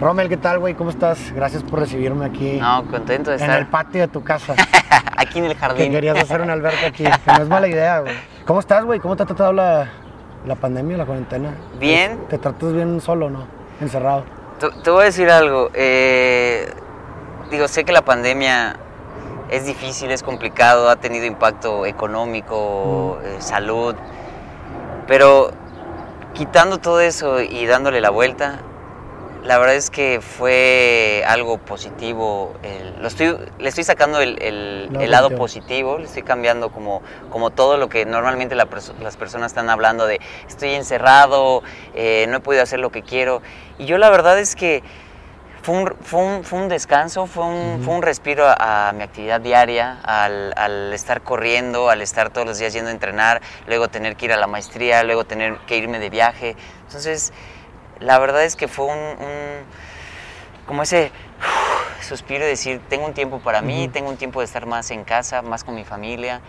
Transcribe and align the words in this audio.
Rommel, 0.00 0.28
¿qué 0.28 0.36
tal, 0.36 0.60
güey? 0.60 0.74
¿Cómo 0.74 0.90
estás? 0.90 1.32
Gracias 1.32 1.62
por 1.64 1.80
recibirme 1.80 2.24
aquí 2.24 2.58
No, 2.60 2.84
contento 2.88 3.30
de 3.30 3.36
en 3.38 3.42
estar 3.42 3.58
el 3.58 3.66
patio 3.66 4.00
de 4.02 4.08
tu 4.08 4.22
casa. 4.22 4.54
aquí 5.16 5.38
en 5.40 5.46
el 5.46 5.52
que 5.54 5.58
jardín. 5.58 5.90
querías 5.92 6.16
hacer 6.18 6.40
una 6.40 6.52
alberca 6.52 6.86
aquí. 6.86 7.02
Que 7.04 7.32
no 7.32 7.42
es 7.42 7.48
mala 7.48 7.66
idea, 7.66 8.00
güey. 8.00 8.14
¿Cómo 8.46 8.60
estás, 8.60 8.84
güey? 8.84 9.00
¿Cómo 9.00 9.16
te 9.16 9.24
ha 9.24 9.26
tratado 9.26 9.52
la, 9.52 9.88
la 10.46 10.54
pandemia, 10.54 10.96
la 10.98 11.04
cuarentena? 11.04 11.50
Bien. 11.80 12.26
¿Te 12.28 12.38
tratas 12.38 12.72
bien 12.72 13.00
solo, 13.00 13.28
no? 13.28 13.46
Encerrado. 13.80 14.24
Te, 14.60 14.68
te 14.82 14.90
voy 14.90 15.02
a 15.02 15.04
decir 15.06 15.28
algo. 15.30 15.70
eh, 15.74 16.70
digo, 17.50 17.66
sé 17.66 17.84
que 17.84 17.92
la 17.92 18.02
pandemia 18.02 18.76
es 19.50 19.66
difícil, 19.66 20.12
es 20.12 20.22
complicado, 20.22 20.90
ha 20.90 20.96
tenido 20.96 21.24
impacto 21.24 21.86
económico, 21.86 23.18
eh, 23.24 23.36
salud, 23.40 23.96
pero 25.06 25.50
quitando 26.34 26.78
todo 26.78 27.00
eso 27.00 27.40
y 27.40 27.64
dándole 27.66 28.00
la 28.02 28.10
vuelta, 28.10 28.58
la 29.48 29.56
verdad 29.56 29.76
es 29.76 29.88
que 29.88 30.20
fue 30.20 31.24
algo 31.26 31.56
positivo. 31.56 32.52
el- 32.62 33.00
lo 33.00 33.08
estoy, 33.08 33.34
le 33.58 33.68
estoy 33.70 33.82
sacando 33.84 34.20
el, 34.20 34.40
el- 34.42 34.88
Lado 34.92 35.04
el 35.04 35.10
lado 35.10 35.30
positivo. 35.30 35.38
positivo, 35.94 35.98
le 36.00 36.04
estoy 36.04 36.22
cambiando 36.22 36.68
como, 36.70 37.00
como 37.30 37.48
todo 37.50 37.78
lo 37.78 37.88
que 37.88 38.04
normalmente 38.04 38.54
la 38.54 38.66
perso- 38.66 38.92
las 39.00 39.16
personas 39.16 39.52
están 39.52 39.70
hablando 39.70 40.06
de 40.06 40.20
estoy 40.46 40.74
encerrado, 40.74 41.62
eh, 41.94 42.26
no 42.28 42.36
he 42.36 42.40
podido 42.40 42.62
hacer 42.62 42.78
lo 42.78 42.90
que 42.92 43.02
quiero. 43.02 43.40
Y 43.78 43.86
yo 43.86 43.96
la 43.96 44.10
verdad 44.10 44.38
es 44.38 44.54
que 44.54 44.82
fue 45.62 45.74
un, 45.76 45.94
fue 46.02 46.20
un, 46.20 46.44
fue 46.44 46.58
un 46.58 46.68
descanso, 46.68 47.26
fue 47.26 47.44
un, 47.46 47.80
fue 47.82 47.94
un 47.94 48.02
respiro 48.02 48.46
a, 48.46 48.88
a 48.90 48.92
mi 48.92 49.02
actividad 49.02 49.40
diaria, 49.40 49.98
al, 50.02 50.52
al 50.58 50.92
estar 50.92 51.22
corriendo, 51.22 51.88
al 51.88 52.02
estar 52.02 52.28
todos 52.28 52.46
los 52.46 52.58
días 52.58 52.74
yendo 52.74 52.90
a 52.90 52.92
entrenar, 52.92 53.40
luego 53.66 53.88
tener 53.88 54.14
que 54.16 54.26
ir 54.26 54.32
a 54.34 54.36
la 54.36 54.46
maestría, 54.46 55.02
luego 55.04 55.24
tener 55.24 55.56
que 55.66 55.78
irme 55.78 55.98
de 56.00 56.10
viaje. 56.10 56.54
Entonces, 56.86 57.32
la 58.00 58.18
verdad 58.18 58.44
es 58.44 58.56
que 58.56 58.68
fue 58.68 58.86
un, 58.86 58.98
un- 58.98 59.64
como 60.66 60.82
ese 60.82 61.10
suspiro 62.02 62.44
de 62.44 62.50
decir, 62.50 62.80
tengo 62.88 63.06
un 63.06 63.14
tiempo 63.14 63.38
para 63.40 63.62
mí, 63.62 63.88
tengo 63.88 64.08
un 64.10 64.16
tiempo 64.16 64.40
de 64.40 64.46
estar 64.46 64.66
más 64.66 64.90
en 64.90 65.04
casa, 65.04 65.42
más 65.42 65.64
con 65.64 65.74
mi 65.74 65.84
familia, 65.84 66.40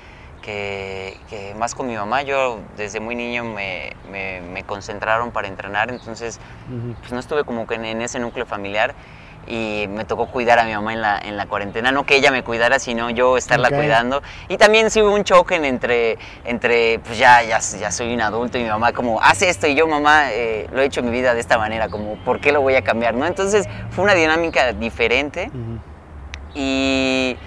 que, 0.41 1.17
que 1.29 1.53
más 1.55 1.75
con 1.75 1.87
mi 1.87 1.95
mamá. 1.95 2.21
Yo 2.21 2.59
desde 2.77 2.99
muy 2.99 3.15
niño 3.15 3.43
me, 3.43 3.93
me- 4.11 4.41
me 4.41 4.63
concentraron 4.63 5.31
para 5.31 5.47
entrenar, 5.47 5.89
entonces 5.89 6.39
pues 6.99 7.11
no 7.11 7.19
estuve 7.19 7.43
como 7.43 7.65
que 7.67 7.75
en, 7.75 7.85
en 7.85 8.01
ese 8.01 8.19
núcleo 8.19 8.45
familiar 8.45 8.93
y 9.47 9.87
me 9.89 10.05
tocó 10.05 10.27
cuidar 10.27 10.59
a 10.59 10.63
mi 10.65 10.73
mamá 10.73 10.93
en 10.93 11.01
la, 11.01 11.19
en 11.19 11.37
la 11.37 11.47
cuarentena, 11.47 11.91
no 11.91 12.05
que 12.05 12.15
ella 12.15 12.31
me 12.31 12.43
cuidara, 12.43 12.79
sino 12.79 13.09
yo 13.09 13.37
estarla 13.37 13.69
Ok. 13.69 13.75
cuidando. 13.75 14.21
Y 14.47 14.57
también 14.57 14.91
sí 14.91 15.01
hubo 15.01 15.13
un 15.13 15.23
choque 15.23 15.55
en 15.55 15.65
entre, 15.65 16.17
entre 16.45 16.99
pues 16.99 17.17
ya, 17.17 17.41
ya, 17.43 17.59
ya 17.59 17.91
soy 17.91 18.13
un 18.13 18.21
adulto 18.21 18.57
y 18.57 18.63
mi 18.63 18.69
mamá 18.69 18.93
como, 18.93 19.21
haz 19.21 19.41
esto 19.41 19.67
y 19.67 19.75
yo 19.75 19.87
mamá 19.87 20.31
eh, 20.31 20.67
lo 20.71 20.81
he 20.81 20.85
hecho 20.85 20.99
en 20.99 21.07
mi 21.07 21.11
vida 21.11 21.33
de 21.33 21.39
esta 21.39 21.57
manera, 21.57 21.89
como, 21.89 22.15
¿por 22.17 22.39
qué 22.39 22.51
lo 22.51 22.61
voy 22.61 22.75
a 22.75 22.83
cambiar? 22.83 23.15
¿no? 23.15 23.25
Entonces 23.25 23.67
fue 23.89 24.03
una 24.03 24.13
dinámica 24.13 24.73
diferente 24.73 25.49
Ujú. 25.53 25.79
y 26.53 27.37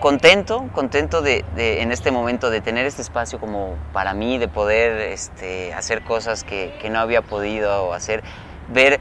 contento, 0.00 0.68
contento 0.72 1.22
de, 1.22 1.44
de, 1.54 1.80
en 1.80 1.92
este 1.92 2.10
momento 2.10 2.50
de 2.50 2.60
tener 2.60 2.86
este 2.86 3.02
espacio 3.02 3.38
como 3.38 3.76
para 3.92 4.14
mí, 4.14 4.36
de 4.36 4.48
poder 4.48 4.98
este, 5.12 5.72
hacer 5.74 6.02
cosas 6.02 6.42
que, 6.42 6.74
que 6.82 6.90
no 6.90 6.98
había 6.98 7.22
podido 7.22 7.92
hacer, 7.94 8.22
ver 8.68 8.98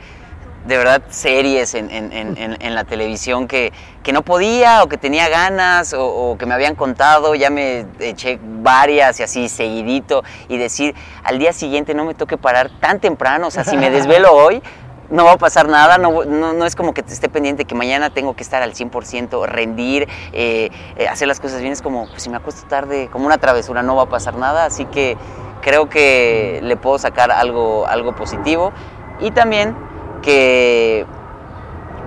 de 0.65 0.77
verdad 0.77 1.01
series 1.09 1.73
en, 1.73 1.89
en- 1.89 2.11
en- 2.13 2.57
en- 2.61 2.75
la 2.75 2.83
televisión 2.83 3.47
que, 3.47 3.73
que 4.03 4.13
no 4.13 4.21
podía 4.21 4.83
o 4.83 4.87
que 4.87 4.97
tenía 4.97 5.27
ganas 5.29 5.93
o, 5.93 6.05
o 6.05 6.37
que 6.37 6.45
me 6.45 6.53
habían 6.53 6.75
contado, 6.75 7.35
ya 7.35 7.49
me 7.49 7.85
eché 7.99 8.39
varias 8.61 9.19
y 9.19 9.23
así 9.23 9.49
seguidito 9.49 10.23
y 10.47 10.57
decir 10.57 10.95
al 11.23 11.39
día 11.39 11.51
siguiente 11.53 11.93
no 11.93 12.05
me 12.05 12.13
toque 12.13 12.37
parar 12.37 12.69
tan 12.79 12.99
temprano, 12.99 13.47
o 13.47 13.51
sea, 13.51 13.63
si 13.63 13.75
me 13.75 13.89
desvelo 13.89 14.31
hoy, 14.35 14.61
no 15.09 15.25
va 15.25 15.33
a 15.33 15.37
pasar 15.37 15.67
nada, 15.67 15.97
no, 15.97 16.23
no, 16.23 16.53
no 16.53 16.65
es 16.65 16.75
como 16.75 16.93
que 16.93 17.03
te 17.03 17.11
esté 17.11 17.27
pendiente 17.27 17.65
que 17.65 17.75
mañana 17.75 18.11
tengo 18.11 18.33
que 18.35 18.43
estar 18.43 18.61
al 18.61 18.73
100%, 18.73 19.45
rendir, 19.45 20.07
eh, 20.31 20.69
eh, 20.95 21.07
hacer 21.09 21.27
las 21.27 21.41
cosas 21.41 21.59
bien, 21.59 21.73
es 21.73 21.81
como, 21.81 22.07
pues 22.09 22.23
si 22.23 22.29
me 22.29 22.37
acuesto 22.37 22.65
tarde, 22.67 23.09
como 23.11 23.25
una 23.25 23.37
travesura, 23.37 23.83
no 23.83 23.95
va 23.97 24.03
a 24.03 24.09
pasar 24.09 24.35
nada, 24.37 24.63
así 24.65 24.85
que 24.85 25.17
creo 25.61 25.89
que 25.89 26.61
le 26.63 26.77
puedo 26.77 26.97
sacar 26.97 27.29
algo, 27.29 27.85
algo 27.87 28.15
positivo. 28.15 28.71
Y 29.19 29.31
también 29.31 29.75
que 30.21 31.05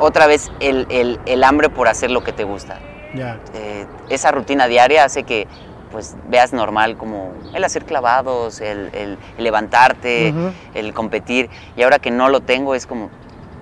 otra 0.00 0.26
vez 0.26 0.50
el, 0.60 0.86
el- 0.90 1.20
el 1.26 1.44
hambre 1.44 1.68
por 1.68 1.88
hacer 1.88 2.10
lo 2.10 2.22
que 2.24 2.32
te 2.32 2.44
gusta. 2.44 2.78
Eh, 3.54 3.86
esa 4.08 4.32
rutina 4.32 4.66
diaria 4.66 5.04
hace 5.04 5.22
que 5.22 5.46
pues 5.92 6.16
veas 6.28 6.52
normal 6.52 6.96
como 6.96 7.32
el 7.54 7.62
hacer 7.62 7.84
clavados, 7.84 8.60
el, 8.60 9.16
levantarte, 9.38 10.34
el 10.74 10.92
competir. 10.92 11.48
Y 11.76 11.82
ahora 11.84 12.00
que 12.00 12.10
no 12.10 12.28
lo 12.28 12.40
tengo 12.40 12.74
es 12.74 12.86
como, 12.88 13.10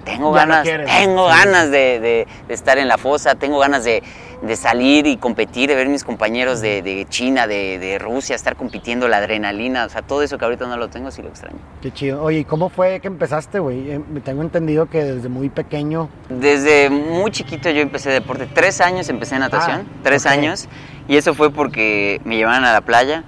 tengo 0.05 0.35
Ya 0.35 0.47
ganas, 0.47 0.63
tengo 0.65 1.31
Sí. 1.31 1.37
ganas 1.37 1.71
de, 1.71 2.01
de- 2.01 2.27
de 2.49 2.55
estar 2.55 2.79
en 2.79 2.89
la 2.89 2.97
fosa, 2.97 3.35
tengo 3.35 3.59
ganas 3.59 3.85
de, 3.85 4.03
de 4.43 4.57
salir 4.57 5.07
y 5.07 5.17
competir, 5.17 5.69
de 5.69 5.77
ver 5.77 5.89
mis 5.89 6.03
compañeros 6.03 6.61
de, 6.61 6.83
de 6.83 7.07
China, 7.09 7.47
de, 7.47 7.79
de 7.79 7.99
Rusia, 7.99 8.35
estar 8.35 8.57
compitiendo, 8.57 9.07
la 9.07 9.19
adrenalina, 9.19 9.85
o 9.85 9.89
sea, 9.89 10.03
todo 10.03 10.23
eso 10.23 10.37
que 10.37 10.45
ahorita 10.45 10.67
no 10.67 10.77
lo 10.77 10.89
tengo, 10.89 11.11
sí 11.13 11.23
lo 11.23 11.29
extraño. 11.29 11.59
Qué 11.81 11.93
chido. 11.93 12.23
Oye, 12.23 12.41
¿y 12.41 12.45
cómo 12.45 12.69
fue 12.69 12.99
que 13.01 13.07
empezaste, 13.07 13.61
güey? 13.61 13.91
Eh, 13.93 14.01
tengo 14.25 14.43
entendido 14.43 14.87
que 14.87 15.05
desde 15.05 15.29
muy 15.29 15.49
pequeño. 15.49 16.09
Desde 16.29 16.91
muy 16.91 17.31
chiquito 17.31 17.71
yo 17.71 17.81
empecé 17.83 18.11
deporte. 18.11 18.47
Tres 18.53 18.81
años 18.81 19.09
empecé 19.09 19.39
natación, 19.39 19.87
Ah, 19.89 20.01
tres 20.03 20.27
años. 20.27 20.69
Y 21.07 21.17
eso 21.17 21.35
fue 21.35 21.53
porque 21.53 22.21
me 22.25 22.37
llevaban 22.37 22.65
a 22.65 22.73
la 22.73 22.81
playa 22.81 23.25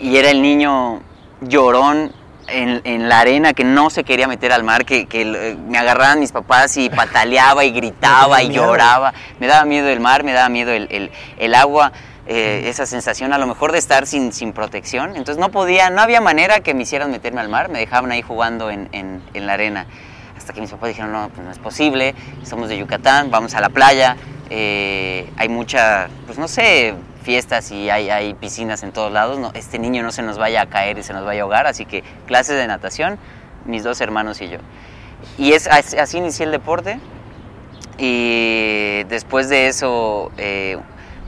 y, 0.00 0.08
y 0.08 0.16
era 0.16 0.30
el 0.30 0.42
niño 0.42 1.00
llorón 1.42 2.12
en, 2.52 2.80
en 2.84 3.08
la 3.08 3.20
arena 3.20 3.52
que 3.54 3.64
no 3.64 3.90
se 3.90 4.04
quería 4.04 4.28
meter 4.28 4.52
al 4.52 4.62
mar, 4.64 4.84
que, 4.84 5.06
que, 5.06 5.22
eh, 5.22 5.56
me 5.68 5.78
agarraban 5.78 6.20
mis 6.20 6.32
papás 6.32 6.76
y 6.76 6.88
pataleaba 6.90 7.64
y 7.64 7.70
gritaba 7.80 8.42
y 8.42 8.48
miedo. 8.48 8.66
lloraba. 8.66 9.12
Me 9.40 9.46
daba 9.46 9.64
miedo 9.64 9.88
el 9.88 10.00
mar, 10.00 10.22
me 10.24 10.32
daba 10.32 10.48
miedo 10.48 10.70
el, 10.72 10.88
el- 10.90 11.10
el 11.38 11.54
agua. 11.54 11.92
eh, 12.24 12.68
esa 12.68 12.86
sensación 12.86 13.32
a 13.32 13.38
lo 13.38 13.48
mejor 13.48 13.72
de 13.72 13.78
estar 13.78 14.06
sin, 14.06 14.32
sin 14.32 14.52
protección. 14.52 15.16
Entonces 15.16 15.38
no 15.38 15.48
podía, 15.50 15.90
no 15.90 16.00
había 16.02 16.20
manera 16.20 16.60
que 16.60 16.72
me 16.72 16.84
hicieran 16.84 17.10
meterme 17.10 17.40
al 17.40 17.48
mar, 17.48 17.68
me 17.68 17.80
dejaban 17.80 18.12
ahí 18.12 18.22
jugando 18.22 18.70
en, 18.70 18.88
en- 18.92 19.20
en 19.34 19.46
la 19.46 19.54
arena. 19.54 19.86
Hasta 20.52 20.56
que 20.56 20.60
mis 20.60 20.70
papás 20.70 20.88
dijeron, 20.90 21.12
no, 21.12 21.30
pues 21.30 21.46
no 21.46 21.50
es 21.50 21.58
posible, 21.58 22.14
somos 22.42 22.68
de 22.68 22.76
Yucatán, 22.76 23.30
vamos 23.30 23.54
a 23.54 23.60
la 23.62 23.70
playa, 23.70 24.18
eh, 24.50 25.26
hay 25.38 25.48
mucha, 25.48 26.08
pues 26.26 26.36
no 26.36 26.46
sé, 26.46 26.92
fiestas 27.22 27.70
y 27.70 27.88
hay, 27.88 28.10
hay 28.10 28.34
piscinas 28.34 28.82
en 28.82 28.92
todos 28.92 29.10
lados, 29.10 29.38
no, 29.38 29.50
este 29.54 29.78
niño 29.78 30.02
no 30.02 30.12
se 30.12 30.20
nos 30.20 30.36
vaya 30.36 30.60
a 30.60 30.66
caer 30.66 30.98
y 30.98 31.02
se 31.02 31.14
nos 31.14 31.24
vaya 31.24 31.40
a 31.40 31.44
ahogar, 31.44 31.66
así 31.66 31.86
que 31.86 32.04
clases 32.26 32.56
de 32.56 32.66
natación, 32.66 33.16
mis 33.64 33.82
dos 33.82 34.02
hermanos 34.02 34.42
y 34.42 34.48
yo. 34.50 34.58
Y 35.38 35.54
es, 35.54 35.68
así 35.68 36.18
inicié 36.18 36.44
el 36.44 36.52
deporte 36.52 37.00
y 37.96 39.04
después 39.04 39.48
de 39.48 39.68
eso, 39.68 40.32
eh, 40.36 40.76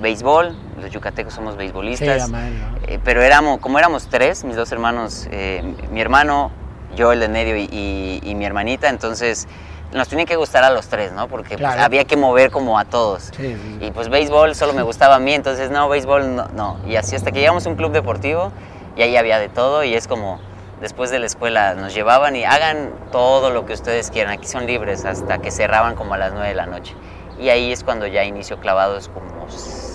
béisbol, 0.02 0.54
los 0.82 0.90
yucatecos 0.90 1.32
somos 1.32 1.52
Sí, 1.54 1.58
beisbolistas. 1.60 2.28
madre, 2.28 2.50
¿no? 2.50 2.76
Eh, 2.88 3.00
pero 3.02 3.22
éramos, 3.22 3.58
como 3.60 3.78
éramos 3.78 4.06
tres, 4.08 4.44
mis 4.44 4.56
dos 4.56 4.70
hermanos, 4.70 5.28
eh, 5.30 5.62
mi 5.90 6.02
hermano, 6.02 6.50
yo 6.94 7.12
el 7.12 7.20
de 7.20 7.28
medio 7.28 7.56
y, 7.56 7.68
y- 7.70 8.20
y 8.22 8.34
mi 8.34 8.44
hermanita, 8.44 8.88
entonces 8.88 9.46
nos 9.92 10.08
tenía 10.08 10.24
que 10.24 10.34
gustar 10.36 10.64
a 10.64 10.70
los 10.70 10.88
tres, 10.88 11.12
¿no? 11.12 11.28
Porque 11.28 11.56
pues, 11.56 11.60
había 11.84 12.04
que 12.04 12.16
mover 12.16 12.50
como 12.50 12.78
a 12.78 12.84
todos. 12.84 13.24
Sí, 13.36 13.54
sí, 13.54 13.56
sí. 13.80 13.86
Y 13.86 13.90
pues 13.92 14.08
béisbol 14.08 14.54
solo 14.56 14.72
me 14.72 14.82
gustaba 14.82 15.16
a 15.16 15.18
mí, 15.20 15.32
entonces 15.34 15.70
no, 15.70 15.88
béisbol 15.88 16.34
no, 16.34 16.48
no. 16.48 16.78
Y 16.86 16.96
así 16.96 17.14
hasta 17.14 17.30
que 17.30 17.38
llegamos 17.40 17.64
a 17.66 17.68
un 17.68 17.76
club 17.76 17.92
deportivo 17.92 18.50
y 18.96 19.02
ahí 19.02 19.16
había 19.16 19.38
de 19.38 19.48
todo 19.48 19.84
y 19.84 19.94
es 19.94 20.08
como 20.08 20.40
después 20.80 21.10
de 21.10 21.18
la 21.20 21.26
escuela 21.26 21.74
nos 21.74 21.94
llevaban 21.94 22.34
y 22.34 22.44
hagan 22.44 22.90
todo 23.12 23.50
lo 23.50 23.64
que 23.66 23.72
ustedes 23.74 24.10
quieran, 24.10 24.32
aquí 24.32 24.46
son 24.48 24.66
libres 24.66 25.04
hasta 25.04 25.38
que 25.38 25.50
cerraban 25.52 25.94
como 25.94 26.14
a 26.14 26.18
las 26.18 26.32
9 26.32 26.48
de 26.48 26.54
la 26.54 26.66
noche. 26.66 26.94
Y 27.38 27.48
ahí 27.50 27.70
es 27.72 27.84
cuando 27.84 28.06
ya 28.08 28.24
inició 28.24 28.58
clavados 28.58 29.08
como 29.08 29.46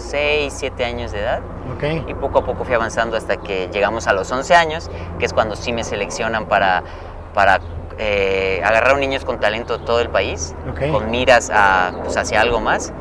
6, 0.09 0.53
7 0.55 0.85
años 0.85 1.11
de 1.11 1.19
edad 1.21 1.41
Ok. 1.75 2.09
y 2.09 2.13
poco 2.15 2.39
a 2.39 2.45
poco 2.45 2.65
fui 2.65 2.73
avanzando 2.75 3.15
hasta 3.17 3.37
que 3.37 3.69
llegamos 3.71 4.07
a 4.07 4.13
los 4.13 4.31
11 4.31 4.55
años, 4.55 4.89
que 5.19 5.25
es 5.25 5.33
cuando 5.33 5.55
sí 5.55 5.71
me 5.71 5.83
seleccionan 5.83 6.47
para, 6.47 6.83
para 7.33 7.59
eh, 7.97 8.61
agarrar 8.63 8.97
niños 8.97 9.25
con 9.25 9.39
talento 9.39 9.77
de 9.77 9.85
todo 9.85 9.99
el 10.01 10.09
país, 10.09 10.55
Ok. 10.71 10.91
con 10.91 11.11
miras 11.11 11.51
a, 11.53 11.91
pues, 12.03 12.15
hacia 12.17 12.41
algo 12.41 12.59
más. 12.59 12.91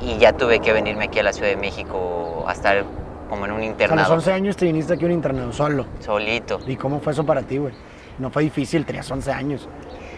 Y 0.00 0.18
ya 0.18 0.32
tuve 0.32 0.58
que 0.58 0.72
venirme 0.72 1.04
aquí 1.04 1.20
a 1.20 1.22
la 1.22 1.32
Ciudad 1.32 1.50
de 1.50 1.56
México 1.56 2.44
a 2.48 2.52
estar 2.52 2.84
como 3.30 3.44
en 3.46 3.52
un 3.52 3.58
A 3.58 3.60
los 3.60 3.66
internado 3.70 4.14
11 4.14 4.32
años 4.32 4.56
te 4.56 4.64
viniste 4.66 4.94
aquí 4.94 5.04
a 5.04 5.06
un 5.06 5.12
internado 5.12 5.52
solo. 5.52 5.86
solito. 6.00 6.58
¿Y 6.66 6.76
cómo 6.76 6.98
fue 7.00 7.12
eso 7.12 7.24
para 7.24 7.42
ti, 7.42 7.58
güey? 7.58 7.72
No 8.18 8.30
fue 8.30 8.42
difícil, 8.42 8.84
tenías 8.84 9.10
11 9.10 9.30
años. 9.32 9.68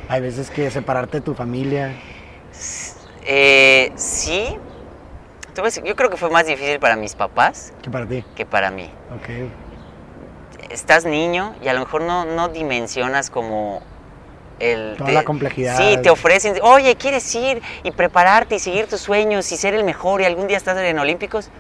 Hay 0.09 0.21
veces 0.21 0.50
que 0.50 0.71
separarte 0.71 1.19
de 1.19 1.21
tu 1.21 1.35
familia. 1.35 1.93
Eh, 3.26 3.93
sí, 3.94 4.56
Yo 5.85 5.97
creo 5.97 6.11
que 6.11 6.17
fue 6.17 6.31
más 6.31 6.47
difícil 6.47 6.79
para 6.81 6.97
mis 6.97 7.15
papás 7.15 7.73
que 7.83 7.91
para 7.91 8.06
ti. 8.06 8.25
que 8.35 8.45
para 8.47 8.71
mí. 8.71 8.91
Ok. 9.15 9.51
estás 10.71 11.05
niño 11.05 11.55
y 11.62 11.69
a 11.69 11.73
lo 11.73 11.81
mejor 11.81 12.03
no, 12.03 12.25
no 12.25 12.49
dimensionas 12.49 13.31
como 13.31 13.83
el... 14.59 14.95
Toda 14.97 15.12
la 15.12 15.25
complejidad. 15.25 15.77
Sí, 15.77 15.99
te 16.03 16.11
ofrecen, 16.11 16.59
oye, 16.62 16.97
¿quieres 16.97 17.33
ir 17.35 17.62
y 17.83 17.91
prepararte 17.91 18.56
y 18.56 18.59
seguir 18.59 18.87
tus 18.87 19.01
sueños 19.01 19.51
y 19.53 19.56
ser 19.56 19.75
el 19.75 19.85
mejor 19.85 20.21
y 20.21 20.25
algún 20.25 20.47
día 20.49 20.56
estás 20.56 20.77
en 20.79 20.99
Olímpicos? 20.99 21.51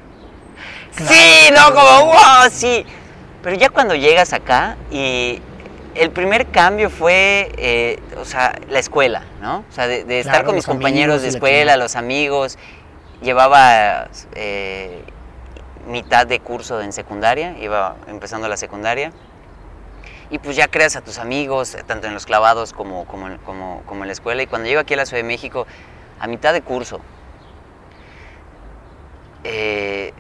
Claro, 0.96 1.12
sí, 1.12 1.50
no, 1.50 1.72
claro. 1.72 1.74
como, 1.74 2.06
wow, 2.12 2.50
sí. 2.50 2.84
Pero 3.42 3.56
ya 3.56 3.68
cuando 3.68 3.94
llegas 3.94 4.32
acá 4.32 4.76
y 4.90 5.40
el 5.94 6.10
primer 6.10 6.46
cambio 6.46 6.88
fue, 6.88 7.52
eh, 7.56 7.98
o 8.16 8.24
sea, 8.24 8.58
la 8.68 8.78
escuela, 8.78 9.24
¿no? 9.40 9.64
O 9.70 9.72
sea, 9.72 9.86
de, 9.86 10.04
de 10.04 10.20
estar 10.20 10.34
Claro, 10.34 10.46
con 10.46 10.54
mis 10.56 10.66
compañeros 10.66 11.22
de 11.22 11.28
escuela, 11.28 11.76
los 11.76 11.94
amigos. 11.94 12.58
Llevaba 13.24 14.08
eh, 14.34 15.02
mitad 15.88 16.26
de 16.26 16.40
curso 16.40 16.80
en 16.82 16.92
secundaria, 16.92 17.56
iba 17.58 17.96
empezando 18.06 18.46
la 18.48 18.56
secundaria. 18.58 19.12
Y 20.30 20.38
pues 20.38 20.56
ya 20.56 20.68
creas 20.68 20.94
a 20.96 21.00
tus 21.00 21.18
amigos, 21.18 21.76
tanto 21.86 22.06
en 22.06 22.14
los 22.14 22.26
clavados 22.26 22.72
como, 22.72 23.06
como, 23.06 23.28
en- 23.28 23.38
como, 23.38 23.82
como 23.86 24.02
en 24.04 24.08
la 24.08 24.12
escuela. 24.12 24.42
Y 24.42 24.46
cuando 24.46 24.68
llego 24.68 24.80
aquí 24.80 24.94
a 24.94 24.98
la 24.98 25.06
Ciudad 25.06 25.22
de 25.22 25.28
México, 25.28 25.66
a 26.20 26.26
mitad 26.26 26.52
de 26.52 26.60
curso, 26.62 27.00
eh, 29.44 30.12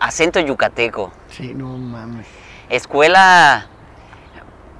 acento 0.00 0.40
yucateco, 0.40 1.12
Sí, 1.28 1.52
no 1.54 1.68
mames. 1.76 2.26
escuela 2.70 3.66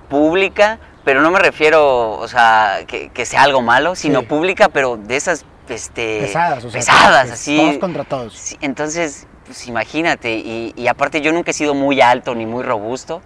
pública, 0.09 0.79
pero 1.05 1.21
no 1.21 1.31
me 1.31 1.39
refiero, 1.39 2.13
o 2.13 2.29
sea, 2.29 2.81
que, 2.87 3.11
que 3.11 3.27
sea 3.27 3.43
algo 3.43 3.61
malo, 3.63 3.95
sino 3.95 4.21
Sí. 4.21 4.27
pública, 4.27 4.69
pero 4.71 4.97
de 4.97 5.17
esas 5.17 5.45
este, 5.69 6.21
Pesadas, 6.21 6.65
o 6.65 6.71
sea. 6.71 6.81
pesadas, 6.81 7.31
así. 7.31 7.57
Todos 7.57 7.79
contra 7.79 8.05
todos. 8.05 8.35
Sí, 8.35 8.57
entonces, 8.61 9.27
pues 9.47 9.67
imagínate, 9.67 10.35
y, 10.37 10.73
y 10.77 10.89
aparte 10.89 11.21
yo 11.21 11.33
nunca 11.33 11.51
he 11.51 11.55
sido 11.55 11.75
muy 11.75 12.01
alto 12.01 12.35
ni 12.35 12.47
muy 12.47 12.63
robusto, 12.63 13.23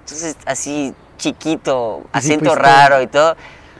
entonces 0.00 0.36
así 0.46 0.94
chiquito, 1.18 2.02
sí 2.04 2.08
acento 2.12 2.54
raro 2.54 3.00
y 3.02 3.06
todo. 3.06 3.36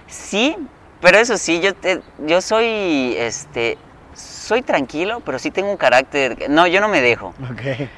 Sí, 0.08 0.56
pero 1.00 1.18
eso 1.18 1.36
sí, 1.38 1.60
yo, 1.60 1.74
te- 1.74 2.00
yo 2.26 2.40
soy, 2.40 3.14
este, 3.18 3.76
soy 4.14 4.62
tranquilo, 4.62 5.20
pero 5.24 5.38
sí 5.38 5.50
tengo 5.50 5.70
un 5.70 5.76
carácter, 5.76 6.48
no, 6.48 6.66
yo 6.66 6.80
no 6.80 6.88
me 6.88 7.00
dejo. 7.00 7.34
Ok. 7.50 7.88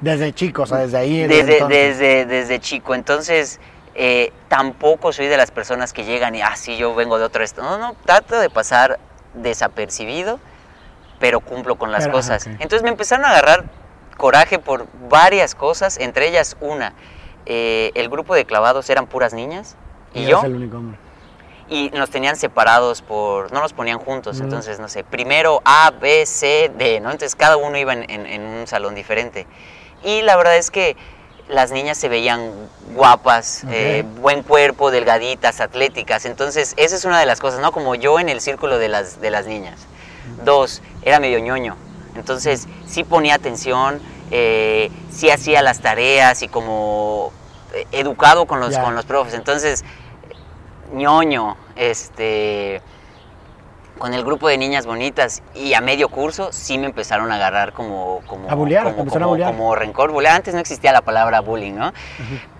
Desde 0.00 0.32
chico, 0.32 0.62
o 0.62 0.66
sea, 0.66 0.78
desde 0.78 0.98
ahí. 0.98 1.26
Desde, 1.26 1.64
desde, 1.68 2.26
desde 2.26 2.58
chico, 2.60 2.94
entonces 2.94 3.60
eh, 3.94 4.32
tampoco 4.48 5.12
soy 5.12 5.26
de 5.28 5.36
las 5.36 5.50
personas 5.50 5.92
que 5.92 6.04
llegan 6.04 6.34
y, 6.34 6.42
ah, 6.42 6.56
sí, 6.56 6.76
yo 6.76 6.94
vengo 6.94 7.18
de 7.18 7.24
otro 7.24 7.44
estado. 7.44 7.70
No, 7.70 7.78
no, 7.78 7.96
trato 8.04 8.38
de 8.40 8.50
pasar 8.50 8.98
desapercibido, 9.34 10.38
pero 11.18 11.40
cumplo 11.40 11.76
con 11.76 11.92
las 11.92 12.04
Pero, 12.04 12.12
cosas. 12.14 12.46
Entonces 12.46 12.82
me 12.82 12.88
empezaron 12.90 13.24
a 13.24 13.30
agarrar 13.30 13.64
coraje 14.16 14.58
por 14.58 14.86
varias 15.08 15.54
cosas, 15.54 15.98
entre 15.98 16.28
ellas 16.28 16.56
una, 16.60 16.92
eh, 17.46 17.90
el 17.94 18.08
grupo 18.08 18.34
de 18.34 18.44
clavados 18.44 18.88
eran 18.90 19.06
puras 19.06 19.32
niñas 19.32 19.76
y 20.14 20.26
yo, 20.26 20.42
el 20.44 20.54
único 20.54 20.76
hombre. 20.76 20.98
y 21.68 21.90
nos 21.94 22.10
tenían 22.10 22.36
separados 22.36 23.02
por, 23.02 23.52
no 23.52 23.60
nos 23.60 23.72
ponían 23.72 23.98
juntos, 23.98 24.36
Ujú. 24.36 24.44
entonces, 24.44 24.78
no 24.78 24.88
sé, 24.88 25.04
primero 25.04 25.62
A, 25.64 25.90
B, 25.90 26.26
C, 26.26 26.70
D, 26.76 27.00
¿no? 27.00 27.10
Entonces 27.10 27.34
cada 27.34 27.56
uno 27.56 27.78
iba 27.78 27.92
en, 27.94 28.08
en- 28.10 28.26
en 28.26 28.42
un 28.42 28.66
salón 28.66 28.94
diferente. 28.94 29.46
Y 30.04 30.22
la 30.22 30.36
verdad 30.36 30.56
es 30.56 30.70
que 30.70 30.96
las 31.48 31.70
niñas 31.70 31.98
se 31.98 32.08
veían 32.08 32.50
guapas, 32.94 33.64
eh, 33.70 34.04
buen 34.20 34.42
cuerpo, 34.42 34.90
delgaditas, 34.90 35.60
atléticas, 35.60 36.24
entonces 36.24 36.74
esa 36.76 36.96
es 36.96 37.04
una 37.04 37.18
de 37.20 37.26
las 37.26 37.40
cosas, 37.40 37.60
¿no? 37.60 37.72
Como 37.72 37.94
yo 37.94 38.18
en 38.18 38.28
el 38.28 38.40
círculo 38.40 38.78
de 38.78 38.88
las, 38.88 39.20
de 39.20 39.30
las 39.30 39.46
niñas. 39.46 39.80
Dos, 40.44 40.82
era 41.02 41.20
medio 41.20 41.38
ñoño, 41.38 41.76
entonces 42.14 42.68
sí 42.86 43.04
ponía 43.04 43.34
atención, 43.34 44.00
eh, 44.30 44.90
sí 45.10 45.30
hacía 45.30 45.62
las 45.62 45.80
tareas 45.80 46.42
y 46.42 46.48
como 46.48 47.32
eh, 47.74 47.86
educado 47.92 48.46
con 48.46 48.60
los, 48.60 48.78
con 48.78 48.94
los 48.94 49.04
profes, 49.04 49.34
entonces 49.34 49.84
ñoño, 50.92 51.56
este, 51.76 52.80
con 53.98 54.14
el 54.14 54.24
grupo 54.24 54.48
de 54.48 54.58
niñas 54.58 54.86
bonitas 54.86 55.42
y 55.54 55.74
a 55.74 55.80
medio 55.80 56.08
curso 56.08 56.48
sí 56.52 56.76
me 56.78 56.86
empezaron 56.86 57.30
a 57.30 57.36
agarrar 57.36 57.72
como 57.72 58.20
como 58.26 58.50
A 58.50 58.54
bullear, 58.54 58.84
como, 58.84 58.98
empezaron 59.00 59.22
a 59.22 59.26
como- 59.26 59.30
bullear. 59.34 59.50
como 59.50 59.74
rencor, 59.74 60.10
bullear. 60.12 60.34
Antes 60.36 60.54
no 60.54 60.60
existía 60.60 60.92
la 60.92 61.02
palabra 61.02 61.40
bullying, 61.40 61.74
¿no? 61.74 61.92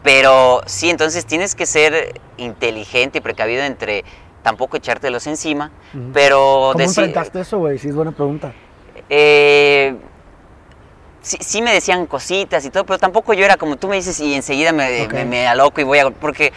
Pero 0.02 0.60
sí, 0.66 0.90
entonces 0.90 1.26
tienes 1.26 1.54
que 1.54 1.66
ser 1.66 2.20
inteligente 2.36 3.18
y 3.18 3.20
precavido 3.20 3.62
entre 3.64 4.04
tampoco 4.42 4.76
echártelos 4.76 5.26
encima, 5.26 5.70
Ujú. 5.94 6.10
pero 6.12 6.70
¿Cómo 6.72 6.84
enfrentaste 6.84 7.40
eso, 7.40 7.58
güey? 7.58 7.78
Sí, 7.78 7.88
es 7.88 7.94
buena 7.94 8.12
pregunta. 8.12 8.52
eh, 9.08 9.94
sí, 11.22 11.36
sí 11.40 11.62
me 11.62 11.72
decían 11.72 12.06
cositas 12.06 12.64
y 12.64 12.70
todo, 12.70 12.84
pero 12.84 12.98
tampoco 12.98 13.32
yo 13.34 13.44
era 13.44 13.56
como 13.56 13.76
tú 13.76 13.88
me 13.88 13.96
dices 13.96 14.18
y 14.20 14.34
enseguida 14.34 14.72
me, 14.72 15.04
Ok. 15.04 15.12
me, 15.12 15.24
me 15.24 15.46
aloco 15.46 15.80
y 15.80 15.84
voy 15.84 15.98
a... 16.00 16.10
Porque, 16.10 16.52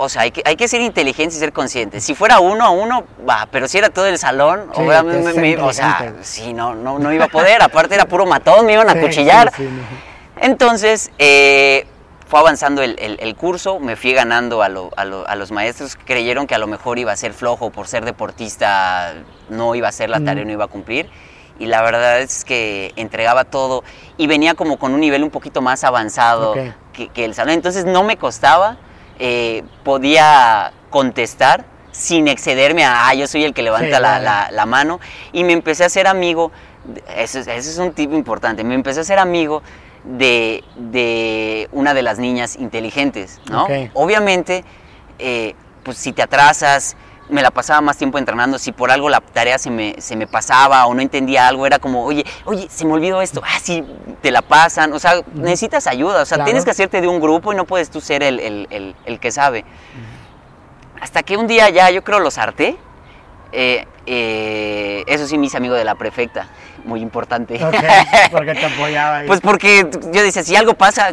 o 0.00 0.08
sea, 0.08 0.22
hay 0.22 0.30
que, 0.30 0.42
hay 0.44 0.56
que 0.56 0.68
ser 0.68 0.80
inteligente 0.80 1.34
y 1.34 1.38
ser 1.38 1.52
consciente. 1.52 2.00
Si 2.00 2.14
fuera 2.14 2.38
uno 2.40 2.64
a 2.64 2.70
uno, 2.70 3.04
va, 3.28 3.46
pero 3.50 3.68
si 3.68 3.78
era 3.78 3.90
todo 3.90 4.06
el 4.06 4.16
salón, 4.18 4.70
Sí, 4.74 4.80
me- 4.82 5.56
o 5.58 5.72
sea, 5.72 6.14
sí, 6.22 6.52
no, 6.54 6.74
no, 6.74 6.98
no 6.98 7.12
iba 7.12 7.26
a 7.26 7.28
poder. 7.28 7.60
Aparte 7.62 7.94
era 7.96 8.06
puro 8.06 8.24
matón, 8.24 8.64
me 8.64 8.72
iban 8.74 8.88
a 8.88 8.94
Sí, 8.94 9.00
cuchillar. 9.00 9.52
sí. 9.56 9.68
Entonces, 10.40 11.10
eh, 11.18 11.86
fue 12.28 12.40
avanzando 12.40 12.82
el, 12.82 12.96
el- 12.98 13.18
el 13.20 13.34
curso, 13.34 13.80
me 13.80 13.96
fui 13.96 14.12
ganando 14.12 14.62
a, 14.62 14.68
lo- 14.68 14.90
a 14.96 15.04
lo- 15.04 15.26
a 15.26 15.34
los 15.34 15.50
maestros 15.50 15.96
que 15.96 16.04
creyeron 16.04 16.46
que 16.46 16.54
a 16.54 16.58
lo 16.58 16.66
mejor 16.66 16.98
iba 16.98 17.10
a 17.12 17.16
ser 17.16 17.32
flojo 17.32 17.70
por 17.70 17.88
ser 17.88 18.04
deportista, 18.04 19.14
no 19.48 19.74
iba 19.74 19.86
a 19.86 19.90
hacer 19.90 20.10
la 20.10 20.20
tarea, 20.20 20.44
Mm. 20.44 20.46
no 20.46 20.52
iba 20.52 20.64
a 20.64 20.68
cumplir. 20.68 21.10
Y 21.58 21.66
la 21.66 21.82
verdad 21.82 22.20
es 22.20 22.44
que 22.44 22.92
entregaba 22.94 23.44
todo 23.44 23.82
y 24.16 24.28
venía 24.28 24.54
como 24.54 24.78
con 24.78 24.94
un 24.94 25.00
nivel 25.00 25.24
un 25.24 25.30
poquito 25.30 25.60
más 25.60 25.82
avanzado 25.82 26.52
Ok. 26.52 26.58
que, 26.92 27.08
que 27.08 27.24
el 27.24 27.34
salón. 27.34 27.54
Entonces 27.54 27.84
no 27.84 28.04
me 28.04 28.16
costaba, 28.16 28.76
eh, 29.18 29.62
podía 29.84 30.72
contestar 30.90 31.64
sin 31.92 32.28
excederme 32.28 32.84
a, 32.84 33.08
ah, 33.08 33.14
yo 33.14 33.26
soy 33.26 33.44
el 33.44 33.54
que 33.54 33.62
levanta 33.62 33.96
Sí, 33.96 34.02
la, 34.02 34.18
la- 34.20 34.50
la 34.52 34.66
mano. 34.66 35.00
Y 35.32 35.42
me 35.44 35.52
empecé 35.52 35.84
a 35.84 35.88
ser 35.88 36.06
amigo, 36.06 36.52
eso, 37.16 37.40
es- 37.40 37.48
eso 37.48 37.70
es 37.70 37.78
un 37.78 37.92
tip 37.92 38.12
importante, 38.12 38.62
me 38.64 38.74
empecé 38.74 39.00
a 39.00 39.04
ser 39.04 39.18
amigo 39.18 39.62
de, 40.04 40.62
de 40.76 41.68
una 41.72 41.92
de 41.94 42.02
las 42.02 42.18
niñas 42.18 42.56
inteligentes, 42.56 43.40
¿no? 43.50 43.66
Obviamente, 43.94 44.64
eh, 45.18 45.54
pues 45.82 45.98
si 45.98 46.12
te 46.12 46.22
atrasas, 46.22 46.96
me 47.30 47.42
la 47.42 47.50
pasaba 47.50 47.80
más 47.80 47.96
tiempo 47.96 48.18
entrenando, 48.18 48.58
si 48.58 48.72
por 48.72 48.90
algo 48.90 49.08
la 49.08 49.20
tarea 49.20 49.58
se 49.58 49.70
me, 49.70 49.94
se 49.98 50.16
me 50.16 50.26
pasaba 50.26 50.86
o 50.86 50.94
no 50.94 51.02
entendía 51.02 51.46
algo, 51.48 51.66
era 51.66 51.78
como, 51.78 52.04
oye, 52.04 52.24
oye, 52.44 52.66
se 52.70 52.84
me 52.86 52.92
olvidó 52.94 53.20
esto, 53.22 53.42
ah, 53.44 53.58
sí, 53.62 53.84
te 54.22 54.30
la 54.30 54.42
pasan, 54.42 54.92
o 54.92 54.98
sea, 54.98 55.20
necesitas 55.34 55.86
ayuda, 55.86 56.22
o 56.22 56.24
sea, 56.26 56.36
Claro. 56.36 56.46
tienes 56.46 56.64
que 56.64 56.70
hacerte 56.70 57.00
de 57.00 57.08
un 57.08 57.20
grupo 57.20 57.52
y 57.52 57.56
no 57.56 57.64
puedes 57.64 57.90
tú 57.90 58.00
ser 58.00 58.22
el, 58.22 58.40
el- 58.40 58.66
el- 58.70 58.96
el 59.04 59.20
que 59.20 59.30
sabe. 59.30 59.64
Hasta 61.00 61.22
que 61.22 61.36
un 61.36 61.46
día 61.46 61.68
ya, 61.70 61.90
yo 61.90 62.02
creo, 62.02 62.18
los 62.18 62.38
harté. 62.38 62.76
Eh, 63.52 63.86
eh, 64.06 65.04
eso 65.06 65.26
sí, 65.26 65.38
me 65.38 65.46
hice 65.46 65.56
amigo 65.56 65.74
de 65.74 65.84
la 65.84 65.94
prefecta, 65.94 66.48
muy 66.84 67.00
importante. 67.00 67.62
Ok, 67.64 67.74
porque 68.32 68.54
te 68.54 68.66
apoyaba 68.66 69.16
ahí. 69.18 69.26
Pues 69.26 69.40
porque 69.40 69.88
yo 70.12 70.22
decía, 70.22 70.42
si 70.42 70.56
algo 70.56 70.74
pasa, 70.74 71.12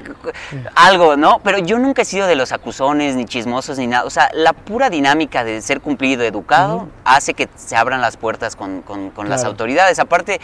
algo, 0.75 1.15
¿no? 1.17 1.39
Pero 1.43 1.59
yo 1.59 1.77
nunca 1.79 2.01
he 2.03 2.05
sido 2.05 2.27
de 2.27 2.35
los 2.35 2.51
acusones, 2.51 3.15
ni 3.15 3.25
chismosos, 3.25 3.77
ni 3.77 3.87
nada. 3.87 4.05
O 4.05 4.09
sea, 4.09 4.29
la 4.33 4.53
pura 4.53 4.89
dinámica 4.89 5.43
de 5.43 5.61
ser 5.61 5.81
cumplido, 5.81 6.23
educado, 6.23 6.87
hace 7.03 7.33
que 7.33 7.49
se 7.55 7.75
abran 7.75 8.01
las 8.01 8.17
puertas 8.17 8.55
con, 8.55 8.81
con- 8.81 9.09
con 9.11 9.29
las 9.29 9.43
autoridades. 9.49 9.99
Aparte, 9.99 10.39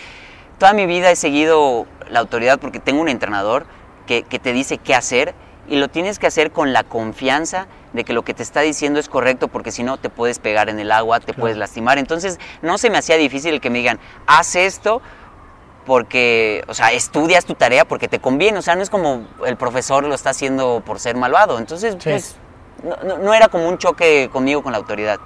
toda 0.57 0.73
mi 0.73 0.85
vida 0.85 1.11
he 1.11 1.15
seguido 1.15 1.85
la 2.09 2.19
autoridad 2.19 2.59
porque 2.59 2.79
tengo 2.79 3.01
un 3.01 3.09
entrenador 3.09 3.65
que, 4.07 4.23
que 4.23 4.39
te 4.39 4.53
dice 4.53 4.77
qué 4.77 4.93
hacer 4.95 5.33
y 5.67 5.77
lo 5.77 5.87
tienes 5.87 6.19
que 6.19 6.27
hacer 6.27 6.51
con 6.51 6.73
la 6.73 6.83
confianza 6.83 7.67
de 7.93 8.03
que 8.03 8.13
lo 8.13 8.23
que 8.23 8.33
te 8.33 8.43
está 8.43 8.61
diciendo 8.61 8.99
es 8.99 9.07
correcto 9.09 9.47
porque 9.47 9.71
si 9.71 9.83
no 9.83 9.97
te 9.97 10.09
puedes 10.09 10.39
pegar 10.39 10.69
en 10.69 10.79
el 10.79 10.91
agua, 10.91 11.19
te 11.19 11.27
Claro. 11.27 11.41
puedes 11.41 11.57
lastimar. 11.57 11.97
Entonces, 11.97 12.39
no 12.61 12.77
se 12.77 12.89
me 12.89 12.97
hacía 12.97 13.17
difícil 13.17 13.53
el 13.53 13.61
que 13.61 13.69
me 13.69 13.77
digan, 13.79 13.99
haz 14.27 14.55
esto 14.55 15.01
porque, 15.85 16.63
o 16.67 16.73
sea, 16.73 16.91
estudias 16.91 17.45
tu 17.45 17.55
tarea 17.55 17.85
porque 17.85 18.07
te 18.07 18.19
conviene, 18.19 18.57
o 18.59 18.61
sea, 18.61 18.75
no 18.75 18.81
es 18.81 18.89
como 18.89 19.25
el 19.45 19.57
profesor 19.57 20.03
lo 20.03 20.13
está 20.15 20.29
haciendo 20.29 20.81
por 20.85 20.99
ser 20.99 21.15
malvado, 21.15 21.57
entonces, 21.57 21.95
Sí. 21.99 22.09
pues, 22.09 22.35
no, 23.23 23.33
era 23.33 23.47
como 23.47 23.67
un 23.67 23.77
choque 23.77 24.29
conmigo 24.31 24.61
con 24.63 24.71
la 24.71 24.77
autoridad. 24.77 25.19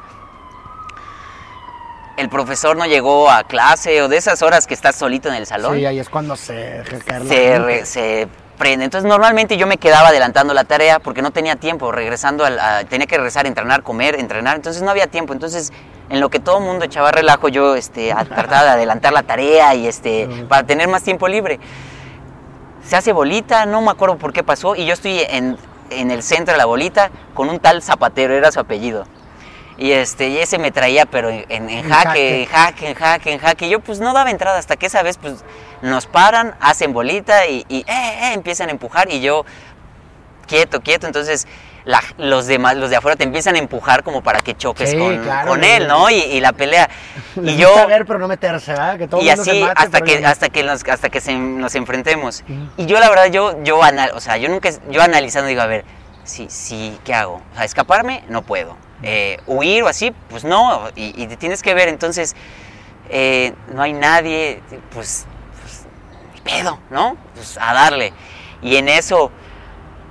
El 2.17 2.29
profesor 2.29 2.77
no 2.77 2.85
llegó 2.85 3.29
a 3.29 3.43
clase 3.43 4.01
o 4.01 4.07
de 4.07 4.15
esas 4.17 4.41
horas 4.41 4.67
que 4.67 4.73
estás 4.73 4.95
solito 4.95 5.27
en 5.27 5.35
el 5.35 5.45
salón, 5.45 5.75
Sí, 5.77 5.85
ahí 5.85 5.99
es 5.99 6.09
cuando 6.09 6.35
se 6.37 6.83
se, 7.27 7.59
re- 7.59 7.85
se 7.85 8.27
prende. 8.55 8.85
Entonces, 8.85 9.07
normalmente 9.09 9.57
yo 9.57 9.67
me 9.67 9.77
quedaba 9.77 10.07
adelantando 10.09 10.53
la 10.53 10.63
tarea 10.63 10.99
porque 10.99 11.21
no 11.21 11.31
tenía 11.31 11.55
tiempo, 11.55 11.91
regresando, 11.91 12.45
al- 12.45 12.59
a- 12.59 12.83
tenía 12.85 13.07
que 13.07 13.17
regresar 13.17 13.45
entrenar, 13.47 13.83
comer, 13.83 14.19
entrenar, 14.19 14.55
entonces 14.55 14.81
no 14.81 14.91
había 14.91 15.07
tiempo. 15.07 15.33
Entonces, 15.33 15.71
en 16.09 16.19
lo 16.19 16.29
que 16.29 16.39
todo 16.39 16.57
el 16.59 16.63
mundo 16.63 16.85
echaba 16.85 17.11
relajo, 17.11 17.47
yo 17.49 17.75
este, 17.75 18.13
trataba 18.29 18.63
de 18.63 18.69
adelantar 18.71 19.13
la 19.13 19.23
tarea 19.23 19.73
y 19.75 19.87
este, 19.87 20.27
para 20.47 20.63
tener 20.63 20.87
más 20.87 21.03
tiempo 21.03 21.27
libre. 21.27 21.59
Se 22.83 22.95
hace 22.95 23.11
bolita, 23.13 23.65
no 23.65 23.81
me 23.81 23.91
acuerdo 23.91 24.17
por 24.17 24.31
qué 24.31 24.43
pasó, 24.43 24.75
y 24.75 24.85
yo 24.85 24.93
estoy 24.93 25.19
en, 25.27 25.57
en 25.89 26.11
el 26.11 26.21
centro 26.21 26.51
de 26.53 26.57
la 26.59 26.65
bolita 26.65 27.09
con 27.33 27.49
un 27.49 27.59
tal 27.59 27.81
Zapatero, 27.81 28.33
era 28.35 28.51
su 28.51 28.59
apellido. 28.59 29.05
Y, 29.77 29.91
este, 29.91 30.29
y 30.29 30.37
ese 30.37 30.57
me 30.57 30.71
traía, 30.71 31.05
pero 31.05 31.29
en, 31.29 31.45
en- 31.49 31.69
en 31.69 31.85
En 31.85 31.89
jaque, 31.89 32.43
en 32.43 32.45
jaque, 32.47 32.87
en 32.89 32.95
jaque, 32.95 33.31
en 33.33 33.39
jaque. 33.39 33.69
Yo 33.69 33.79
pues 33.81 33.99
no 33.99 34.13
daba 34.13 34.31
entrada 34.31 34.57
hasta 34.57 34.77
que 34.77 34.85
esa 34.85 35.03
vez 35.03 35.17
pues 35.17 35.43
nos 35.81 36.05
paran, 36.05 36.55
hacen 36.61 36.93
bolita 36.93 37.45
y, 37.47 37.65
y, 37.67 37.79
eh, 37.79 37.85
eh, 37.87 38.31
empiezan 38.33 38.69
a 38.69 38.71
empujar 38.71 39.11
y 39.11 39.19
yo 39.21 39.45
quieto, 40.47 40.81
quieto. 40.81 41.07
Entonces 41.07 41.47
la- 41.83 42.01
los 42.17 42.47
demás, 42.47 42.77
los 42.77 42.89
de 42.89 42.95
afuera 42.95 43.15
te 43.15 43.25
empiezan 43.25 43.55
a 43.55 43.59
empujar 43.59 44.03
como 44.03 44.23
para 44.23 44.39
que 44.39 44.55
choques 44.55 44.91
Sí, 44.91 44.97
con, 44.97 45.21
claro, 45.21 45.49
con 45.49 45.59
güey. 45.59 45.71
él, 45.71 45.87
¿no? 45.87 46.09
Y, 46.09 46.15
y 46.15 46.39
la 46.39 46.53
pelea. 46.53 46.89
Y 47.43 47.57
yo 47.57 47.87
ver, 47.87 48.05
pero 48.05 48.17
no 48.17 48.27
meterse, 48.27 48.71
¿verdad? 48.71 48.97
Que 48.97 49.07
todo 49.09 49.21
y 49.21 49.29
así 49.29 49.59
mate, 49.61 49.73
hasta 49.75 50.01
que 50.01 50.19
no. 50.21 50.27
hasta 50.29 50.49
que 50.49 50.63
nos, 50.63 50.83
hasta 50.87 51.09
que 51.09 51.19
se- 51.21 51.33
nos 51.35 51.75
enfrentemos 51.75 52.43
y 52.77 52.85
yo 52.85 52.97
la 52.99 53.09
verdad 53.09 53.25
yo 53.25 53.61
yo 53.63 53.83
anal- 53.83 54.11
o 54.15 54.21
sea 54.21 54.37
yo 54.37 54.47
nunca 54.49 54.69
yo 54.89 55.01
analizando 55.01 55.49
digo 55.49 55.61
a 55.61 55.65
ver 55.67 55.83
sí, 56.25 56.47
sí, 56.49 56.99
¿qué 57.03 57.13
hago? 57.13 57.41
O 57.51 57.55
sea, 57.55 57.63
escaparme, 57.63 58.23
no 58.27 58.41
puedo. 58.41 58.75
Eh, 59.03 59.39
huir 59.45 59.83
o 59.83 59.87
así, 59.87 60.13
pues 60.29 60.43
no, 60.43 60.89
y, 60.95 61.27
te 61.27 61.37
tienes 61.37 61.61
que 61.61 61.73
ver, 61.73 61.87
entonces, 61.87 62.35
eh, 63.09 63.53
no 63.73 63.81
hay 63.81 63.93
nadie, 63.93 64.61
pues, 64.91 65.25
pues, 65.61 65.85
pedo, 66.43 66.79
¿no? 66.89 67.17
Pues 67.35 67.57
a 67.61 67.73
darle. 67.73 68.13
Y 68.61 68.77
en 68.77 68.89
eso, 68.89 69.31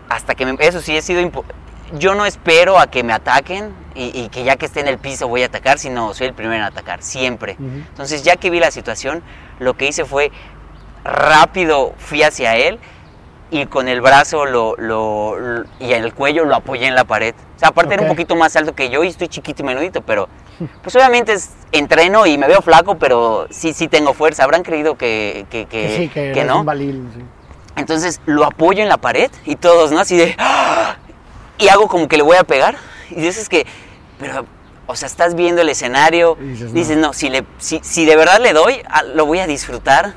hasta 0.08 0.34
que 0.34 0.46
me, 0.46 0.56
eso 0.64 0.80
sí 0.80 0.96
he 0.96 1.02
sido 1.02 1.20
yo 1.98 2.14
no 2.14 2.26
espero 2.26 2.78
a 2.78 2.86
que 2.86 3.02
me 3.02 3.12
ataquen 3.12 3.74
y, 3.94 4.28
que 4.28 4.42
ya 4.42 4.56
que 4.56 4.66
esté 4.66 4.80
en 4.80 4.88
el 4.88 4.98
piso 4.98 5.28
voy 5.28 5.42
a 5.42 5.46
atacar, 5.46 5.78
sino 5.78 6.14
soy 6.14 6.28
el 6.28 6.34
primero 6.34 6.56
en 6.56 6.62
atacar, 6.62 7.02
siempre. 7.02 7.56
Entonces 7.60 8.24
ya 8.24 8.36
que 8.36 8.50
vi 8.50 8.58
la 8.58 8.72
situación, 8.72 9.22
lo 9.60 9.76
que 9.76 9.86
hice 9.86 10.04
fue 10.04 10.32
rápido 11.04 11.94
fui 11.98 12.22
hacia 12.22 12.56
él 12.56 12.80
y 13.54 13.66
con 13.66 13.86
el 13.86 14.00
brazo 14.00 14.46
lo, 14.46 14.74
lo, 14.76 15.36
y 15.78 15.92
en 15.92 16.02
el 16.02 16.12
cuello 16.12 16.44
lo 16.44 16.56
apoyé 16.56 16.86
en 16.86 16.96
la 16.96 17.04
pared. 17.04 17.34
O 17.56 17.58
sea, 17.58 17.68
aparte 17.68 17.94
era 17.94 18.02
un 18.02 18.08
poquito 18.08 18.34
más 18.34 18.56
alto 18.56 18.74
que 18.74 18.90
yo 18.90 19.04
y 19.04 19.08
estoy 19.08 19.28
chiquito 19.28 19.62
y 19.62 19.66
menudito, 19.66 20.02
pero 20.02 20.28
pues 20.82 20.96
obviamente 20.96 21.34
es, 21.34 21.50
entreno 21.70 22.26
y 22.26 22.36
me 22.36 22.48
veo 22.48 22.62
flaco, 22.62 22.98
pero 22.98 23.46
sí, 23.50 23.72
sí 23.72 23.86
tengo 23.86 24.12
fuerza. 24.12 24.42
Habrán 24.42 24.64
creído 24.64 24.96
que, 24.96 25.46
que, 25.50 25.66
que, 25.66 26.10
que, 26.12 26.44
no. 26.44 26.64
Entonces 27.76 28.20
lo 28.26 28.44
apoyo 28.44 28.82
en 28.82 28.88
la 28.88 28.96
pared 28.96 29.30
y 29.44 29.54
todos, 29.54 29.92
¿no? 29.92 30.00
Así 30.00 30.16
de... 30.16 30.34
¡ah! 30.38 30.96
y 31.58 31.68
hago 31.68 31.86
como 31.86 32.08
que 32.08 32.16
le 32.16 32.24
voy 32.24 32.36
a 32.36 32.44
pegar. 32.44 32.76
Y 33.10 33.20
dices 33.20 33.48
que, 33.48 33.66
pero, 34.18 34.46
o 34.86 34.96
sea, 34.96 35.06
estás 35.06 35.34
viendo 35.34 35.62
el 35.62 35.68
escenario, 35.68 36.36
dices, 36.40 36.96
no, 36.96 37.12
si, 37.12 37.30
le, 37.30 37.44
si, 37.58 37.80
si, 37.84 38.04
de 38.04 38.16
verdad 38.16 38.40
le 38.40 38.52
doy, 38.52 38.82
ah, 38.88 39.02
lo 39.02 39.26
voy 39.26 39.38
a 39.38 39.46
disfrutar 39.46 40.14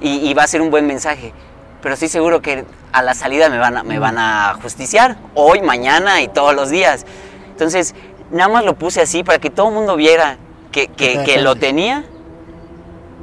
y, 0.00 0.32
va 0.34 0.44
a 0.44 0.46
ser 0.46 0.62
un 0.62 0.70
buen 0.70 0.86
mensaje. 0.86 1.32
Pero 1.82 1.94
estoy 1.94 2.08
seguro 2.08 2.42
que 2.42 2.64
a 2.92 3.02
la 3.02 3.14
salida 3.14 3.48
me 3.48 3.58
van 3.58 3.76
a, 3.76 3.82
me 3.82 3.98
van 3.98 4.18
a 4.18 4.58
justiciar, 4.62 5.16
hoy, 5.34 5.62
mañana 5.62 6.22
y 6.22 6.28
todos 6.28 6.54
los 6.54 6.70
días. 6.70 7.06
Entonces, 7.50 7.94
nada 8.30 8.48
más 8.48 8.64
lo 8.64 8.74
puse 8.74 9.00
así 9.00 9.22
para 9.22 9.38
que 9.38 9.50
todo 9.50 9.68
el 9.68 9.74
mundo 9.74 9.96
viera 9.96 10.38
que, 10.72 10.88
que, 10.88 11.22
que 11.24 11.40
lo 11.40 11.56
tenía 11.56 12.04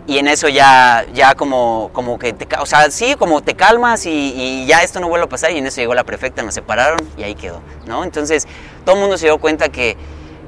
y 0.08 0.20
en 0.20 0.28
eso 0.28 0.48
ya, 0.50 1.06
ya 1.14 1.34
como, 1.34 1.90
como 1.92 2.20
que, 2.20 2.34
te, 2.34 2.48
o 2.58 2.66
sea, 2.66 2.92
sí, 2.92 3.16
como 3.18 3.42
te 3.42 3.56
calmas 3.56 4.06
y, 4.06 4.66
ya 4.68 4.84
esto 4.84 5.00
no 5.00 5.08
vuelve 5.10 5.26
a 5.26 5.30
pasar 5.30 5.52
y 5.52 5.58
en 5.58 5.66
eso 5.66 5.82
llegó 5.82 5.96
la 5.96 6.04
prefecta, 6.04 6.44
nos 6.44 6.54
separaron 6.54 7.00
y 7.18 7.24
ahí 7.24 7.34
quedó, 7.34 7.62
¿no? 7.88 8.04
Entonces 8.04 8.48
todo 8.84 8.96
el 8.96 9.02
mundo 9.02 9.18
se 9.18 9.26
dio 9.26 9.40
cuenta 9.40 9.70
que, 9.70 9.98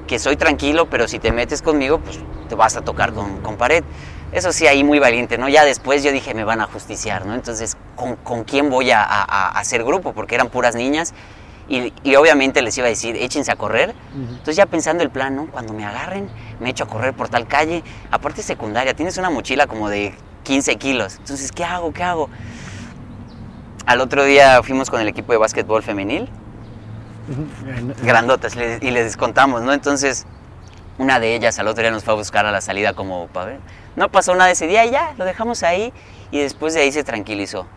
que 0.05 0.19
soy 0.19 0.37
tranquilo, 0.37 0.87
pero 0.89 1.07
si 1.07 1.17
te 1.17 1.31
metes 1.31 1.63
conmigo, 1.63 1.99
pues 1.99 2.19
te 2.47 2.55
vas 2.55 2.77
a 2.77 2.81
tocar 2.81 3.13
con, 3.13 3.41
con, 3.41 3.57
pared. 3.57 3.83
Eso 4.31 4.51
sí, 4.51 4.67
ahí 4.67 4.83
muy 4.83 4.99
valiente, 4.99 5.37
¿no? 5.37 5.47
Ya 5.49 5.63
después 5.63 6.03
yo 6.03 6.11
dije, 6.11 6.33
me 6.33 6.43
van 6.43 6.61
a 6.61 6.65
justiciar, 6.65 7.25
¿no? 7.25 7.33
Entonces, 7.33 7.77
¿con, 7.95 8.17
con 8.17 8.43
quién 8.43 8.69
voy 8.69 8.91
a, 8.91 9.01
a, 9.01 9.23
a 9.23 9.59
hacer 9.59 9.83
grupo? 9.83 10.13
Porque 10.13 10.35
eran 10.35 10.49
puras 10.49 10.75
niñas 10.75 11.13
y, 11.69 12.15
obviamente 12.15 12.61
les 12.61 12.77
iba 12.77 12.87
a 12.87 12.89
decir, 12.89 13.15
échense 13.17 13.51
a 13.51 13.55
correr. 13.55 13.93
Entonces 14.15 14.55
ya 14.55 14.65
pensando 14.65 15.03
el 15.03 15.09
plan, 15.09 15.35
¿no? 15.35 15.47
Cuando 15.47 15.73
me 15.73 15.85
agarren, 15.85 16.29
me 16.59 16.69
echo 16.69 16.85
a 16.85 16.87
correr 16.87 17.13
por 17.13 17.29
tal 17.29 17.47
calle. 17.47 17.83
Aparte 18.09 18.41
secundaria, 18.41 18.93
tienes 18.93 19.17
una 19.17 19.29
mochila 19.29 19.67
como 19.67 19.89
de 19.89 20.15
15 20.43 20.77
kilos. 20.77 21.17
Entonces, 21.17 21.51
¿qué 21.51 21.65
hago? 21.65 21.91
¿Qué 21.91 22.03
hago? 22.03 22.29
Al 23.85 23.99
otro 24.01 24.23
día 24.23 24.61
fuimos 24.63 24.89
con 24.89 25.01
el 25.01 25.07
equipo 25.07 25.33
de 25.33 25.39
básquetbol 25.39 25.83
femenil. 25.83 26.29
Grandotas, 28.01 28.55
y 28.55 28.91
les 28.91 29.17
contamos, 29.17 29.61
¿no? 29.61 29.73
Entonces, 29.73 30.25
una 30.97 31.19
de 31.19 31.35
ellas 31.35 31.59
al 31.59 31.67
otro 31.67 31.81
día 31.81 31.91
nos 31.91 32.03
fue 32.03 32.13
a 32.13 32.17
buscar 32.17 32.45
a 32.45 32.51
la 32.51 32.61
salida 32.61 32.93
como 32.93 33.27
para 33.27 33.45
ver. 33.47 33.59
No 33.95 34.09
pasó 34.09 34.35
nada 34.35 34.51
ese 34.51 34.67
día 34.67 34.85
y 34.85 34.91
ya, 34.91 35.13
lo 35.17 35.25
dejamos 35.25 35.63
ahí 35.63 35.93
y 36.31 36.39
después 36.39 36.73
de 36.73 36.81
ahí 36.81 36.91
se 36.91 37.03
tranquilizó. 37.03 37.67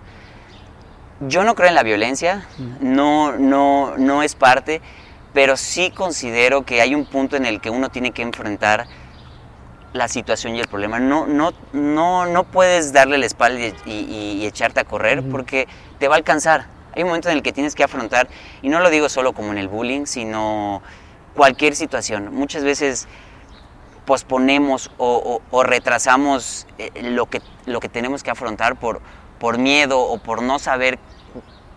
Yo 1.21 1.45
no 1.45 1.55
creo 1.55 1.69
en 1.69 1.75
la 1.75 1.83
violencia, 1.83 2.47
no, 2.81 3.33
no, 3.33 3.97
no 3.99 4.23
es 4.23 4.35
parte, 4.35 4.81
pero 5.35 5.57
sí 5.57 5.91
considero 5.91 6.65
que 6.65 6.81
hay 6.81 6.95
un 6.95 7.05
punto 7.05 7.37
en 7.37 7.45
el 7.45 7.61
que 7.61 7.69
uno 7.69 7.91
tiene 7.91 8.13
que 8.13 8.23
enfrentar 8.23 8.87
la 9.93 10.09
situación 10.09 10.57
y 10.57 10.61
el 10.61 10.69
problema. 10.69 10.99
No, 10.99 11.27
no, 11.27 11.53
no, 11.73 12.27
no 12.27 12.45
puedes 12.45 12.93
darle 12.93 13.19
la 13.19 13.27
espalda 13.27 13.61
y, 13.87 14.47
echarte 14.47 14.81
a 14.81 14.85
correr 14.85 15.23
porque 15.29 15.69
te 15.99 16.09
va 16.09 16.15
a 16.15 16.19
alcanzar. 16.19 16.67
Hay 16.95 17.03
un 17.03 17.09
momento 17.09 17.29
en 17.29 17.37
el 17.37 17.43
que 17.43 17.53
tienes 17.53 17.75
que 17.75 17.85
afrontar, 17.85 18.29
y 18.63 18.69
no 18.69 18.81
lo 18.81 18.91
digo 18.91 19.09
solo 19.09 19.33
como 19.33 19.53
en 19.53 19.59
el 19.59 19.69
bullying, 19.69 20.07
sino 20.07 20.83
cualquier 21.35 21.77
situación. 21.77 22.35
Muchas 22.35 22.65
veces 22.65 23.09
posponemos 24.05 24.91
o, 24.99 25.41
retrasamos 25.63 26.67
eh, 26.79 26.91
lo, 27.03 27.27
que, 27.27 27.43
lo 27.67 27.81
que 27.81 27.89
tenemos 27.89 28.23
que 28.23 28.31
afrontar 28.31 28.77
por, 28.77 29.01
por 29.39 29.59
miedo 29.59 30.01
o 30.01 30.19
por 30.19 30.43
no 30.43 30.59
saber 30.59 30.99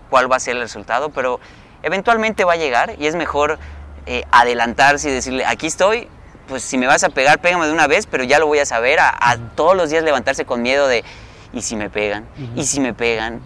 cuál 0.09 0.31
va 0.31 0.37
a 0.37 0.39
ser 0.39 0.55
el 0.55 0.61
resultado, 0.61 1.09
pero 1.09 1.39
eventualmente 1.81 2.43
va 2.43 2.53
a 2.53 2.57
llegar 2.57 2.95
y 2.99 3.07
es 3.07 3.15
mejor 3.15 3.59
eh, 4.05 4.23
adelantarse 4.31 5.09
y 5.09 5.13
decirle, 5.13 5.45
aquí 5.45 5.67
estoy, 5.67 6.07
pues 6.47 6.63
si 6.63 6.77
me 6.77 6.87
vas 6.87 7.03
a 7.03 7.09
pegar, 7.09 7.39
pégame 7.39 7.67
de 7.67 7.71
una 7.71 7.87
vez, 7.87 8.05
pero 8.05 8.23
ya 8.23 8.39
lo 8.39 8.47
voy 8.47 8.59
a 8.59 8.65
saber, 8.65 8.99
a, 8.99 9.37
todos 9.55 9.75
los 9.75 9.89
días 9.89 10.03
levantarse 10.03 10.45
con 10.45 10.61
miedo 10.61 10.87
de, 10.87 11.03
¿y 11.53 11.61
si 11.61 11.75
me 11.75 11.89
pegan? 11.89 12.25
¿Y 12.55 12.65
si 12.65 12.79
me 12.79 12.93
pegan? 12.93 13.41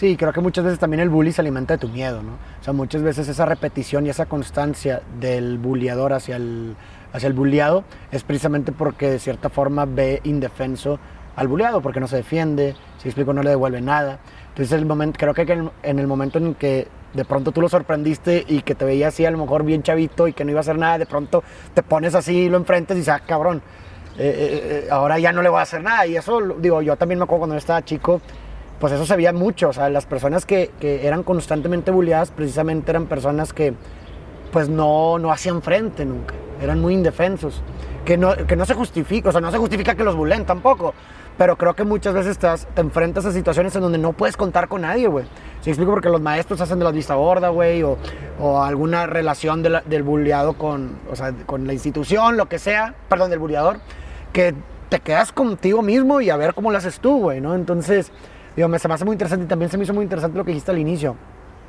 Sí, 0.00 0.16
creo 0.16 0.32
que 0.32 0.40
muchas 0.40 0.64
veces 0.64 0.78
también 0.78 1.00
el 1.00 1.10
bully 1.10 1.30
se 1.30 1.42
alimenta 1.42 1.74
de 1.74 1.78
tu 1.78 1.90
miedo, 1.90 2.22
¿no? 2.22 2.32
O 2.58 2.64
sea, 2.64 2.72
muchas 2.72 3.02
veces 3.02 3.28
esa 3.28 3.44
repetición 3.44 4.06
y 4.06 4.08
esa 4.08 4.24
constancia 4.24 5.02
del 5.20 5.58
bulliador 5.58 6.14
hacia 6.14 6.36
el, 6.36 6.74
hacia 7.12 7.26
el 7.26 7.34
bulliado 7.34 7.84
es 8.10 8.24
precisamente 8.24 8.72
porque 8.72 9.10
de 9.10 9.18
cierta 9.18 9.50
forma 9.50 9.84
ve 9.84 10.22
indefenso 10.24 10.98
al 11.36 11.48
bulliado, 11.48 11.82
porque 11.82 12.00
no 12.00 12.08
se 12.08 12.16
defiende, 12.16 12.76
si 12.96 13.08
explico, 13.08 13.34
no 13.34 13.42
le 13.42 13.50
devuelve 13.50 13.82
nada. 13.82 14.20
Entonces 14.48 14.72
el 14.72 14.86
momento, 14.86 15.18
creo 15.18 15.34
que 15.34 15.42
en 15.82 15.98
el 15.98 16.06
momento 16.06 16.38
en 16.38 16.54
que 16.54 16.88
de 17.12 17.24
pronto 17.26 17.52
tú 17.52 17.60
lo 17.60 17.68
sorprendiste 17.68 18.46
y 18.48 18.62
que 18.62 18.74
te 18.74 18.86
veía 18.86 19.08
así 19.08 19.26
a 19.26 19.30
lo 19.30 19.36
mejor 19.36 19.64
bien 19.64 19.82
chavito 19.82 20.28
y 20.28 20.32
que 20.32 20.46
no 20.46 20.50
iba 20.50 20.60
a 20.60 20.62
hacer 20.62 20.78
nada, 20.78 20.96
de 20.96 21.04
pronto 21.04 21.44
te 21.74 21.82
pones 21.82 22.14
así, 22.14 22.48
lo 22.48 22.56
enfrentes 22.56 22.96
y 22.96 23.00
dices, 23.00 23.12
ah, 23.12 23.20
cabrón, 23.20 23.60
eh, 24.16 24.22
eh, 24.22 24.84
eh, 24.86 24.88
ahora 24.90 25.18
ya 25.18 25.30
no 25.30 25.42
le 25.42 25.50
voy 25.50 25.58
a 25.58 25.62
hacer 25.64 25.82
nada. 25.82 26.06
Y 26.06 26.16
eso, 26.16 26.40
digo, 26.58 26.80
yo 26.80 26.96
también 26.96 27.18
me 27.18 27.24
acuerdo 27.24 27.40
cuando 27.40 27.56
yo 27.56 27.58
estaba 27.58 27.84
chico, 27.84 28.22
pues 28.80 28.92
eso 28.92 29.06
se 29.06 29.14
veía 29.14 29.32
mucho. 29.32 29.68
O 29.68 29.72
sea, 29.72 29.88
las 29.90 30.06
personas 30.06 30.46
que, 30.46 30.72
que 30.80 31.06
eran 31.06 31.22
constantemente 31.22 31.90
bulliadas 31.92 32.32
precisamente 32.32 32.90
eran 32.90 33.06
personas 33.06 33.52
que 33.52 33.74
pues 34.50 34.68
no, 34.68 35.18
no 35.18 35.30
hacían 35.30 35.62
frente 35.62 36.04
nunca, 36.04 36.34
eran 36.60 36.80
muy 36.80 36.94
indefensos. 36.94 37.62
Que 38.04 38.16
no, 38.16 38.34
que 38.34 38.56
no 38.56 38.64
se 38.64 38.74
justifica, 38.74 39.28
o 39.28 39.32
sea, 39.32 39.40
no 39.40 39.52
se 39.52 39.58
justifica 39.58 39.94
que 39.94 40.02
los 40.02 40.16
bulen 40.16 40.46
tampoco, 40.46 40.94
pero 41.36 41.56
creo 41.56 41.74
que 41.74 41.84
muchas 41.84 42.14
veces 42.14 42.32
estás, 42.32 42.66
te 42.74 42.80
enfrentas 42.80 43.26
a 43.26 43.32
situaciones 43.32 43.76
en 43.76 43.82
donde 43.82 43.98
no 43.98 44.14
puedes 44.14 44.36
contar 44.36 44.68
con 44.68 44.80
nadie, 44.82 45.06
güey. 45.06 45.26
Si 45.60 45.70
explico 45.70 45.92
porque 45.92 46.08
los 46.08 46.20
maestros 46.20 46.60
hacen 46.62 46.78
de 46.78 46.84
la 46.86 46.92
vista 46.92 47.14
gorda, 47.14 47.50
güey, 47.50 47.82
o, 47.82 47.98
o, 48.40 48.62
alguna 48.62 49.06
relación 49.06 49.62
del 49.62 50.02
bulleado 50.02 50.54
con, 50.54 50.98
o 51.10 51.14
sea, 51.14 51.32
con 51.44 51.66
la 51.66 51.74
institución, 51.74 52.38
lo 52.38 52.46
que 52.46 52.58
sea, 52.58 52.94
perdón, 53.08 53.30
del 53.30 53.38
bulleador, 53.38 53.80
que 54.32 54.54
te 54.88 55.00
quedas 55.00 55.30
contigo 55.30 55.82
mismo 55.82 56.20
y 56.22 56.30
a 56.30 56.36
ver 56.36 56.54
cómo 56.54 56.72
lo 56.72 56.78
haces 56.78 57.00
tú, 57.00 57.20
güey, 57.20 57.40
¿no? 57.40 57.54
Entonces, 57.54 58.10
digo, 58.56 58.68
me, 58.68 58.78
se 58.78 58.88
me 58.88 58.94
hace 58.94 59.04
muy 59.04 59.14
interesante 59.14 59.44
y 59.44 59.48
también 59.48 59.70
se 59.70 59.78
me 59.78 59.84
hizo 59.84 59.94
muy 59.94 60.04
interesante 60.04 60.36
lo 60.36 60.44
que 60.44 60.50
dijiste 60.50 60.70
al 60.70 60.78
inicio, 60.78 61.16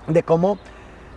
de 0.07 0.23
cómo 0.23 0.57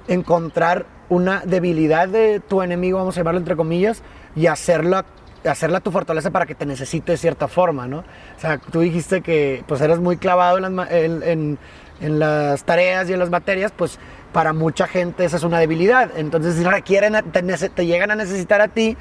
encontrar 0.08 0.86
una 1.08 1.42
debilidad 1.44 2.08
de 2.08 2.40
tu 2.40 2.62
enemigo, 2.62 2.98
vamos 2.98 3.16
a 3.16 3.20
llamarlo 3.20 3.40
entre 3.40 3.56
comillas, 3.56 4.02
y 4.36 4.46
hacerla 4.46 5.04
hacerla 5.48 5.80
tu 5.80 5.90
fortaleza 5.90 6.30
para 6.30 6.46
que 6.46 6.54
te 6.54 6.66
necesite 6.66 7.12
de 7.12 7.18
cierta 7.18 7.48
forma, 7.48 7.86
¿no? 7.86 7.98
O 7.98 8.40
sea, 8.40 8.58
tú 8.58 8.80
dijiste 8.80 9.20
que 9.20 9.62
pues 9.66 9.80
eres 9.80 9.98
muy 9.98 10.16
clavado 10.16 10.58
en 10.58 10.76
las, 10.76 10.90
en, 10.90 11.58
en, 12.00 12.18
las 12.18 12.64
tareas 12.64 13.08
y 13.08 13.12
en 13.12 13.18
las 13.18 13.30
materias, 13.30 13.72
pues 13.76 13.98
para 14.32 14.52
mucha 14.52 14.86
gente 14.86 15.24
esa 15.24 15.36
es 15.36 15.42
una 15.42 15.58
debilidad. 15.58 16.10
Entonces 16.16 16.64
requieren, 16.64 17.14
te, 17.30 17.42
te 17.42 17.86
llegan 17.86 18.10
a 18.10 18.14
necesitar 18.14 18.60
a 18.60 18.68
ti 18.68 18.96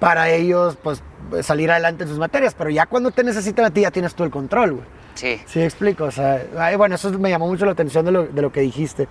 para 0.00 0.30
ellos 0.30 0.76
pues 0.82 1.02
salir 1.42 1.70
adelante 1.70 2.04
en 2.04 2.08
sus 2.08 2.18
materias, 2.18 2.54
pero 2.56 2.70
ya 2.70 2.86
cuando 2.86 3.10
te 3.10 3.24
necesitan 3.24 3.64
a 3.66 3.70
ti 3.70 3.82
ya 3.82 3.90
tienes 3.90 4.14
tú 4.14 4.24
el 4.24 4.30
control, 4.30 4.72
güey. 4.72 4.96
Sí. 5.16 5.40
Sí, 5.46 5.60
explico. 5.60 6.04
O 6.04 6.10
sea, 6.10 6.46
bueno, 6.76 6.94
eso 6.94 7.10
me 7.18 7.30
llamó 7.30 7.48
mucho 7.48 7.66
la 7.66 7.72
atención 7.72 8.04
de 8.04 8.12
lo, 8.12 8.26
de 8.26 8.42
lo 8.42 8.52
que 8.52 8.60
dijiste. 8.60 9.08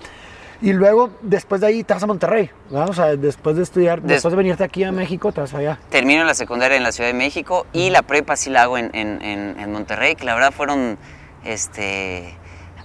Y 0.62 0.74
luego, 0.74 1.10
después 1.22 1.62
de 1.62 1.68
ahí, 1.68 1.84
te 1.84 1.94
vas 1.94 2.04
a 2.04 2.08
Monterrey. 2.08 2.50
Vamos 2.70 2.98
a 3.00 3.16
después 3.16 3.58
de 3.58 3.64
estudiar, 3.64 4.02
después 4.02 4.32
de 4.32 4.38
venirte 4.38 4.64
aquí 4.64 4.84
a 4.84 4.92
México, 4.92 5.32
te 5.32 5.42
vas 5.42 5.54
allá. 5.54 5.80
Termino 5.90 6.24
la 6.24 6.34
secundaria 6.34 6.78
en 6.78 6.84
la 6.84 6.92
Ciudad 6.92 7.10
de 7.10 7.14
México 7.14 7.68
y 7.74 7.90
la 7.90 8.04
prepa 8.04 8.36
sí 8.36 8.50
la 8.50 8.64
hago 8.64 8.78
en, 8.78 8.90
en, 8.96 9.22
en, 9.22 9.72
Monterrey, 9.72 10.16
que 10.16 10.24
la 10.24 10.34
verdad 10.34 10.52
fueron 10.52 10.98
este, 11.44 12.36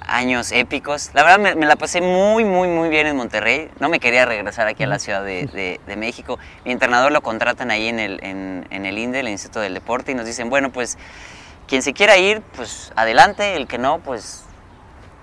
años 0.01 0.51
épicos. 0.51 1.11
La 1.15 1.23
verdad 1.23 1.55
me, 1.57 1.67
la 1.67 1.77
pasé 1.77 2.01
muy, 2.01 2.45
muy, 2.45 2.67
muy 2.67 2.89
bien 2.89 3.07
en 3.07 3.17
Monterrey. 3.17 3.71
No 3.79 3.89
me 3.89 4.01
quería 4.01 4.27
regresar 4.27 4.67
aquí 4.67 4.83
a 4.83 4.89
la 4.89 4.99
Ciudad 4.99 5.25
de, 5.25 5.47
de, 5.47 5.81
de 5.87 5.97
México. 5.97 6.39
Mi 6.65 6.73
entrenador 6.73 7.13
lo 7.13 7.21
contratan 7.21 7.71
ahí 7.71 7.87
en 7.87 8.01
el, 8.01 8.19
en, 8.23 8.67
el 8.85 8.99
INDE, 8.99 9.21
el 9.21 9.29
Instituto 9.29 9.61
del 9.61 9.75
Deporte, 9.75 10.13
y 10.13 10.15
nos 10.17 10.27
dicen, 10.27 10.51
bueno, 10.51 10.71
pues 10.71 10.99
quien 11.71 11.83
se 11.83 11.93
quiera 11.93 12.19
ir, 12.19 12.43
pues 12.57 12.93
adelante, 12.97 13.55
el 13.55 13.69
que 13.69 13.79
no, 13.79 14.01
pues 14.01 14.43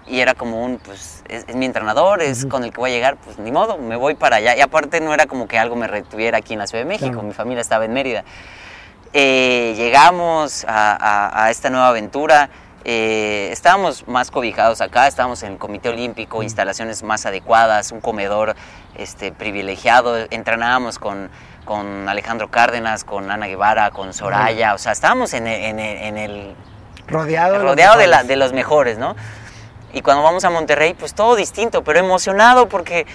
y 0.08 0.22
era 0.22 0.34
como 0.34 0.64
un, 0.64 0.78
pues, 0.78 1.22
es, 1.28 1.54
mi 1.54 1.66
entrenador, 1.66 2.22
es 2.22 2.46
con 2.46 2.64
el 2.64 2.72
que 2.72 2.78
voy 2.78 2.92
a 2.92 2.94
llegar, 2.94 3.18
pues 3.18 3.38
ni 3.38 3.52
modo, 3.52 3.78
me 3.78 3.98
voy 3.98 4.16
para 4.16 4.38
allá. 4.38 4.56
Y 4.56 4.62
aparte 4.62 5.02
no 5.02 5.14
era 5.14 5.26
como 5.26 5.50
que 5.50 5.60
algo 5.60 5.76
me 5.76 5.88
retuviera 5.88 6.38
aquí 6.38 6.54
en 6.54 6.60
la 6.60 6.68
Ciudad 6.68 6.86
de 6.86 6.88
México, 6.88 7.22
mi 7.22 7.34
familia 7.34 7.60
estaba 7.60 7.84
en 7.84 7.92
Mérida. 7.92 8.24
Eh, 9.12 9.74
llegamos 9.76 10.66
a, 10.70 11.50
esta 11.52 11.70
nueva 11.70 11.90
aventura, 11.90 12.50
eh, 12.86 13.50
estábamos 13.52 14.08
más 14.08 14.32
cobijados 14.32 14.80
acá, 14.80 15.08
estábamos 15.08 15.44
en 15.44 15.52
el 15.52 15.58
Comité 15.58 15.90
Olímpico, 15.90 16.44
instalaciones 16.44 17.04
más 17.04 17.26
adecuadas, 17.26 17.92
un 17.92 18.00
comedor 18.00 18.56
este, 18.96 19.34
privilegiado, 19.34 20.16
entrenábamos 20.30 20.98
con, 20.98 21.30
con 21.68 22.10
Alejandro 22.10 22.50
Cárdenas, 22.50 23.04
con 23.04 23.30
Ana 23.30 23.46
Guevara, 23.46 23.92
con 23.92 24.14
Soraya, 24.14 24.74
o 24.74 24.78
sea, 24.80 24.94
estábamos 24.94 25.34
en 25.34 25.46
el, 25.46 25.62
en 25.66 25.80
el, 25.80 25.98
en 25.98 26.18
el 26.18 26.56
Rodeado, 27.08 27.60
rodeado 27.62 27.98
de, 28.00 28.08
la- 28.08 28.24
de 28.24 28.36
los 28.38 28.54
mejores, 28.54 28.98
¿no? 28.98 29.16
Y 29.94 30.02
cuando 30.02 30.24
vamos 30.24 30.44
a 30.46 30.50
Monterrey, 30.50 30.94
pues 30.94 31.14
todo 31.14 31.36
distinto, 31.36 31.84
pero 31.84 32.00
emocionado 32.00 32.68
porque 32.68 33.06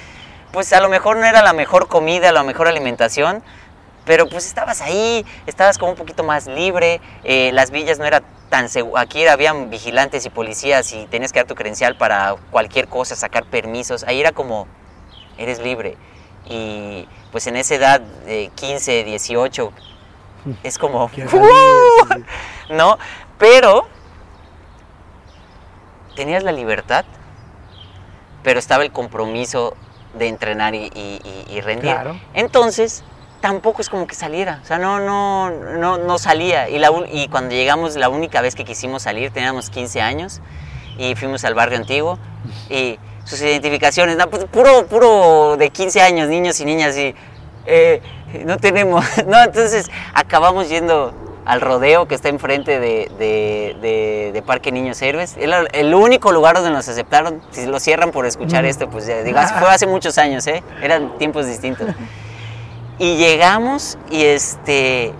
pues 0.52 0.72
a 0.72 0.80
lo 0.80 0.88
mejor 0.88 1.16
no 1.16 1.24
era 1.24 1.42
la 1.42 1.52
mejor 1.52 1.88
comida, 1.88 2.30
la 2.30 2.42
mejor 2.42 2.68
alimentación, 2.68 3.42
pero 4.04 4.28
pues 4.28 4.46
estabas 4.46 4.80
ahí, 4.82 5.24
estabas 5.46 5.78
como 5.78 5.92
un 5.92 5.96
poquito 5.96 6.22
más 6.24 6.46
libre, 6.46 7.00
eh, 7.24 7.50
las 7.54 7.70
villas 7.70 7.98
no 7.98 8.04
era 8.04 8.22
tan 8.50 8.68
seguro, 8.68 8.98
aquí 8.98 9.26
habían 9.26 9.70
vigilantes 9.70 10.26
y 10.26 10.30
policías 10.30 10.92
y 10.92 11.06
tenías 11.06 11.32
que 11.32 11.38
dar 11.38 11.46
tu 11.46 11.54
credencial 11.54 11.96
para 11.96 12.36
cualquier 12.50 12.86
cosa, 12.88 13.16
sacar 13.16 13.44
permisos, 13.44 14.04
ahí 14.04 14.20
era 14.20 14.32
como, 14.32 14.66
eres 15.38 15.58
libre. 15.58 15.96
Y 16.46 17.08
pues 17.30 17.46
en 17.46 17.56
esa 17.56 17.74
edad 17.76 18.00
de 18.00 18.50
15, 18.54 19.04
18, 19.04 19.72
es 20.62 20.78
como. 20.78 21.10
¿no? 22.70 22.98
Pero 23.38 23.86
tenías 26.14 26.42
la 26.42 26.52
libertad, 26.52 27.04
pero 28.42 28.58
estaba 28.58 28.82
el 28.84 28.92
compromiso 28.92 29.74
de 30.14 30.28
entrenar 30.28 30.74
y, 30.74 30.90
y- 30.94 31.20
y- 31.24 31.54
y 31.56 31.60
rendir. 31.60 31.92
Claro. 31.92 32.20
Entonces, 32.34 33.02
tampoco 33.40 33.80
es 33.80 33.88
como 33.88 34.06
que 34.06 34.14
saliera, 34.14 34.60
o 34.62 34.66
sea, 34.66 34.78
no, 34.78 35.00
no, 35.00 35.50
no, 35.50 35.98
no 35.98 36.18
salía. 36.18 36.68
Y, 36.68 36.78
la, 36.78 36.90
y 37.10 37.28
cuando 37.28 37.54
llegamos, 37.54 37.96
la 37.96 38.08
única 38.08 38.40
vez 38.40 38.54
que 38.54 38.64
quisimos 38.64 39.02
salir, 39.02 39.30
teníamos 39.32 39.70
15 39.70 40.02
años 40.02 40.40
y 40.98 41.14
fuimos 41.14 41.44
al 41.44 41.54
barrio 41.54 41.78
antiguo 41.78 42.18
y 42.68 42.98
sus 43.24 43.40
identificaciones, 43.40 44.16
no, 44.16 44.28
pues, 44.28 44.44
puro, 44.46 44.86
puro 44.86 45.56
de 45.56 45.70
15 45.70 46.00
años, 46.00 46.28
niños 46.28 46.60
y 46.60 46.64
niñas, 46.64 46.96
y 46.96 47.14
eh, 47.66 48.00
no 48.44 48.56
tenemos, 48.58 49.04
no, 49.26 49.42
entonces 49.42 49.90
acabamos 50.14 50.68
yendo 50.68 51.14
al 51.44 51.60
rodeo 51.60 52.06
que 52.06 52.14
está 52.14 52.28
enfrente 52.28 52.78
de, 52.78 53.10
de, 53.18 53.76
de- 53.82 54.30
de 54.32 54.42
Parque 54.42 54.70
Niños 54.70 55.02
Héroes. 55.02 55.36
Era 55.36 55.62
el 55.72 55.92
único 55.92 56.30
lugar 56.30 56.54
donde 56.54 56.70
nos 56.70 56.88
aceptaron. 56.88 57.40
Si 57.50 57.66
lo 57.66 57.80
cierran 57.80 58.12
por 58.12 58.26
escuchar 58.26 58.62
Mm. 58.62 58.68
esto, 58.68 58.88
pues 58.88 59.06
ya, 59.06 59.22
digo, 59.24 59.40
fue 59.58 59.68
hace 59.68 59.88
muchos 59.88 60.18
años, 60.18 60.46
¿eh? 60.46 60.62
Eran 60.80 61.18
tiempos 61.18 61.46
distintos. 61.46 61.88
Y 63.00 63.16
llegamos 63.16 63.98
y 64.08 64.22
este. 64.22 65.12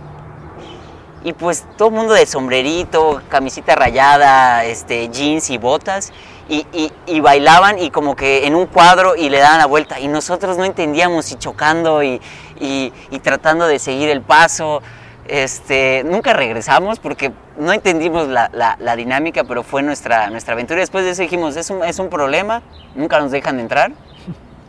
Y 1.25 1.33
pues 1.33 1.65
todo 1.77 1.89
el 1.89 1.95
mundo 1.95 2.15
de 2.15 2.27
sombrerito, 2.27 3.21
camisita 3.29 3.75
rayada, 3.75 4.65
este, 4.65 5.09
jeans 5.09 5.51
y 5.51 5.59
botas. 5.59 6.13
Y, 6.53 6.67
y- 6.75 6.93
y 7.07 7.21
bailaban 7.21 7.79
y 7.79 7.91
como 7.91 8.15
que 8.15 8.47
en 8.47 8.55
un 8.55 8.67
cuadro 8.67 9.17
y 9.17 9.31
le 9.31 9.39
daban 9.39 9.57
la 9.59 9.65
vuelta. 9.67 9.99
Y 10.01 10.07
nosotros 10.09 10.59
no 10.59 10.67
entendíamos 10.67 11.33
y 11.33 11.37
chocando 11.37 12.03
y, 12.03 12.21
y- 12.61 12.93
tratando 13.23 13.67
de 13.67 13.79
seguir 13.79 14.11
el 14.11 14.21
paso. 14.21 14.83
Este, 15.27 16.03
nunca 16.05 16.35
regresamos 16.35 16.99
porque 16.99 17.33
no 17.57 17.73
entendimos 17.73 18.29
la, 18.29 18.51
la- 18.53 18.77
la 18.81 18.97
dinámica, 18.97 19.45
pero 19.45 19.63
fue 19.63 19.83
nuestra, 19.83 20.29
nuestra 20.29 20.53
aventura. 20.53 20.81
Después 20.81 21.05
de 21.07 21.13
eso 21.13 21.23
dijimos, 21.23 21.57
es 21.57 21.71
un, 21.71 21.83
es 21.85 21.99
un 21.99 22.11
problema, 22.11 22.61
nunca 22.95 23.19
nos 23.19 23.31
dejan 23.31 23.59
entrar. 23.59 23.93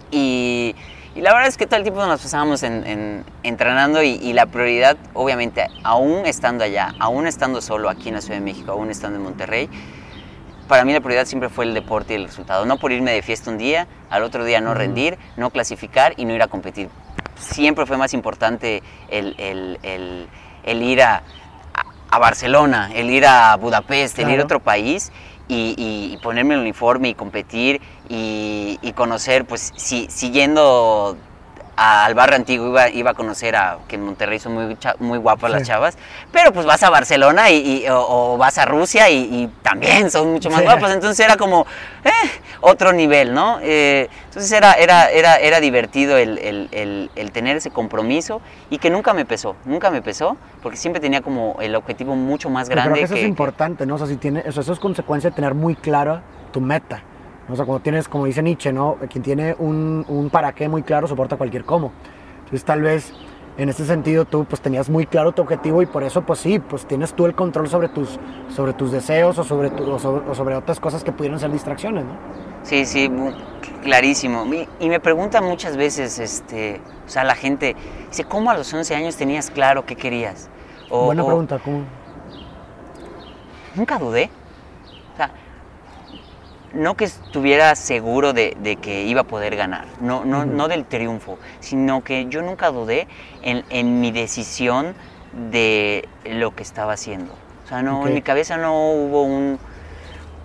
Y, 0.09 0.75
y 1.15 1.21
la 1.21 1.33
verdad 1.33 1.47
es 1.49 1.57
que 1.57 1.65
todo 1.65 1.77
el 1.77 1.83
tiempo 1.83 2.05
nos 2.05 2.21
pasábamos 2.21 2.63
en, 2.63 2.85
en- 2.87 3.25
entrenando 3.43 4.01
y, 4.03 4.11
y 4.11 4.31
la 4.31 4.45
prioridad, 4.45 4.95
obviamente, 5.13 5.67
aún 5.83 6.25
estando 6.25 6.63
allá, 6.63 6.93
aún 6.99 7.27
estando 7.27 7.61
solo 7.61 7.89
aquí 7.89 8.07
en 8.09 8.15
la 8.15 8.21
Ciudad 8.21 8.37
de 8.37 8.45
México, 8.45 8.71
aún 8.71 8.89
estando 8.89 9.17
en 9.17 9.23
Monterrey, 9.23 9.69
para 10.73 10.85
mí 10.85 10.91
la 10.93 11.01
prioridad 11.01 11.25
siempre 11.27 11.49
fue 11.49 11.65
el 11.65 11.75
deporte 11.75 12.13
y 12.13 12.15
el 12.15 12.25
resultado. 12.25 12.65
No 12.65 12.77
por 12.79 12.91
irme 12.91 13.11
de 13.11 13.21
fiesta 13.21 13.51
un 13.51 13.59
día, 13.59 13.85
al 14.09 14.23
otro 14.23 14.43
día 14.43 14.59
no 14.59 14.73
rendir, 14.73 15.19
no 15.37 15.51
clasificar 15.51 16.15
y 16.17 16.25
no 16.25 16.33
ir 16.33 16.41
a 16.41 16.47
competir. 16.47 16.89
Siempre 17.35 17.85
fue 17.85 17.95
más 17.95 18.11
importante 18.15 18.81
el, 19.07 19.35
el- 19.37 19.77
el- 19.83 20.27
el 20.63 20.81
ir 20.81 21.03
a, 21.03 21.21
a- 22.09 22.17
Barcelona, 22.17 22.89
el 22.91 23.11
ir 23.11 23.23
a 23.27 23.55
Budapest, 23.57 24.17
el 24.17 24.31
ir 24.31 24.39
a 24.39 24.43
otro 24.45 24.61
país 24.61 25.11
y, 25.47 25.75
y- 25.77 26.13
y 26.15 26.17
ponerme 26.23 26.55
el 26.55 26.61
uniforme 26.61 27.09
y 27.09 27.13
competir 27.13 27.79
y, 28.09 28.79
y 28.81 28.93
conocer, 28.93 29.45
pues 29.45 29.73
si, 29.75 30.07
siguiendo 30.09 31.15
al 31.75 32.13
barrio 32.13 32.35
antiguo 32.35 32.67
iba, 32.69 32.89
iba 32.89 33.11
a 33.11 33.13
conocer 33.15 33.55
a 33.55 33.79
que 33.87 33.95
en 33.95 34.03
Monterrey 34.05 34.37
son 34.39 34.53
muy, 34.53 34.77
muy 34.99 35.17
guapas 35.17 35.49
las 35.51 35.61
Sí. 35.63 35.67
chavas, 35.69 35.97
pero 36.31 36.53
pues 36.53 36.65
vas 36.65 36.83
a 36.83 36.89
Barcelona 36.89 37.49
y, 37.49 37.83
y- 37.85 37.89
o, 37.89 38.33
o 38.33 38.37
vas 38.37 38.57
a 38.59 38.65
Rusia 38.65 39.09
y, 39.09 39.17
y 39.23 39.47
también 39.63 40.11
son 40.11 40.33
mucho 40.33 40.49
más 40.49 40.59
Sí. 40.59 40.65
guapas, 40.65 40.91
entonces 40.93 41.25
era 41.25 41.35
como 41.35 41.65
eh, 42.05 42.09
otro 42.61 42.93
nivel, 42.93 43.33
¿no? 43.33 43.57
Eh, 43.61 44.07
entonces 44.25 44.51
era, 44.51 44.73
era, 44.73 45.09
era, 45.09 45.37
era 45.37 45.59
divertido 45.59 46.17
el, 46.17 46.37
el- 46.39 46.69
el- 46.71 47.11
el 47.15 47.31
tener 47.31 47.57
ese 47.57 47.71
compromiso 47.71 48.41
y 48.69 48.77
que 48.77 48.89
nunca 48.89 49.13
me 49.13 49.25
pesó, 49.25 49.55
nunca 49.65 49.89
me 49.89 50.01
pesó, 50.01 50.37
porque 50.61 50.77
siempre 50.77 50.99
tenía 51.01 51.21
como 51.21 51.57
el 51.59 51.75
objetivo 51.75 52.15
mucho 52.15 52.49
más 52.49 52.67
Yo 52.67 52.73
creo 52.73 52.83
grande 52.83 52.99
que 52.99 53.05
eso 53.05 53.13
que- 53.15 53.21
es 53.21 53.27
importante, 53.27 53.85
¿no? 53.85 53.95
O 53.95 53.97
sea, 53.97 54.07
si 54.07 54.17
tiene, 54.17 54.43
eso, 54.45 54.61
eso 54.61 54.73
es 54.73 54.79
consecuencia 54.79 55.29
de 55.31 55.35
tener 55.35 55.53
muy 55.55 55.75
clara 55.75 56.21
tu 56.51 56.61
meta. 56.61 57.01
O 57.49 57.55
sea, 57.55 57.65
cuando 57.65 57.81
tienes, 57.83 58.07
como 58.07 58.25
dice 58.25 58.41
Nietzsche, 58.41 58.71
¿no? 58.71 58.97
Quien 59.09 59.23
tiene 59.23 59.55
un, 59.59 60.05
un 60.07 60.29
para 60.29 60.53
qué 60.53 60.69
muy 60.69 60.81
claro 60.83 61.07
soporta 61.07 61.35
cualquier 61.37 61.65
cómo. 61.65 61.91
Entonces, 62.39 62.63
tal 62.63 62.81
vez 62.81 63.13
en 63.57 63.69
ese 63.69 63.85
sentido 63.85 64.25
tú 64.25 64.45
pues 64.45 64.61
tenías 64.61 64.89
muy 64.89 65.05
claro 65.05 65.31
tu 65.31 65.41
objetivo 65.43 65.81
y 65.83 65.85
por 65.85 66.03
eso 66.03 66.23
pues 66.23 66.39
sí, 66.39 66.57
pues 66.57 66.87
tienes 66.87 67.13
tú 67.13 67.25
el 67.27 67.35
control 67.35 67.67
sobre 67.67 67.87
tus, 67.89 68.17
sobre 68.49 68.73
tus 68.73 68.91
deseos 68.91 69.37
o 69.37 69.43
sobre, 69.43 69.69
tu- 69.69 69.91
o 69.91 69.99
sobre, 69.99 70.27
o 70.29 70.33
sobre 70.33 70.55
otras 70.55 70.79
cosas 70.79 71.03
que 71.03 71.11
pudieran 71.11 71.39
ser 71.39 71.51
distracciones, 71.51 72.03
¿no? 72.05 72.13
Sí, 72.63 72.85
sí, 72.85 73.11
clarísimo. 73.83 74.45
Y, 74.45 74.67
y 74.79 74.89
me 74.89 74.99
preguntan 74.99 75.43
muchas 75.43 75.75
veces, 75.77 76.17
este, 76.19 76.81
o 77.05 77.09
sea, 77.09 77.23
la 77.25 77.35
gente, 77.35 77.75
dice, 78.09 78.23
¿cómo 78.23 78.49
a 78.49 78.55
los 78.57 78.73
11 78.73 78.95
años 78.95 79.17
tenías 79.17 79.51
claro 79.51 79.85
qué 79.85 79.95
querías? 79.97 80.49
O- 80.89 81.05
Buena 81.07 81.23
pregunta, 81.25 81.59
¿cómo? 81.59 81.81
Nunca 83.75 83.97
dudé. 83.97 84.29
No 86.73 86.95
que 86.95 87.05
estuviera 87.05 87.75
seguro 87.75 88.33
de, 88.33 88.57
de 88.59 88.77
que 88.77 89.03
iba 89.03 89.21
a 89.21 89.25
poder 89.25 89.55
ganar, 89.55 89.85
no, 90.01 90.25
no, 90.25 90.39
Ujú. 90.39 90.47
no 90.47 90.67
del 90.67 90.85
triunfo, 90.85 91.37
sino 91.59 92.03
que 92.03 92.25
yo 92.29 92.41
nunca 92.41 92.71
dudé 92.71 93.07
en, 93.43 93.63
en 93.69 94.01
mi 94.01 94.11
decisión 94.11 94.95
de 95.51 96.07
lo 96.25 96.55
que 96.55 96.63
estaba 96.63 96.93
haciendo. 96.93 97.33
O 97.65 97.67
sea, 97.67 97.83
no, 97.83 97.99
Ok. 98.01 98.07
en 98.07 98.13
mi 98.15 98.21
cabeza 98.23 98.57
no 98.57 98.91
hubo 98.91 99.23
un, 99.23 99.59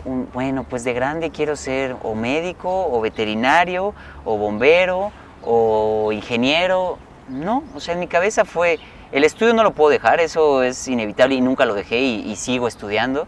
un, 0.05 0.29
bueno, 0.33 0.65
pues 0.65 0.85
de 0.85 0.93
grande 0.93 1.31
quiero 1.31 1.57
ser 1.57 1.97
o 2.03 2.15
médico, 2.15 2.89
o 2.91 3.01
veterinario, 3.01 3.95
o 4.27 4.37
bombero, 4.37 5.13
o 5.43 6.13
ingeniero. 6.13 6.99
No, 7.29 7.65
o 7.75 7.81
sea, 7.81 7.95
en 7.95 8.01
mi 8.01 8.07
cabeza 8.07 8.45
fue, 8.45 8.79
el 9.13 9.25
estudio 9.25 9.55
no 9.55 9.63
lo 9.63 9.73
puedo 9.73 9.91
dejar, 9.91 10.21
eso 10.21 10.63
es 10.63 10.89
inevitable 10.89 11.35
y 11.37 11.41
nunca 11.41 11.65
lo 11.65 11.75
dejé 11.75 12.01
y, 12.01 12.31
y 12.31 12.37
sigo 12.37 12.69
estudiando, 12.69 13.27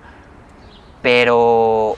pero 1.03 1.97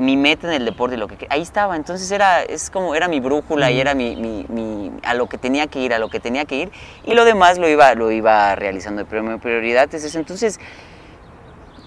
mi 0.00 0.16
meta 0.16 0.46
en 0.48 0.54
el 0.54 0.64
deporte, 0.64 0.96
lo 0.96 1.08
que 1.08 1.26
ahí 1.30 1.40
estaba, 1.40 1.76
entonces 1.76 2.10
era, 2.10 2.42
es 2.42 2.70
como, 2.70 2.94
era 2.94 3.08
mi 3.08 3.20
brújula 3.20 3.70
y 3.70 3.80
era 3.80 3.94
mi, 3.94 4.14
mi- 4.16 4.44
mi- 4.48 4.92
a 5.04 5.14
lo 5.14 5.26
que 5.28 5.38
tenía 5.38 5.66
que 5.66 5.80
ir, 5.80 5.94
a 5.94 5.98
lo 5.98 6.08
que 6.10 6.20
tenía 6.20 6.44
que 6.44 6.56
ir, 6.56 6.72
y 7.04 7.14
lo 7.14 7.24
demás 7.24 7.58
lo 7.58 7.68
iba, 7.68 7.94
lo 7.94 8.10
iba 8.10 8.54
realizando, 8.56 9.06
pero 9.06 9.22
mi 9.22 9.38
prioridad 9.38 9.92
es 9.94 10.04
eso, 10.04 10.18
entonces 10.18 10.60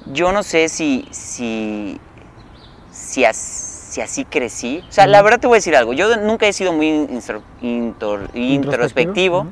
yo 0.07 0.31
no 0.31 0.41
sé 0.43 0.69
si, 0.69 1.07
si, 1.11 1.99
si, 2.91 3.25
as- 3.25 3.35
si 3.37 4.01
así 4.01 4.25
crecí, 4.25 4.83
o 4.87 4.91
sea, 4.91 5.05
la 5.07 5.21
verdad 5.21 5.39
te 5.39 5.47
voy 5.47 5.55
a 5.55 5.59
decir 5.59 5.75
algo, 5.75 5.93
yo 5.93 6.17
nunca 6.17 6.47
he 6.47 6.53
sido 6.53 6.73
muy 6.73 6.87
instro- 6.89 7.41
intor- 7.61 8.29
introspectivo, 8.33 9.41
Ujú. 9.41 9.51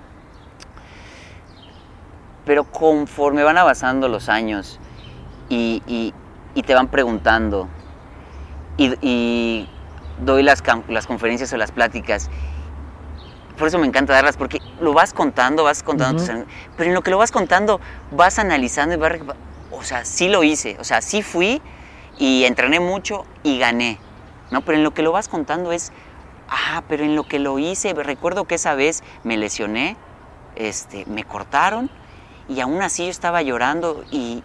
pero 2.46 2.64
conforme 2.64 3.44
van 3.44 3.58
avanzando 3.58 4.08
los 4.08 4.30
años 4.30 4.80
y, 5.50 5.82
y- 5.88 6.14
y 6.54 6.64
te 6.64 6.74
van 6.74 6.88
preguntando 6.88 7.68
y, 8.78 8.94
y 9.02 9.68
doy 10.24 10.44
las, 10.44 10.64
las 10.88 11.08
conferencias 11.08 11.52
o 11.54 11.58
las 11.58 11.72
pláticas, 11.72 12.30
por 13.58 13.68
eso 13.68 13.80
me 13.80 13.88
encanta 13.88 14.14
darlas, 14.14 14.38
porque 14.38 14.60
lo 14.82 14.94
vas 14.94 15.14
contando, 15.14 15.64
vas 15.64 15.82
contando, 15.82 16.22
Ujú. 16.22 16.32
tus- 16.32 16.46
pero 16.76 16.90
en 16.90 16.94
lo 16.94 17.02
que 17.02 17.12
lo 17.12 17.18
vas 17.18 17.32
contando, 17.32 17.80
vas 18.12 18.40
analizando 18.40 18.96
y 18.96 18.98
vas... 18.98 19.14
O 19.72 19.84
sea, 19.84 20.06
sí 20.06 20.30
lo 20.30 20.44
hice, 20.44 20.78
o 20.80 20.84
sea, 20.84 21.02
sí 21.02 21.22
fui 21.22 21.62
y 22.18 22.46
entrené 22.46 22.80
mucho 22.80 23.26
y 23.44 23.60
gané, 23.60 24.00
¿no? 24.52 24.62
Pero 24.62 24.78
en 24.78 24.84
lo 24.84 24.92
que 24.92 25.02
lo 25.02 25.12
vas 25.12 25.28
contando 25.28 25.72
es, 25.72 25.92
ah, 26.50 26.82
pero 26.88 27.04
en 27.04 27.16
lo 27.16 27.24
que 27.28 27.40
lo 27.40 27.60
hice, 27.60 27.94
recuerdo 27.94 28.46
que 28.46 28.56
esa 28.56 28.76
vez 28.76 29.04
me 29.24 29.36
lesioné, 29.38 29.98
este, 30.56 31.04
me 31.08 31.24
cortaron 31.26 31.90
y 32.48 32.62
aún 32.62 32.82
así 32.82 33.04
yo 33.06 33.10
estaba 33.12 33.42
llorando 33.42 34.06
y, 34.12 34.44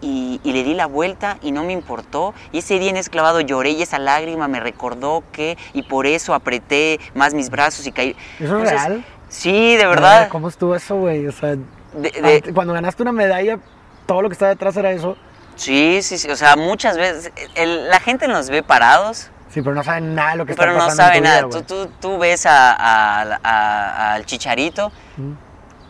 y- 0.00 0.40
y 0.44 0.52
le 0.52 0.62
di 0.62 0.74
la 0.74 0.86
vuelta 0.86 1.38
y 1.42 1.52
no 1.52 1.64
me 1.64 1.72
importó. 1.72 2.34
Y 2.52 2.58
ese 2.58 2.78
día 2.78 2.90
en 2.90 2.96
ese 2.96 3.10
clavado 3.10 3.40
lloré 3.40 3.70
y 3.70 3.82
esa 3.82 3.98
lágrima 3.98 4.48
me 4.48 4.60
recordó 4.60 5.22
que, 5.32 5.56
y 5.72 5.82
por 5.82 6.06
eso 6.06 6.34
apreté 6.34 6.98
más 7.14 7.34
mis 7.34 7.50
brazos 7.50 7.86
y 7.86 7.92
caí. 7.92 8.16
¿Eso 8.38 8.58
es 8.58 8.70
real? 8.70 9.04
Sí, 9.28 9.76
de 9.76 9.84
A 9.84 9.88
ver, 9.88 9.96
verdad. 10.00 10.28
¿Cómo 10.28 10.48
estuvo 10.48 10.74
eso, 10.74 10.96
güey? 10.96 11.26
O 11.26 11.32
sea, 11.32 11.50
De- 11.50 12.10
de- 12.10 12.34
ante- 12.36 12.52
cuando 12.54 12.72
ganaste 12.72 13.02
una 13.02 13.12
medalla, 13.12 13.58
todo 14.06 14.22
lo 14.22 14.28
que 14.28 14.32
estaba 14.34 14.48
detrás 14.50 14.76
era 14.76 14.90
eso. 14.92 15.16
Sí, 15.56 16.00
sí, 16.02 16.18
sí. 16.18 16.30
O 16.30 16.36
sea, 16.36 16.56
muchas 16.56 16.96
veces 16.96 17.32
el- 17.54 17.88
la 17.88 18.00
gente 18.00 18.26
nos 18.28 18.48
ve 18.48 18.62
parados, 18.62 19.30
Sí, 19.52 19.60
pero 19.62 19.74
no 19.74 19.82
saben 19.82 20.14
nada 20.14 20.30
de 20.32 20.36
lo 20.38 20.46
que 20.46 20.54
pero 20.54 20.70
está 20.70 20.80
no 20.80 20.86
pasando. 20.86 21.02
en 21.02 21.06
sabe 21.08 21.18
tu 21.18 21.24
nada. 21.24 21.46
vida, 21.46 21.66
tú, 21.66 21.86
tú, 21.86 21.90
tú 22.00 22.18
ves 22.18 22.46
a- 22.46 22.72
a- 22.72 23.38
a- 23.42 24.12
al 24.14 24.24
chicharito 24.24 24.90
Mm. 25.16 25.32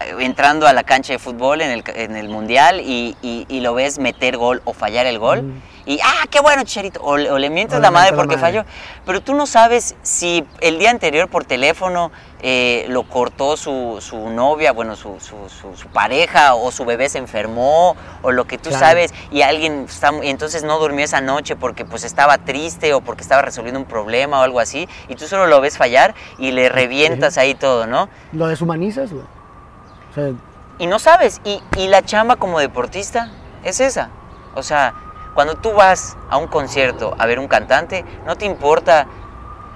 Eh, 0.01 0.15
entrando 0.21 0.67
a 0.67 0.73
la 0.73 0.83
cancha 0.85 1.13
de 1.13 1.19
fútbol 1.19 1.61
en 1.61 1.71
el, 1.71 1.85
en 1.95 2.17
el 2.17 2.29
mundial 2.29 2.81
y, 2.81 3.17
y- 3.23 3.47
y 3.49 3.61
lo 3.61 3.75
ves 3.75 3.99
meter 3.99 4.37
gol 4.37 4.63
o 4.65 4.73
fallar 4.73 5.07
el 5.07 5.19
gol. 5.19 5.43
Mm. 5.43 5.63
Y, 5.87 5.99
ah, 6.05 6.27
qué 6.31 6.41
bueno, 6.41 6.63
Chicharito. 6.63 7.01
O, 7.03 7.17
le- 7.17 7.31
o 7.31 7.39
le 7.39 7.51
mientes 7.51 7.79
O 7.79 7.81
la 7.81 7.91
madre 7.91 8.11
la 8.13 8.17
porque 8.19 8.37
madre. 8.37 8.59
falló. 8.59 8.65
Pero 9.07 9.23
tú 9.23 9.35
no 9.35 9.47
sabes 9.47 9.97
si 10.03 10.45
el 10.61 10.79
día 10.79 10.91
anterior 10.91 11.29
por 11.29 11.45
teléfono 11.47 12.13
eh, 12.43 12.85
lo 12.89 13.03
cortó 13.05 13.57
su, 13.57 13.97
su 14.01 14.29
novia, 14.31 14.73
bueno, 14.73 14.95
su, 14.95 15.17
su- 15.21 15.89
pareja, 15.89 16.55
o 16.55 16.71
su 16.71 16.85
bebé 16.85 17.09
se 17.09 17.19
enfermó, 17.19 17.97
o 18.23 18.31
lo 18.31 18.47
que 18.47 18.57
tú 18.57 18.69
Claro. 18.71 18.87
sabes, 18.87 19.13
y 19.33 19.43
alguien 19.43 19.87
está, 19.89 20.13
y 20.23 20.29
entonces 20.29 20.63
no 20.63 20.79
durmió 20.79 21.05
esa 21.05 21.21
noche 21.21 21.57
porque 21.57 21.85
pues 21.85 22.05
estaba 22.05 22.39
triste 22.39 22.95
o 22.95 23.01
porque 23.01 23.23
estaba 23.23 23.43
resolviendo 23.43 23.81
un 23.81 23.87
problema 23.87 24.39
o 24.41 24.43
algo 24.43 24.61
así, 24.61 24.89
y 25.09 25.17
tú 25.17 25.27
solo 25.27 25.47
lo 25.49 25.61
ves 25.61 25.77
fallar 25.77 26.15
y 26.39 26.53
le 26.53 26.69
revientas 26.69 27.37
ahí 27.37 27.55
todo, 27.55 27.87
¿no? 27.87 28.09
Lo 28.33 28.47
deshumanizas, 28.47 29.13
güey. 29.13 29.25
Y 30.79 30.87
no 30.87 30.99
sabes, 30.99 31.41
y, 31.45 31.63
y 31.77 31.89
la 31.89 32.03
chamba 32.03 32.37
como 32.37 32.59
deportista 32.59 33.31
es 33.65 33.81
esa. 33.81 34.09
O 34.55 34.63
sea, 34.63 34.95
cuando 35.35 35.55
tú 35.55 35.73
vas 35.73 36.17
a 36.29 36.37
un 36.39 36.49
concierto 36.49 37.15
a 37.19 37.27
ver 37.27 37.39
un 37.39 37.49
cantante, 37.49 38.05
no 38.27 38.37
te 38.37 38.47
importa 38.47 39.07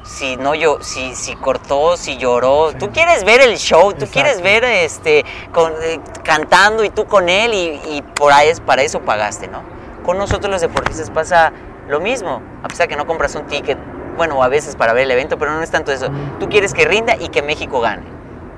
si 0.03 0.37
no 0.37 0.55
yo, 0.55 0.79
si, 0.83 1.15
si 1.15 1.35
cortó, 1.37 1.97
si 1.97 2.17
lloró. 2.17 2.71
Sí. 2.71 2.79
Tú 2.79 2.91
quieres 2.91 3.25
ver 3.25 3.41
el 3.41 3.57
show, 3.57 3.93
tú 3.93 4.07
quieres 4.07 4.43
ver 4.43 4.65
este 4.65 5.25
con, 5.53 5.73
eh, 5.83 6.01
cantando 6.23 6.85
y 6.85 6.91
tú 6.91 7.07
con 7.07 7.29
él 7.29 7.55
y, 7.55 7.81
y 7.97 8.03
por 8.03 8.33
ahí 8.33 8.49
es 8.49 8.61
para 8.61 8.83
eso 8.83 9.01
pagaste, 9.01 9.49
¿no? 9.49 9.63
Con 10.05 10.19
nosotros 10.19 10.51
los 10.51 10.61
deportistas 10.61 11.11
pasa 11.11 11.53
lo 11.89 12.01
mismo, 12.01 12.43
a 12.63 12.69
pesar 12.69 12.89
que 12.89 12.97
no 12.97 13.07
compras 13.07 13.35
un 13.35 13.47
ticket, 13.47 13.79
bueno, 14.17 14.43
a 14.43 14.49
veces 14.49 14.77
para 14.77 14.93
ver 14.93 15.05
el 15.05 15.11
evento, 15.11 15.39
pero 15.39 15.53
no 15.53 15.63
es 15.63 15.71
tanto 15.71 15.93
eso. 15.93 16.09
Tú 16.39 16.49
quieres 16.49 16.75
que 16.75 16.85
rinda 16.85 17.17
y 17.17 17.29
que 17.29 17.43
México 17.43 17.81
gane. 17.81 18.05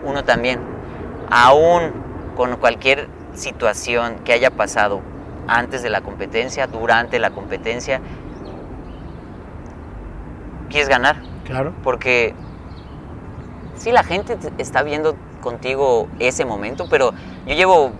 Uno 0.05 0.25
también. 0.25 0.76
Aún 1.31 1.93
con 2.37 2.57
cualquier 2.57 3.09
situación 3.35 4.17
que 4.25 4.33
haya 4.33 4.51
pasado 4.51 5.01
antes 5.49 5.83
de 5.83 5.91
la 5.91 6.01
competencia, 6.01 6.67
durante 6.67 7.19
la 7.19 7.31
competencia, 7.31 8.01
quieres 10.69 10.89
ganar. 10.89 11.17
claro. 11.45 11.73
Porque 11.83 12.35
sí, 13.77 13.93
la 13.93 14.03
gente 14.03 14.37
te- 14.37 14.53
está 14.63 14.83
viendo 14.83 15.17
contigo 15.41 16.09
ese 16.19 16.45
momento, 16.45 16.87
pero 16.91 17.13
yo 17.47 17.55
llevo 17.55 17.93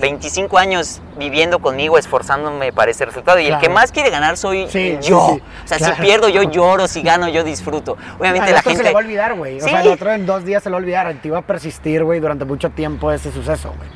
25 0.00 0.58
años 0.58 1.00
viviendo 1.18 1.58
conmigo, 1.58 1.98
esforzándome 1.98 2.72
para 2.72 2.90
ese 2.90 3.04
resultado. 3.04 3.38
Y 3.40 3.46
el 3.46 3.58
que 3.58 3.68
más 3.68 3.90
quiere 3.92 4.10
ganar 4.10 4.36
soy 4.36 4.68
Sí, 4.68 4.96
yo. 5.02 5.28
sí, 5.30 5.34
sí, 5.34 5.42
O 5.64 5.68
sea, 5.68 5.78
claro. 5.78 5.96
si 5.96 6.02
pierdo, 6.02 6.28
yo 6.28 6.42
lloro, 6.44 6.86
si 6.86 7.02
gano, 7.02 7.28
yo 7.28 7.42
disfruto. 7.44 7.96
Obviamente 8.18 8.52
la 8.52 8.62
gente... 8.62 8.78
se 8.78 8.82
le 8.84 8.92
va 8.92 9.00
a 9.00 9.02
olvidar, 9.02 9.34
güey. 9.34 9.60
O 9.60 9.64
sea, 9.68 9.80
el 9.82 9.88
otro 9.88 10.12
en 10.12 10.24
dos 10.26 10.44
días 10.44 10.62
se 10.62 10.68
le 10.70 10.74
va 10.74 10.78
a 10.78 10.82
olvidar. 10.82 11.14
Te 11.20 11.28
iba 11.28 11.38
a 11.38 11.42
persistir, 11.42 12.04
güey, 12.04 12.20
durante 12.20 12.44
mucho 12.44 12.70
tiempo 12.70 13.10
ese 13.10 13.32
suceso, 13.32 13.72
güey. 13.76 13.88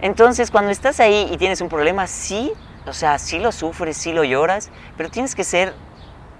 Entonces, 0.00 0.50
cuando 0.50 0.70
estás 0.70 1.00
ahí 1.00 1.28
y 1.32 1.36
tienes 1.36 1.60
un 1.60 1.68
problema, 1.68 2.06
sí, 2.06 2.52
o 2.86 2.92
sea, 2.92 3.18
sí 3.18 3.38
lo 3.38 3.52
sufres, 3.52 3.96
sí 3.96 4.12
lo 4.12 4.24
lloras, 4.24 4.70
pero 4.96 5.10
tienes 5.10 5.34
que 5.34 5.44
ser 5.44 5.72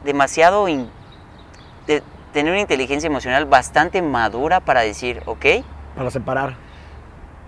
demasiado, 0.05 0.69
in- 0.69 0.91
de- 1.87 2.03
tener 2.33 2.53
una 2.53 2.61
inteligencia 2.61 3.07
emocional 3.07 3.47
bastante 3.47 4.03
madura 4.03 4.61
para 4.61 4.81
decir, 4.83 5.23
ok, 5.27 5.47
Para 5.97 6.11
separar. 6.11 6.57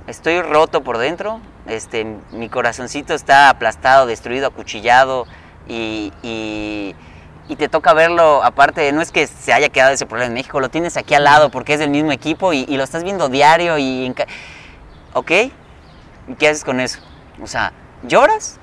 Estoy 0.07 0.41
roto 0.43 0.83
por 0.83 0.99
dentro, 0.99 1.41
este, 1.67 2.05
mi 2.33 2.49
corazoncito 2.49 3.15
está 3.15 3.49
aplastado, 3.51 4.07
destruido, 4.07 4.47
acuchillado 4.49 5.27
y, 5.69 6.13
y- 6.23 6.95
y 7.49 7.55
te 7.57 7.69
toca 7.69 7.93
verlo, 7.93 8.43
aparte, 8.43 8.91
no 8.93 9.01
es 9.01 9.13
que 9.13 9.27
se 9.29 9.53
haya 9.53 9.69
quedado 9.69 9.93
ese 9.93 10.05
problema 10.07 10.27
en 10.29 10.35
México, 10.35 10.59
lo 10.61 10.69
tienes 10.69 10.97
aquí 10.97 11.15
al 11.15 11.23
lado 11.25 11.51
porque 11.51 11.75
es 11.75 11.79
del 11.79 11.91
mismo 11.91 12.11
equipo 12.11 12.53
y, 12.53 12.65
y 12.69 12.77
lo 12.77 12.83
estás 12.85 13.05
viendo 13.05 13.29
diario 13.29 13.79
y... 13.79 14.13
¿Ok? 15.15 15.31
¿Y 16.29 16.35
qué 16.39 16.49
haces 16.49 16.65
con 16.65 16.81
eso? 16.81 16.99
O 17.41 17.47
sea, 17.47 17.73
¿lloras? 18.03 18.59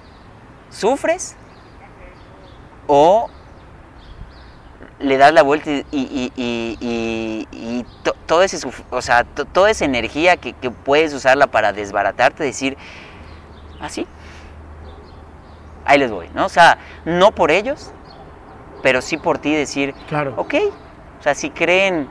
¿Sufres? 0.69 1.35
¿O 2.87 3.29
le 4.99 5.17
das 5.17 5.33
la 5.33 5.43
vuelta 5.43 5.69
y, 5.71 5.85
y- 5.91 6.31
y- 6.35 7.85
todo 8.25 8.43
ese, 8.43 8.57
suf- 8.57 8.81
o 8.89 9.01
sea, 9.01 9.23
to- 9.23 9.45
toda 9.45 9.69
esa 9.71 9.85
energía 9.85 10.37
que, 10.37 10.53
que 10.53 10.71
puedes 10.71 11.13
usarla 11.13 11.47
para 11.47 11.73
desbaratarte, 11.73 12.43
decir, 12.43 12.77
así, 13.79 14.07
ahí 15.85 15.99
les 15.99 16.11
voy, 16.11 16.29
¿no? 16.33 16.45
O 16.45 16.49
sea, 16.49 16.77
no 17.05 17.31
por 17.31 17.51
ellos, 17.51 17.91
pero 18.81 19.01
sí 19.01 19.17
por 19.17 19.37
ti 19.37 19.53
decir, 19.53 19.93
Claro. 20.07 20.33
ok, 20.37 20.53
o 21.19 21.23
sea, 21.23 21.35
si 21.35 21.49
creen 21.49 22.07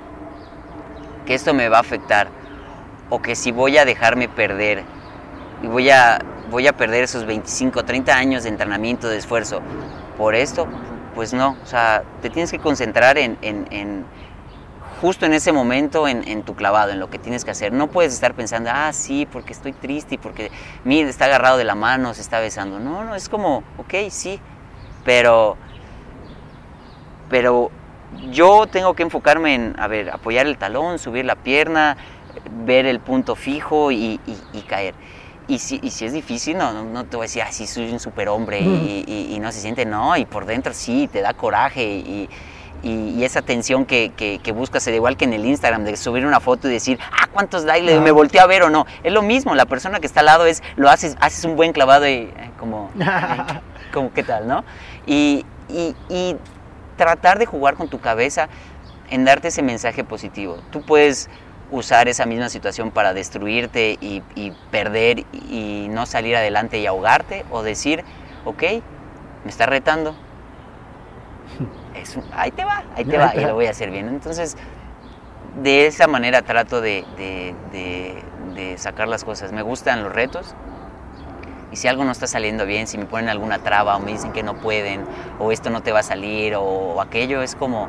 que 1.26 1.34
esto 1.34 1.54
me 1.54 1.68
va 1.68 1.78
a 1.78 1.80
afectar 1.80 2.28
o 3.10 3.20
que 3.20 3.34
si 3.36 3.52
voy 3.52 3.78
a 3.78 3.84
dejarme 3.84 4.28
perder 4.28 4.82
y 5.62 5.66
voy 5.66 5.90
a, 5.90 6.18
voy 6.50 6.66
a 6.66 6.72
perder 6.72 7.04
esos 7.04 7.24
25, 7.26 7.84
30 7.84 8.16
años 8.16 8.42
de 8.42 8.48
entrenamiento, 8.48 9.08
de 9.08 9.18
esfuerzo 9.18 9.60
por 10.16 10.34
esto, 10.34 10.66
pues 11.14 11.32
no, 11.34 11.56
o 11.62 11.66
sea, 11.66 12.02
te 12.22 12.30
tienes 12.30 12.50
que 12.50 12.58
concentrar 12.58 13.18
en, 13.18 13.36
en- 13.42 13.66
en- 13.70 14.04
justo 15.02 15.26
en 15.26 15.32
ese 15.34 15.50
momento 15.52 16.06
en, 16.06 16.26
en 16.28 16.44
tu 16.44 16.54
clavado, 16.54 16.92
en 16.92 17.00
lo 17.00 17.10
que 17.10 17.18
tienes 17.18 17.44
que 17.44 17.50
hacer. 17.50 17.72
No 17.72 17.88
puedes 17.88 18.14
estar 18.14 18.34
pensando, 18.34 18.70
ah, 18.72 18.92
sí, 18.92 19.26
porque 19.30 19.52
estoy 19.52 19.72
triste 19.72 20.14
y 20.14 20.18
porque, 20.18 20.52
mire, 20.84 21.10
está 21.10 21.24
agarrado 21.24 21.58
de 21.58 21.64
la 21.64 21.74
mano, 21.74 22.14
se 22.14 22.20
está 22.20 22.38
besando. 22.38 22.78
No, 22.78 23.04
no, 23.04 23.16
es 23.16 23.28
como, 23.28 23.64
ok, 23.78 23.94
sí, 24.10 24.38
pero, 25.04 25.56
pero 27.28 27.70
yo 28.30 28.66
tengo 28.68 28.94
que 28.94 29.02
enfocarme 29.02 29.54
en, 29.56 29.74
a 29.76 29.88
ver, 29.88 30.10
apoyar 30.10 30.46
el 30.46 30.56
talón, 30.56 31.00
subir 31.00 31.24
la 31.24 31.34
pierna, 31.34 31.96
ver 32.64 32.86
el 32.86 33.00
punto 33.00 33.34
fijo 33.34 33.90
y, 33.90 34.20
y- 34.24 34.38
y 34.52 34.62
caer. 34.62 34.94
Y 35.48 35.58
si, 35.58 35.80
y 35.82 35.90
si 35.90 36.04
es 36.04 36.12
difícil, 36.12 36.56
no, 36.56 36.72
no, 36.72 36.84
no 36.84 37.04
te 37.06 37.16
voy 37.16 37.24
a 37.24 37.26
decir, 37.26 37.42
ah, 37.42 37.50
sí, 37.50 37.66
soy 37.66 37.90
un 37.90 37.98
superhombre 37.98 38.60
y, 38.62 39.04
y- 39.06 39.34
y 39.34 39.40
no 39.40 39.50
se 39.50 39.60
siente, 39.60 39.84
no, 39.84 40.16
y 40.16 40.24
por 40.26 40.46
dentro 40.46 40.72
sí, 40.72 41.08
te 41.12 41.20
da 41.20 41.34
coraje 41.34 41.82
y, 41.84 42.28
y- 42.82 43.10
y 43.10 43.24
esa 43.24 43.42
tensión 43.42 43.84
que, 43.86 44.12
que, 44.16 44.40
que 44.42 44.52
buscas, 44.52 44.86
al 44.88 44.94
igual 44.94 45.16
que 45.16 45.24
en 45.24 45.32
el 45.32 45.44
Instagram, 45.44 45.84
de 45.84 45.96
subir 45.96 46.26
una 46.26 46.40
foto 46.40 46.68
y 46.68 46.72
decir, 46.72 46.98
ah, 47.12 47.28
¿cuántos 47.32 47.64
likes? 47.64 47.86
Me 48.00 48.10
volteé 48.10 48.40
a 48.40 48.46
ver 48.46 48.62
o 48.62 48.70
no. 48.70 48.86
Es 49.02 49.12
lo 49.12 49.22
mismo, 49.22 49.54
la 49.54 49.66
persona 49.66 50.00
que 50.00 50.06
está 50.06 50.20
al 50.20 50.26
lado 50.26 50.46
es, 50.46 50.62
lo 50.76 50.88
haces, 50.90 51.16
haces 51.20 51.44
un 51.44 51.56
buen 51.56 51.72
clavado 51.72 52.06
y 52.08 52.12
eh, 52.12 52.50
como, 52.58 52.90
eh, 53.00 53.60
como, 53.92 54.12
¿qué 54.12 54.22
tal, 54.22 54.48
no? 54.48 54.64
Y, 55.06 55.44
y- 55.68 55.94
y 56.08 56.36
tratar 56.96 57.38
de 57.38 57.46
jugar 57.46 57.74
con 57.74 57.88
tu 57.88 58.00
cabeza 58.00 58.48
en 59.10 59.24
darte 59.24 59.48
ese 59.48 59.62
mensaje 59.62 60.04
positivo. 60.04 60.58
Tú 60.70 60.82
puedes 60.82 61.28
usar 61.70 62.08
esa 62.08 62.26
misma 62.26 62.48
situación 62.50 62.90
para 62.90 63.14
destruirte 63.14 63.96
y, 64.00 64.22
y 64.34 64.52
perder 64.70 65.20
y 65.32 65.86
no 65.90 66.04
salir 66.06 66.36
adelante 66.36 66.78
y 66.78 66.86
ahogarte 66.86 67.44
o 67.50 67.62
decir, 67.62 68.04
ok, 68.44 68.62
me 69.44 69.50
está 69.50 69.66
retando. 69.66 70.14
Es 71.94 72.18
ahí 72.32 72.50
te 72.50 72.64
va, 72.64 72.84
ahí 72.96 73.04
te 73.04 73.16
va 73.18 73.34
y 73.34 73.40
lo 73.48 73.54
voy 73.54 73.66
a 73.66 73.70
hacer 73.70 73.90
bien. 73.90 74.08
Entonces, 74.08 74.56
de 75.62 75.86
esa 75.86 76.06
manera 76.06 76.42
trato 76.42 76.80
de, 76.80 77.04
de- 77.16 77.54
de- 77.72 78.22
de 78.54 78.78
sacar 78.78 79.08
las 79.08 79.24
cosas. 79.24 79.52
Me 79.52 79.62
gustan 79.62 80.02
los 80.02 80.12
retos. 80.12 80.54
Y 81.70 81.76
si 81.76 81.88
algo 81.88 82.04
no 82.04 82.12
está 82.12 82.26
saliendo 82.26 82.66
bien, 82.66 82.86
si 82.86 82.98
me 82.98 83.06
ponen 83.06 83.28
alguna 83.30 83.58
traba 83.58 83.96
o 83.96 84.00
me 84.00 84.12
dicen 84.12 84.32
que 84.32 84.42
no 84.42 84.54
pueden, 84.54 85.04
o 85.38 85.52
esto 85.52 85.70
no 85.70 85.82
te 85.82 85.90
va 85.92 86.00
a 86.00 86.02
salir, 86.02 86.54
o, 86.56 87.00
aquello, 87.00 87.40
es 87.40 87.54
como, 87.56 87.88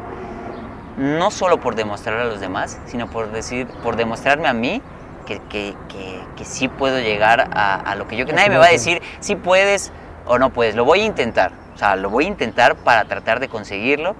no 0.98 1.32
solo 1.32 1.60
por 1.60 1.76
demostrar 1.76 2.18
a 2.20 2.24
los 2.26 2.40
demás, 2.40 2.80
sino 2.86 3.08
por 3.10 3.32
decir, 3.32 3.68
por 3.84 3.98
demostrarme 3.98 4.48
a 4.48 4.54
mí 4.54 4.82
que, 5.26 5.40
que, 5.50 5.76
que- 5.90 6.22
que 6.38 6.46
sí 6.46 6.70
puedo 6.70 6.98
llegar 7.00 7.50
a, 7.54 7.76
a 7.76 7.96
lo 7.96 8.08
que 8.08 8.16
yo... 8.16 8.26
Que 8.26 8.32
nadie 8.34 8.50
me 8.50 8.58
va 8.58 8.66
a 8.68 8.70
decir 8.70 9.02
si 9.20 9.36
puedes 9.36 9.92
o 10.26 10.38
no 10.40 10.50
puedes. 10.52 10.76
Lo 10.76 10.86
voy 10.86 11.02
a 11.02 11.06
intentar. 11.06 11.52
O 11.74 11.78
sea, 11.78 11.96
lo 11.96 12.10
voy 12.10 12.26
a 12.26 12.28
intentar 12.28 12.76
para 12.76 13.06
tratar 13.06 13.40
de 13.40 13.48
conseguirlo. 13.48 14.16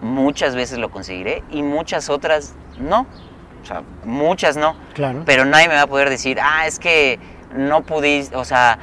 Muchas 0.00 0.54
veces 0.54 0.78
lo 0.78 0.90
conseguiré 0.90 1.42
y 1.50 1.62
muchas 1.62 2.08
otras 2.08 2.54
no. 2.78 3.06
O 3.62 3.66
sea, 3.66 3.82
muchas 4.04 4.56
no. 4.56 4.76
Claro. 4.94 5.22
Pero 5.26 5.44
nadie 5.44 5.68
me 5.68 5.74
va 5.74 5.82
a 5.82 5.86
poder 5.86 6.10
decir, 6.10 6.38
ah, 6.40 6.66
es 6.66 6.78
que 6.78 7.18
no 7.54 7.82
pudiste, 7.82 8.36
o 8.36 8.44
sea, 8.44 8.78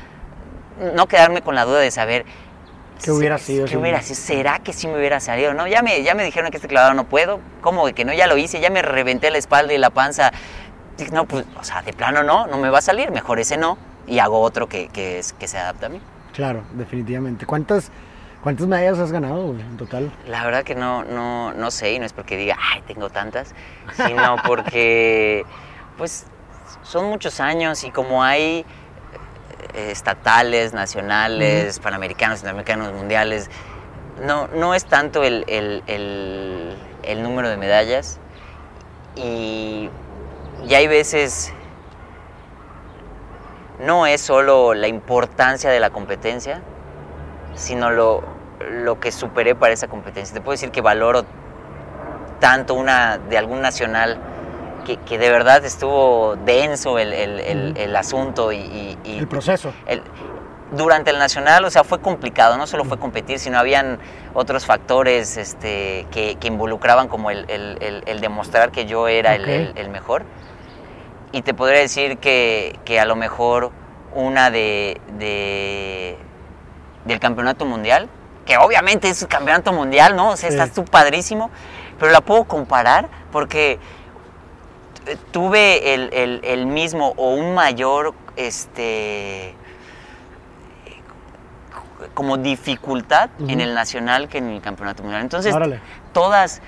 no 0.95 1.07
quedarme 1.07 1.41
con 1.41 1.55
la 1.55 1.65
duda 1.65 1.79
de 1.79 1.91
saber 1.91 2.25
¿Qué 3.03 3.11
hubiera 3.11 3.37
sido 3.37 3.65
¿Qué 3.65 3.77
hubiera 3.77 4.01
sido? 4.01 4.15
¿Será 4.15 4.59
que 4.59 4.73
sí 4.73 4.87
me 4.87 4.97
hubiera 4.97 5.19
salido? 5.19 5.53
No, 5.53 5.67
ya 5.67 5.81
me, 5.81 6.01
ya 6.03 6.15
me 6.15 6.23
dijeron 6.23 6.49
que 6.49 6.57
este 6.57 6.67
clavado 6.67 6.93
no 6.93 7.05
puedo. 7.05 7.39
¿Cómo 7.61 7.85
que 7.93 8.05
no? 8.05 8.13
Ya 8.13 8.27
lo 8.27 8.37
hice, 8.37 8.59
ya 8.61 8.69
me 8.69 8.81
reventé 8.81 9.31
la 9.31 9.37
espalda 9.37 9.73
y 9.73 9.77
la 9.77 9.89
panza. 9.89 10.31
No, 11.11 11.25
pues, 11.25 11.45
o 11.59 11.63
sea, 11.63 11.81
de 11.81 11.93
plano 11.93 12.23
no, 12.23 12.47
no 12.47 12.57
me 12.57 12.69
va 12.69 12.79
a 12.79 12.81
salir. 12.81 13.11
Mejor 13.11 13.39
ese 13.39 13.57
no. 13.57 13.77
Y 14.07 14.19
hago 14.19 14.39
otro 14.39 14.69
que, 14.69 14.87
que, 14.89 15.21
que 15.37 15.47
se 15.47 15.57
adapta 15.57 15.87
a 15.87 15.89
mí. 15.89 15.99
Claro, 16.35 16.63
definitivamente. 16.73 17.45
¿Cuántas, 17.45 17.89
cuántas 18.43 18.67
medallas 18.67 18.99
has 18.99 19.11
ganado, 19.11 19.47
güey, 19.47 19.61
en 19.61 19.77
total? 19.77 20.11
La 20.27 20.43
verdad 20.43 20.63
que 20.63 20.75
no, 20.75 21.03
no, 21.05 21.53
no 21.53 21.71
sé, 21.71 21.93
y 21.93 21.99
no 21.99 22.05
es 22.05 22.13
porque 22.13 22.35
diga, 22.37 22.57
ay, 22.73 22.81
tengo 22.85 23.09
tantas, 23.09 23.53
sino 23.95 24.35
porque, 24.45 25.45
pues, 25.97 26.25
son 26.83 27.05
muchos 27.05 27.39
años 27.39 27.83
y 27.85 27.91
como 27.91 28.21
hay, 28.23 28.65
eh, 29.73 29.91
estatales, 29.91 30.73
nacionales, 30.73 31.79
panamericanos, 31.79 32.39
centroamericanos, 32.39 32.91
mundiales. 32.93 33.49
No, 34.21 34.47
no 34.47 34.73
es 34.73 34.85
tanto 34.85 35.23
el, 35.23 35.43
el- 35.47 35.83
el- 35.87 36.75
el 37.03 37.23
número 37.23 37.49
de 37.49 37.57
medallas 37.57 38.17
y, 39.15 39.89
y 40.67 40.73
hay 40.73 40.87
veces 40.87 41.53
no 43.79 44.05
es 44.07 44.21
solo 44.21 44.73
la 44.73 44.87
importancia 44.87 45.69
de 45.69 45.79
la 45.79 45.89
competencia, 45.89 46.61
sino 47.55 47.91
lo, 47.91 48.23
lo 48.69 48.99
que 48.99 49.11
superé 49.11 49.55
para 49.55 49.73
esa 49.73 49.87
competencia. 49.87 50.33
Te 50.33 50.41
puedo 50.41 50.53
decir 50.53 50.71
que 50.71 50.81
valoro 50.81 51.23
tanto 52.39 52.73
una 52.73 53.17
de 53.17 53.37
algún 53.37 53.61
nacional 53.61 54.17
que, 54.85 54.97
que 54.97 55.17
de 55.17 55.29
verdad 55.29 55.63
estuvo 55.65 56.35
denso 56.45 56.99
el, 56.99 57.11
el- 57.13 57.73
el- 57.77 57.95
asunto 57.95 58.51
y, 58.51 58.57
y- 58.57 58.97
y- 59.03 59.17
El 59.19 59.27
proceso. 59.27 59.73
durante 60.71 61.09
el 61.11 61.17
nacional, 61.17 61.65
o 61.65 61.69
sea, 61.71 61.83
fue 61.83 61.99
complicado, 62.01 62.57
no 62.57 62.67
solo 62.67 62.83
fue 62.85 62.99
competir, 62.99 63.39
sino 63.39 63.57
habían 63.57 63.99
otros 64.33 64.65
factores 64.65 65.37
este, 65.37 66.05
que, 66.11 66.35
que 66.35 66.47
involucraban 66.47 67.07
como 67.07 67.31
el, 67.31 67.45
demostrar 68.21 68.71
que 68.71 68.85
yo 68.85 69.07
era 69.07 69.35
el 69.35 69.89
mejor. 69.89 70.23
Y 71.35 71.41
te 71.41 71.53
podría 71.53 71.79
decir 71.81 72.17
que, 72.17 72.79
que 72.85 72.97
a 72.97 73.03
lo 73.03 73.17
mejor 73.17 73.71
una 74.13 74.49
de, 74.51 75.01
de- 75.19 76.17
del 77.03 77.19
campeonato 77.19 77.65
mundial, 77.65 78.07
que 78.45 78.55
obviamente 78.57 79.09
es 79.09 79.21
un 79.21 79.27
campeonato 79.27 79.73
mundial, 79.73 80.15
¿no? 80.15 80.29
O 80.29 80.37
sea, 80.37 80.49
Sí. 80.49 80.55
estás 80.55 80.71
tú 80.71 80.85
padrísimo, 80.85 81.51
pero 81.99 82.13
la 82.13 82.21
puedo 82.21 82.45
comparar 82.45 83.09
porque 83.33 83.79
tuve 85.33 85.93
el, 85.93 86.09
el- 86.13 86.39
el 86.45 86.65
mismo 86.67 87.13
o 87.17 87.31
un 87.33 87.53
mayor, 87.53 88.13
este, 88.37 89.55
como 92.13 92.37
dificultad 92.37 93.29
en 93.49 93.59
el 93.59 93.73
nacional 93.73 94.29
que 94.29 94.37
en 94.37 94.51
el 94.51 94.61
campeonato 94.61 95.03
mundial. 95.03 95.21
Entonces, 95.21 95.53
todas, 96.13 96.61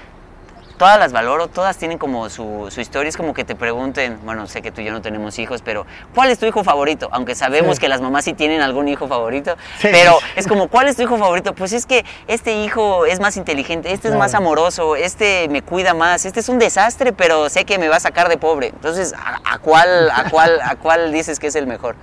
todas 0.78 1.00
las 1.00 1.12
valoro, 1.12 1.48
todas 1.48 1.78
tienen 1.78 1.98
como 1.98 2.30
su, 2.30 2.68
su 2.70 2.82
historia. 2.82 3.10
Es 3.10 3.18
como 3.18 3.34
que 3.34 3.44
te 3.44 3.56
pregunten, 3.56 4.20
bueno, 4.24 4.48
sé 4.48 4.62
que 4.62 4.72
tú 4.72 4.82
y 4.82 4.86
yo 4.86 4.92
no 4.92 5.02
tenemos 5.02 5.40
hijos, 5.40 5.62
pero 5.62 5.86
¿cuál 6.14 6.30
es 6.30 6.40
tu 6.40 6.46
hijo 6.46 6.64
favorito? 6.64 7.10
Aunque 7.12 7.36
sabemos 7.36 7.76
Sí. 7.78 7.82
que 7.82 7.90
las 7.90 8.02
mamás 8.02 8.26
sí 8.26 8.34
tienen 8.34 8.62
algún 8.62 8.88
hijo 8.88 9.08
favorito, 9.08 9.56
Sí. 9.80 9.88
pero 9.92 10.18
es 10.36 10.48
como, 10.48 10.68
¿cuál 10.68 10.88
es 10.88 10.96
tu 10.96 11.02
hijo 11.04 11.18
favorito? 11.18 11.54
Pues 11.54 11.74
es 11.74 11.86
que 11.86 12.06
este 12.28 12.64
hijo 12.64 13.06
es 13.06 13.20
más 13.20 13.38
inteligente, 13.38 13.92
este 13.92 14.10
es 14.10 14.16
más 14.16 14.34
amoroso, 14.34 14.96
este 14.96 15.48
me 15.50 15.62
cuida 15.62 15.94
más, 15.94 16.26
este 16.26 16.40
es 16.40 16.50
un 16.50 16.60
desastre, 16.60 17.12
pero 17.14 17.50
sé 17.50 17.66
que 17.66 17.78
me 17.80 17.88
va 17.88 17.98
a 17.98 18.00
sacar 18.00 18.30
de 18.30 18.38
pobre. 18.38 18.68
Entonces, 18.68 19.14
¿a, 19.14 19.42
a 19.56 19.60
cuál, 19.60 20.10
a, 20.12 20.30
cuál, 20.30 20.60
¿a 20.64 20.76
cuál 20.76 21.12
dices 21.12 21.40
que 21.40 21.48
es 21.48 21.56
el 21.56 21.68
mejor? 21.68 21.96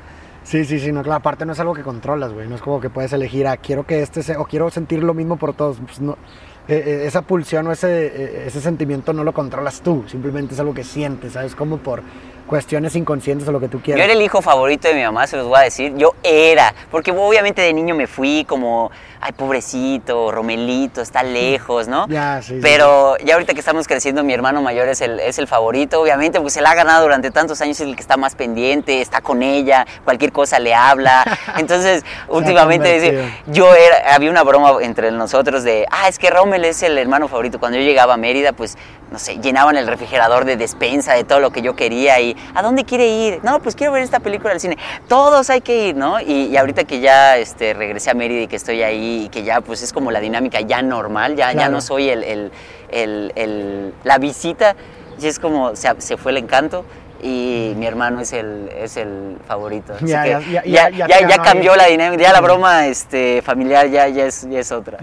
Sí, 0.43 0.65
sí, 0.67 0.79
sí, 0.79 0.93
no, 0.93 1.03
claro, 1.03 1.19
aparte 1.19 1.47
no 1.47 1.55
es 1.55 1.61
algo 1.61 1.73
que 1.75 1.83
controlas, 1.83 2.33
güey, 2.35 2.47
no 2.49 2.55
es 2.57 2.61
como 2.61 2.79
que 2.81 2.91
puedes 2.91 3.13
elegir, 3.15 3.47
ah, 3.47 3.57
quiero 3.57 3.87
que 3.87 4.03
este 4.03 4.23
sea, 4.23 4.39
o 4.39 4.45
quiero 4.45 4.69
sentir 4.71 5.03
lo 5.03 5.15
mismo 5.15 5.37
por 5.39 5.55
todos, 5.55 5.79
pues 5.87 6.01
no, 6.01 6.19
eh, 6.67 6.83
eh, 6.87 7.05
esa 7.07 7.21
pulsión 7.23 7.67
o 7.67 7.73
ese, 7.73 8.07
eh, 8.07 8.45
ese 8.47 8.61
sentimiento 8.61 9.13
no 9.13 9.23
lo 9.23 9.33
controlas 9.35 9.83
tú, 9.83 10.05
simplemente 10.09 10.55
es 10.55 10.61
algo 10.61 10.73
que 10.73 10.83
sientes, 10.83 11.35
¿sabes? 11.35 11.55
Como 11.55 11.77
por 11.77 12.03
cuestiones 12.47 12.95
inconscientes 12.97 13.47
o 13.49 13.53
lo 13.53 13.61
que 13.61 13.69
tú 13.69 13.79
Yo 13.79 13.85
quieras. 13.85 14.05
era 14.05 14.13
el 14.13 14.23
hijo 14.23 14.41
favorito 14.41 14.89
de 14.89 14.95
mi 14.95 15.03
mamá, 15.03 15.27
se 15.27 15.37
los 15.37 15.47
voy 15.47 15.59
a 15.59 15.63
decir. 15.63 15.95
Yo 15.97 16.15
era, 16.23 16.75
porque 16.91 17.11
obviamente 17.11 17.63
de 17.63 17.73
niño 17.73 17.95
me 17.95 18.07
fui 18.07 18.45
como, 18.47 18.91
ay, 19.21 19.33
pobrecito, 19.33 20.31
Romelito, 20.31 21.01
está 21.01 21.23
lejos, 21.23 21.89
¿no? 21.89 22.07
Ya, 22.09 22.41
sí. 22.43 22.59
Pero 22.61 23.17
ya 23.19 23.35
ahorita 23.35 23.55
que 23.55 23.61
estamos 23.61 23.87
creciendo, 23.87 24.25
mi 24.25 24.33
hermano 24.33 24.63
mayor 24.63 24.89
es 24.89 25.01
el, 25.01 25.21
es 25.21 25.39
el 25.39 25.47
favorito, 25.47 26.01
obviamente, 26.01 26.39
porque 26.39 26.51
se 26.51 26.61
la 26.61 26.71
ha 26.71 26.75
ganado 26.75 27.03
durante 27.03 27.31
tantos 27.31 27.61
años, 27.61 27.81
es 27.81 27.87
el 27.87 27.97
que 27.97 28.03
está 28.03 28.17
más 28.17 28.35
pendiente, 28.35 29.01
está 29.01 29.21
con 29.21 29.43
ella, 29.43 29.87
cualquier 30.05 30.33
cosa 30.33 30.59
le 30.59 30.75
habla. 30.75 31.25
Entonces, 31.59 32.05
últimamente, 32.29 33.31
yo 33.47 33.75
era, 33.75 34.15
había 34.15 34.31
una 34.31 34.43
broma 34.43 34.83
entre 34.83 35.11
nosotros 35.11 35.65
de, 35.65 35.87
ah, 35.91 36.09
es 36.09 36.19
que 36.19 36.31
Rommel 36.31 36.65
es 36.65 36.83
el 36.83 36.99
hermano 36.99 37.29
favorito. 37.29 37.59
Cuando 37.59 37.79
yo 37.79 37.85
llegaba 37.85 38.15
a 38.15 38.17
Mérida, 38.17 38.53
pues, 38.53 38.77
no 39.11 39.19
sé, 39.19 39.37
llenaban 39.37 39.77
el 39.77 39.87
refrigerador 39.87 40.45
de 40.45 40.57
despensa, 40.57 41.15
de 41.15 41.25
todo 41.25 41.39
lo 41.39 41.51
que 41.51 41.63
yo 41.63 41.77
quería 41.77 42.21
y, 42.21 42.37
¿a 42.55 42.63
dónde 42.63 42.85
quiere 42.85 43.07
ir? 43.07 43.41
No, 43.45 43.61
pues 43.61 43.77
quiero 43.77 43.93
ver 43.93 44.03
esta 44.03 44.21
película 44.21 44.53
al 44.53 44.61
cine. 44.61 44.77
Todos 45.09 45.51
hay 45.51 45.61
que 45.61 45.89
ir, 45.89 45.97
¿no? 45.97 46.21
Y, 46.21 46.47
y 46.47 46.57
ahorita 46.57 46.85
que 46.85 47.01
ya 47.01 47.37
este, 47.37 47.75
regresé 47.75 48.11
a 48.11 48.15
Mérida 48.15 48.43
y 48.43 48.47
que 48.49 48.57
estoy 48.57 48.83
ahí 48.83 49.04
y 49.05 49.29
que 49.29 49.43
ya, 49.43 49.61
pues, 49.61 49.83
es 49.83 49.93
como 49.93 50.11
la 50.11 50.21
dinámica 50.21 50.61
ya 50.61 50.81
normal, 50.83 51.37
ya, 51.37 51.53
ya 51.53 51.69
no 51.69 51.81
soy 51.81 52.09
el, 52.09 52.23
el- 52.25 52.53
el- 52.91 53.33
el- 53.37 53.95
la 54.05 54.19
visita, 54.19 54.75
y 55.21 55.27
es 55.27 55.39
como, 55.39 55.77
se, 55.77 55.89
se 56.01 56.17
fue 56.17 56.33
el 56.33 56.39
encanto. 56.39 56.85
Y 57.23 57.73
mi 57.77 57.87
hermano 57.87 58.21
es 58.21 58.35
el, 58.35 58.69
es 58.77 58.99
el 58.99 59.39
favorito. 59.49 59.95
Así 59.95 60.07
Ya, 60.09 60.23
que 60.25 60.31
ya, 60.69 60.91
ya, 60.91 60.91
ya, 60.91 61.39
cambió 61.39 61.73
ahí. 61.73 61.79
la 61.79 61.87
dinámica, 61.87 62.23
ya 62.23 62.33
la 62.35 62.41
broma 62.43 62.87
este, 62.87 63.41
familiar 63.41 63.89
ya, 63.89 64.09
ya, 64.09 64.27
es, 64.27 64.47
ya 64.51 64.59
es 64.61 64.71
otra. 64.73 64.99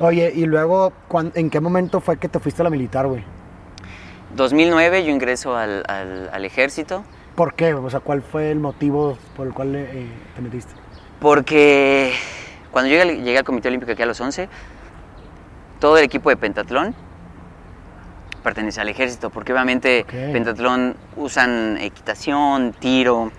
Oye, 0.00 0.32
y 0.34 0.44
luego, 0.46 0.92
¿cuán- 1.06 1.30
¿en 1.36 1.50
qué 1.50 1.60
momento 1.60 2.00
fue 2.00 2.16
que 2.18 2.28
te 2.28 2.40
fuiste 2.40 2.62
a 2.62 2.64
la 2.64 2.70
militar, 2.70 3.06
güey? 3.06 3.22
2009 4.34 5.04
yo 5.04 5.10
ingreso 5.12 5.56
al, 5.56 5.84
al- 5.88 6.30
al 6.32 6.44
ejército 6.44 7.04
¿Por 7.36 7.54
qué? 7.54 7.72
O 7.74 7.88
sea, 7.88 8.00
¿cuál 8.00 8.22
fue 8.22 8.50
el 8.50 8.58
motivo 8.58 9.16
por 9.36 9.46
el 9.46 9.54
cual 9.54 9.74
eh, 9.76 10.06
te 10.34 10.42
metiste? 10.42 10.72
porque 11.20 12.12
cuando 12.72 12.88
llegué, 12.90 13.02
al- 13.02 13.22
llegué 13.22 13.38
al 13.38 13.44
Comité 13.44 13.68
Olímpico 13.68 13.92
aquí 13.92 14.02
a 14.02 14.06
los 14.06 14.20
11, 14.20 14.48
todo 15.78 15.96
el 15.98 16.04
equipo 16.04 16.30
de 16.30 16.36
pentatlón 16.36 16.94
pertenece 18.42 18.80
al 18.80 18.88
ejército, 18.88 19.30
porque 19.30 19.52
obviamente 19.52 20.00
Ok. 20.02 20.10
pentatlón 20.32 20.96
usan 21.16 21.78
equitación, 21.80 22.72
tiro, 22.72 23.30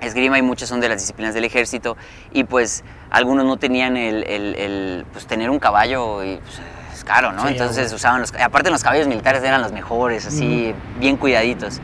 esgrima 0.00 0.38
y 0.38 0.42
muchas 0.42 0.68
son 0.70 0.80
de 0.80 0.88
las 0.88 0.98
disciplinas 1.00 1.34
del 1.34 1.44
ejército 1.44 1.96
y 2.32 2.44
pues 2.44 2.82
algunos 3.10 3.44
no 3.44 3.58
tenían 3.58 3.98
el, 3.98 4.24
el- 4.24 4.54
el, 4.56 5.04
pues 5.12 5.26
tener 5.26 5.50
un 5.50 5.58
caballo 5.58 6.24
y 6.24 6.36
pues, 6.36 6.60
es 6.94 7.04
caro, 7.04 7.32
¿no? 7.32 7.42
Sí, 7.42 7.48
Entonces 7.48 7.88
obvio. 7.88 7.96
usaban 7.96 8.20
los, 8.22 8.32
aparte 8.34 8.70
los 8.70 8.82
caballos 8.82 9.06
militares 9.08 9.42
eran 9.42 9.60
los 9.60 9.72
mejores, 9.72 10.24
así 10.26 10.74
bien 10.98 11.16
cuidaditos. 11.18 11.80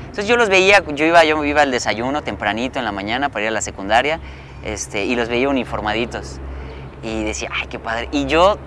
Entonces 0.00 0.26
yo 0.26 0.36
los 0.36 0.48
veía, 0.48 0.82
yo 0.94 1.04
iba, 1.04 1.24
yo 1.24 1.44
iba 1.44 1.62
al 1.62 1.70
desayuno 1.70 2.22
tempranito 2.22 2.80
en 2.80 2.84
la 2.84 2.90
mañana 2.92 3.28
para 3.28 3.42
ir 3.44 3.48
a 3.48 3.52
la 3.52 3.62
secundaria 3.62 4.18
este, 4.64 5.04
y 5.04 5.16
los 5.16 5.28
veía 5.28 5.48
uniformaditos 5.48 6.38
y 7.02 7.24
decía, 7.24 7.48
ay, 7.54 7.66
qué 7.68 7.78
padre. 7.78 8.08
Y 8.12 8.26
yo, 8.26 8.58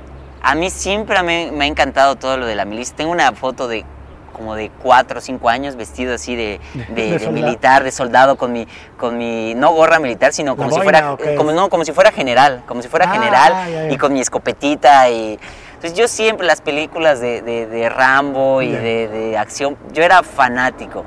a 0.41 0.56
mí 0.56 0.69
siempre 0.69 1.21
me, 1.23 1.51
me 1.51 1.65
ha 1.65 1.67
encantado 1.67 2.15
todo 2.15 2.38
lo 2.38 2.45
de 2.45 2.56
la 2.56 2.65
milicia. 2.65 2.95
Tengo 2.95 3.12
una 3.12 3.32
foto 3.34 3.67
de 3.67 3.86
como 4.34 4.56
de 4.56 4.71
cuatro 4.82 5.19
o 5.19 5.21
cinco 5.21 5.47
años 5.47 5.75
vestido 5.75 6.15
así 6.15 6.36
de, 6.36 6.60
de- 6.73 6.86
De 6.88 7.03
de 7.12 7.19
soldado. 7.19 7.32
militar, 7.45 7.84
de 7.84 7.91
soldado, 7.91 8.36
con 8.36 8.51
mi, 8.51 8.67
con 8.97 9.15
mi, 9.17 9.53
no 9.53 9.71
gorra 9.73 9.99
militar, 9.99 10.34
sino 10.34 10.56
como 10.56 10.71
si 10.71 10.77
boina, 10.77 10.84
fuera, 10.84 11.13
¿o 11.13 11.17
qué 11.17 11.36
como, 11.36 11.51
no, 11.51 11.69
como 11.69 11.86
si 11.86 11.91
fuera 11.91 12.12
general, 12.12 12.63
como 12.67 12.82
si 12.82 12.88
fuera 12.88 13.06
Ah, 13.08 13.13
general 13.13 13.91
y 13.91 13.97
con 13.97 14.12
mi 14.13 14.19
escopetita 14.21 15.10
y... 15.12 15.39
Entonces 15.75 15.99
yo 15.99 16.08
siempre 16.08 16.47
las 16.47 16.62
películas 16.62 17.19
de, 17.19 17.41
de- 17.43 17.89
Rambo 17.89 18.62
y 18.63 18.71
de, 18.71 19.08
de 19.10 19.38
acción, 19.38 19.77
yo 19.91 20.01
era 20.01 20.23
fanático. 20.23 21.06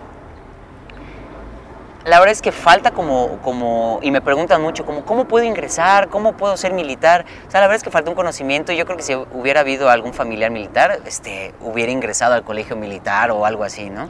La 2.07 2.21
verdad 2.21 2.31
es 2.33 2.40
que 2.40 2.53
falta 2.53 2.92
como, 2.92 3.38
como, 3.42 3.99
y 4.01 4.12
me 4.12 4.21
preguntan 4.21 4.62
mucho, 4.62 4.87
como, 4.87 5.05
¿cómo 5.05 5.25
puedo 5.25 5.45
ingresar? 5.45 6.07
¿Cómo 6.09 6.37
puedo 6.37 6.57
ser 6.57 6.73
militar? 6.73 7.25
O 7.49 7.51
sea, 7.51 7.59
la 7.61 7.66
verdad 7.66 7.79
es 7.79 7.83
que 7.83 7.90
falta 7.90 8.09
un 8.11 8.14
conocimiento 8.14 8.71
y 8.71 8.77
yo 8.77 8.85
creo 8.85 8.97
que 8.97 9.03
si 9.03 9.16
hubiera 9.16 9.59
habido 9.62 9.90
algún 9.90 10.14
familiar 10.14 10.53
militar, 10.53 11.01
este, 11.05 11.53
hubiera 11.61 11.90
ingresado 11.90 12.35
al 12.35 12.45
colegio 12.45 12.77
militar 12.77 13.33
o 13.33 13.45
algo 13.45 13.64
así, 13.64 13.90
¿no? 13.90 14.09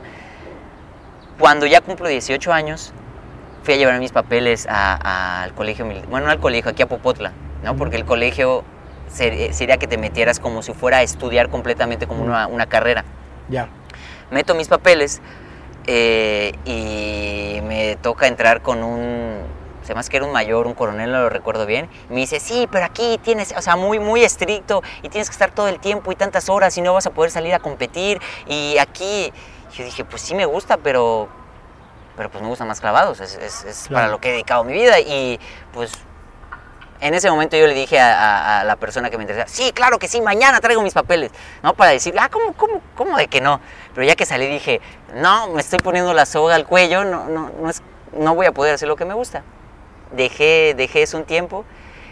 Cuando 1.38 1.64
ya 1.64 1.80
cumplo 1.80 2.06
18 2.06 2.52
años, 2.52 2.92
fui 3.62 3.72
a 3.72 3.76
llevar 3.78 3.98
mis 3.98 4.12
papeles 4.12 4.66
a- 4.68 5.42
al 5.44 5.54
colegio 5.54 5.86
militar, 5.86 6.10
bueno, 6.10 6.26
no 6.26 6.32
al 6.32 6.38
colegio, 6.38 6.70
aquí 6.72 6.82
a 6.82 6.86
Popotla, 6.88 7.32
¿no? 7.64 7.76
Porque 7.76 7.96
el 7.96 8.04
colegio 8.04 8.62
ser- 9.08 9.54
sería 9.54 9.78
que 9.78 9.86
te 9.86 9.96
metieras 9.96 10.38
como 10.38 10.60
si 10.62 10.74
fuera 10.74 10.98
a 10.98 11.02
estudiar 11.02 11.48
completamente 11.48 12.06
como 12.06 12.22
una, 12.24 12.46
una 12.46 12.66
carrera 12.66 13.04
Ya. 13.48 13.68
meto 14.30 14.54
mis 14.54 14.68
papeles 14.68 15.22
eh, 15.86 16.52
y 16.64 17.60
me 17.62 17.96
toca 17.96 18.26
entrar 18.26 18.62
con 18.62 18.82
un, 18.82 19.38
se 19.82 19.94
más 19.94 20.08
que 20.08 20.16
era 20.16 20.26
un 20.26 20.32
mayor, 20.32 20.66
un 20.66 20.74
coronel, 20.74 21.12
no 21.12 21.20
lo 21.22 21.28
recuerdo 21.28 21.66
bien. 21.66 21.88
Me 22.08 22.16
dice, 22.16 22.40
sí, 22.40 22.68
pero 22.70 22.84
aquí 22.84 23.18
tienes, 23.22 23.54
o 23.56 23.62
sea, 23.62 23.76
muy, 23.76 23.98
muy 23.98 24.24
estricto 24.24 24.82
y 25.02 25.08
tienes 25.08 25.28
que 25.28 25.32
estar 25.34 25.50
todo 25.52 25.68
el 25.68 25.78
tiempo 25.78 26.10
y 26.12 26.16
tantas 26.16 26.48
horas 26.48 26.76
y 26.76 26.80
no 26.82 26.92
vas 26.94 27.06
a 27.06 27.10
poder 27.10 27.30
salir 27.30 27.54
a 27.54 27.58
competir. 27.60 28.20
Y 28.46 28.76
aquí, 28.78 29.32
yo 29.74 29.84
dije, 29.84 30.04
pues 30.04 30.22
sí 30.22 30.34
me 30.34 30.44
gusta, 30.44 30.76
pero, 30.78 31.28
pero 32.16 32.30
pues 32.30 32.42
me 32.42 32.48
gustan 32.48 32.66
más 32.68 32.80
clavados, 32.80 33.20
es, 33.20 33.34
es- 33.36 33.64
es 33.64 33.84
Claro. 33.88 33.94
para 33.94 34.08
lo 34.08 34.20
que 34.20 34.28
he 34.30 34.32
dedicado 34.32 34.64
mi 34.64 34.72
vida. 34.72 34.98
Y 35.00 35.38
pues 35.72 35.92
en 37.00 37.14
ese 37.14 37.30
momento 37.30 37.56
yo 37.56 37.66
le 37.66 37.74
dije 37.74 37.98
a, 38.00 38.12
a- 38.18 38.60
a 38.60 38.64
la 38.64 38.76
persona 38.76 39.10
que 39.10 39.16
me 39.18 39.24
interesaba, 39.24 39.48
sí, 39.48 39.72
claro 39.72 39.98
que 39.98 40.08
sí, 40.08 40.20
mañana 40.20 40.60
traigo 40.60 40.82
mis 40.82 40.94
papeles, 40.94 41.30
¿no? 41.62 41.74
Para 41.74 41.90
decir, 41.92 42.14
ah, 42.18 42.28
¿cómo, 42.30 42.52
cómo, 42.54 42.80
cómo 42.94 43.16
de 43.16 43.28
que 43.28 43.40
no? 43.40 43.60
Pero 43.94 44.06
ya 44.06 44.14
que 44.16 44.26
salí 44.26 44.46
dije, 44.46 44.80
no, 45.14 45.48
me 45.48 45.60
estoy 45.60 45.78
poniendo 45.80 46.12
la 46.14 46.26
soga 46.26 46.54
al 46.54 46.66
cuello, 46.66 47.04
no, 47.04 47.28
no, 47.28 47.50
no, 47.60 47.70
es, 47.70 47.82
no 48.12 48.34
voy 48.34 48.46
a 48.46 48.52
poder 48.52 48.74
hacer 48.74 48.88
lo 48.88 48.96
que 48.96 49.04
me 49.04 49.14
gusta. 49.14 49.42
Dejé, 50.12 50.74
dejé 50.76 51.02
eso 51.02 51.16
un 51.18 51.24
tiempo 51.24 51.64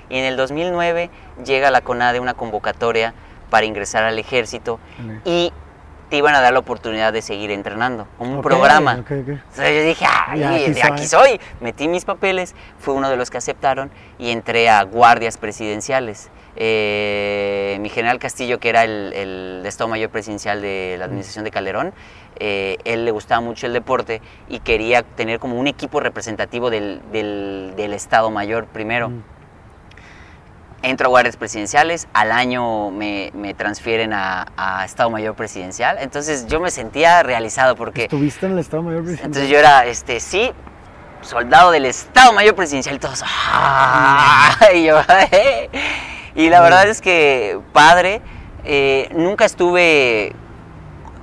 y 0.08 0.18
en 0.18 0.24
el 0.24 0.36
2009 0.36 1.10
llega 1.44 1.68
a 1.68 1.70
la 1.70 1.80
CONADE 1.80 2.20
una 2.20 2.34
convocatoria 2.34 3.14
para 3.50 3.66
ingresar 3.66 4.04
al 4.04 4.18
ejército 4.18 4.80
y 5.24 5.52
te 6.10 6.16
iban 6.18 6.34
a 6.34 6.40
dar 6.40 6.52
la 6.52 6.58
oportunidad 6.58 7.12
de 7.12 7.22
seguir 7.22 7.50
entrenando, 7.50 8.06
como 8.18 8.30
un 8.30 8.36
programa. 8.42 8.92
Entonces 9.48 9.76
yo 9.82 9.82
dije, 9.88 10.04
ay, 10.28 10.40
Ya, 10.40 10.50
aquí 10.50 10.64
de 10.72 10.82
aquí 10.82 11.06
soy. 11.06 11.40
Metí 11.60 11.88
mis 11.88 12.04
papeles, 12.04 12.54
fue 12.78 12.94
uno 12.94 13.08
de 13.10 13.16
los 13.16 13.30
que 13.30 13.38
aceptaron 13.38 13.90
y 14.18 14.30
entré 14.30 14.68
a 14.68 14.82
guardias 14.82 15.36
presidenciales. 15.38 16.30
Eh, 16.56 17.78
mi 17.80 17.88
general 17.88 18.18
Castillo, 18.18 18.58
que 18.60 18.68
era 18.68 18.84
el, 18.84 19.12
el 19.14 19.62
Estado 19.66 19.88
Mayor 19.88 20.10
Presidencial 20.10 20.60
de 20.62 20.96
la 20.98 21.06
administración 21.06 21.44
de 21.44 21.50
Calderón, 21.50 21.92
eh, 22.38 22.76
él 22.84 23.04
le 23.04 23.10
gustaba 23.10 23.40
mucho 23.40 23.66
el 23.66 23.72
deporte 23.72 24.20
y 24.48 24.58
quería 24.60 25.02
tener 25.02 25.38
como 25.38 25.58
un 25.58 25.66
equipo 25.66 26.00
representativo 26.00 26.70
del, 26.70 27.00
del- 27.12 27.74
del 27.76 27.92
Estado 27.94 28.30
Mayor 28.30 28.66
primero. 28.66 29.08
Mm. 29.10 29.22
Entro 30.84 31.06
a 31.06 31.08
guardias 31.08 31.36
presidenciales, 31.38 32.08
al 32.12 32.30
año 32.30 32.90
me, 32.90 33.30
me 33.34 33.54
transfieren 33.54 34.12
a, 34.12 34.48
a 34.56 34.84
Estado 34.84 35.08
Mayor 35.08 35.34
Presidencial, 35.34 35.96
entonces 35.98 36.46
yo 36.46 36.60
me 36.60 36.70
sentía 36.70 37.22
realizado 37.22 37.74
porque... 37.74 38.02
¿Estuviste 38.02 38.44
en 38.44 38.52
el 38.52 38.58
Estado 38.58 38.82
Mayor 38.82 39.00
Presidencial? 39.02 39.26
Entonces 39.28 39.50
yo 39.50 39.58
era, 39.58 39.86
este, 39.86 40.20
sí, 40.20 40.52
soldado 41.22 41.70
del 41.70 41.86
Estado 41.86 42.34
Mayor 42.34 42.54
Presidencial 42.54 42.96
y 42.96 42.98
todos, 42.98 43.22
¡ah! 43.26 44.54
Y 44.74 44.84
yo, 44.84 45.00
"Eh". 45.32 45.70
Y 46.34 46.50
la 46.50 46.60
verdad 46.60 46.86
es 46.86 47.00
que, 47.00 47.58
padre, 47.72 48.20
eh, 48.64 49.08
nunca 49.14 49.46
estuve 49.46 50.34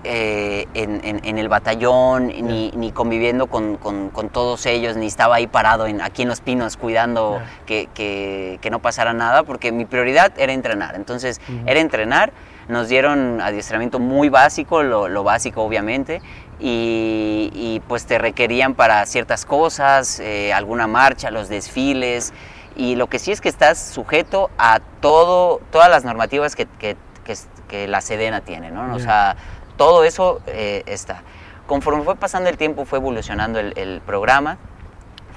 eh, 0.03 0.67
en, 0.73 1.01
en- 1.03 1.21
en 1.23 1.37
el 1.37 1.47
batallón, 1.49 2.27
ni, 2.27 2.71
ni 2.75 2.91
conviviendo 2.91 3.47
con, 3.47 3.77
con- 3.77 4.09
con 4.09 4.29
todos 4.29 4.65
ellos, 4.65 4.97
ni 4.97 5.05
estaba 5.07 5.35
ahí 5.35 5.47
parado 5.47 5.85
en, 5.87 6.01
aquí 6.01 6.23
en 6.23 6.27
Los 6.29 6.41
Pinos 6.41 6.77
cuidando 6.77 7.39
Ya. 7.39 7.65
que, 7.65 7.89
que- 7.93 8.57
que 8.61 8.69
no 8.69 8.79
pasara 8.79 9.13
nada, 9.13 9.43
porque 9.43 9.71
mi 9.71 9.85
prioridad 9.85 10.31
era 10.37 10.53
entrenar. 10.53 10.95
Entonces, 10.95 11.39
Ujú. 11.47 11.63
era 11.67 11.79
entrenar. 11.79 12.31
Nos 12.67 12.87
dieron 12.87 13.41
adiestramiento 13.41 13.99
muy 13.99 14.29
básico, 14.29 14.81
lo, 14.83 15.07
lo 15.07 15.23
básico 15.23 15.61
obviamente, 15.63 16.21
y, 16.59 17.49
y, 17.53 17.81
pues 17.87 18.05
te 18.05 18.17
requerían 18.17 18.75
para 18.75 19.05
ciertas 19.05 19.45
cosas, 19.45 20.19
eh, 20.19 20.53
alguna 20.53 20.87
marcha, 20.87 21.31
los 21.31 21.49
desfiles, 21.49 22.33
y 22.75 22.95
lo 22.95 23.07
que 23.07 23.19
sí 23.19 23.31
es 23.31 23.41
que 23.41 23.49
estás 23.49 23.77
sujeto 23.79 24.49
a 24.57 24.79
todo, 25.01 25.59
todas 25.71 25.89
las 25.89 26.05
normativas 26.05 26.55
que, 26.55 26.65
que- 26.79 26.95
que- 27.25 27.87
la 27.87 28.01
Sedena 28.01 28.41
tiene, 28.41 28.69
¿no? 28.71 28.95
O 28.95 28.97
Ya. 28.97 29.03
sea, 29.03 29.35
todo 29.81 30.03
eso 30.03 30.41
eh, 30.45 30.83
está. 30.85 31.23
Conforme 31.65 32.03
fue 32.03 32.15
pasando 32.15 32.51
el 32.51 32.57
tiempo, 32.57 32.85
fue 32.85 32.99
evolucionando 32.99 33.57
el, 33.59 33.73
el 33.75 33.99
programa, 34.05 34.59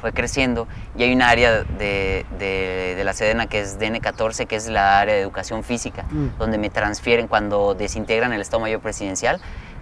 fue 0.02 0.12
creciendo 0.12 0.68
y 0.98 1.02
hay 1.02 1.14
un 1.14 1.22
área 1.22 1.62
de, 1.62 2.26
de- 2.38 2.92
de 2.94 3.04
la 3.04 3.14
Sedena 3.14 3.46
que 3.46 3.60
es 3.60 3.78
DN14, 3.80 4.46
que 4.46 4.56
es 4.56 4.68
la 4.68 5.00
área 5.00 5.14
de 5.14 5.22
educación 5.22 5.64
física, 5.64 6.04
Mm. 6.10 6.26
donde 6.38 6.58
me 6.58 6.68
transfieren 6.68 7.26
cuando 7.26 7.72
desintegran 7.74 8.34
el 8.34 8.42
Estado 8.42 8.60
Mayor 8.60 8.80
Presidencial, 8.80 9.40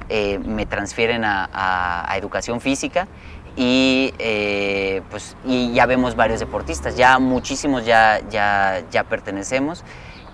eh, 0.08 0.38
me 0.38 0.64
transfieren 0.64 1.24
a, 1.24 1.48
a- 1.52 2.08
a 2.12 2.16
educación 2.16 2.60
física 2.60 3.08
y 3.56 4.14
eh, 4.20 5.02
pues 5.10 5.36
y 5.44 5.72
ya 5.72 5.86
vemos 5.86 6.14
varios 6.14 6.38
deportistas, 6.38 6.96
ya 6.96 7.18
muchísimos 7.18 7.84
ya, 7.84 8.20
ya, 8.30 8.82
ya 8.92 9.02
pertenecemos 9.02 9.82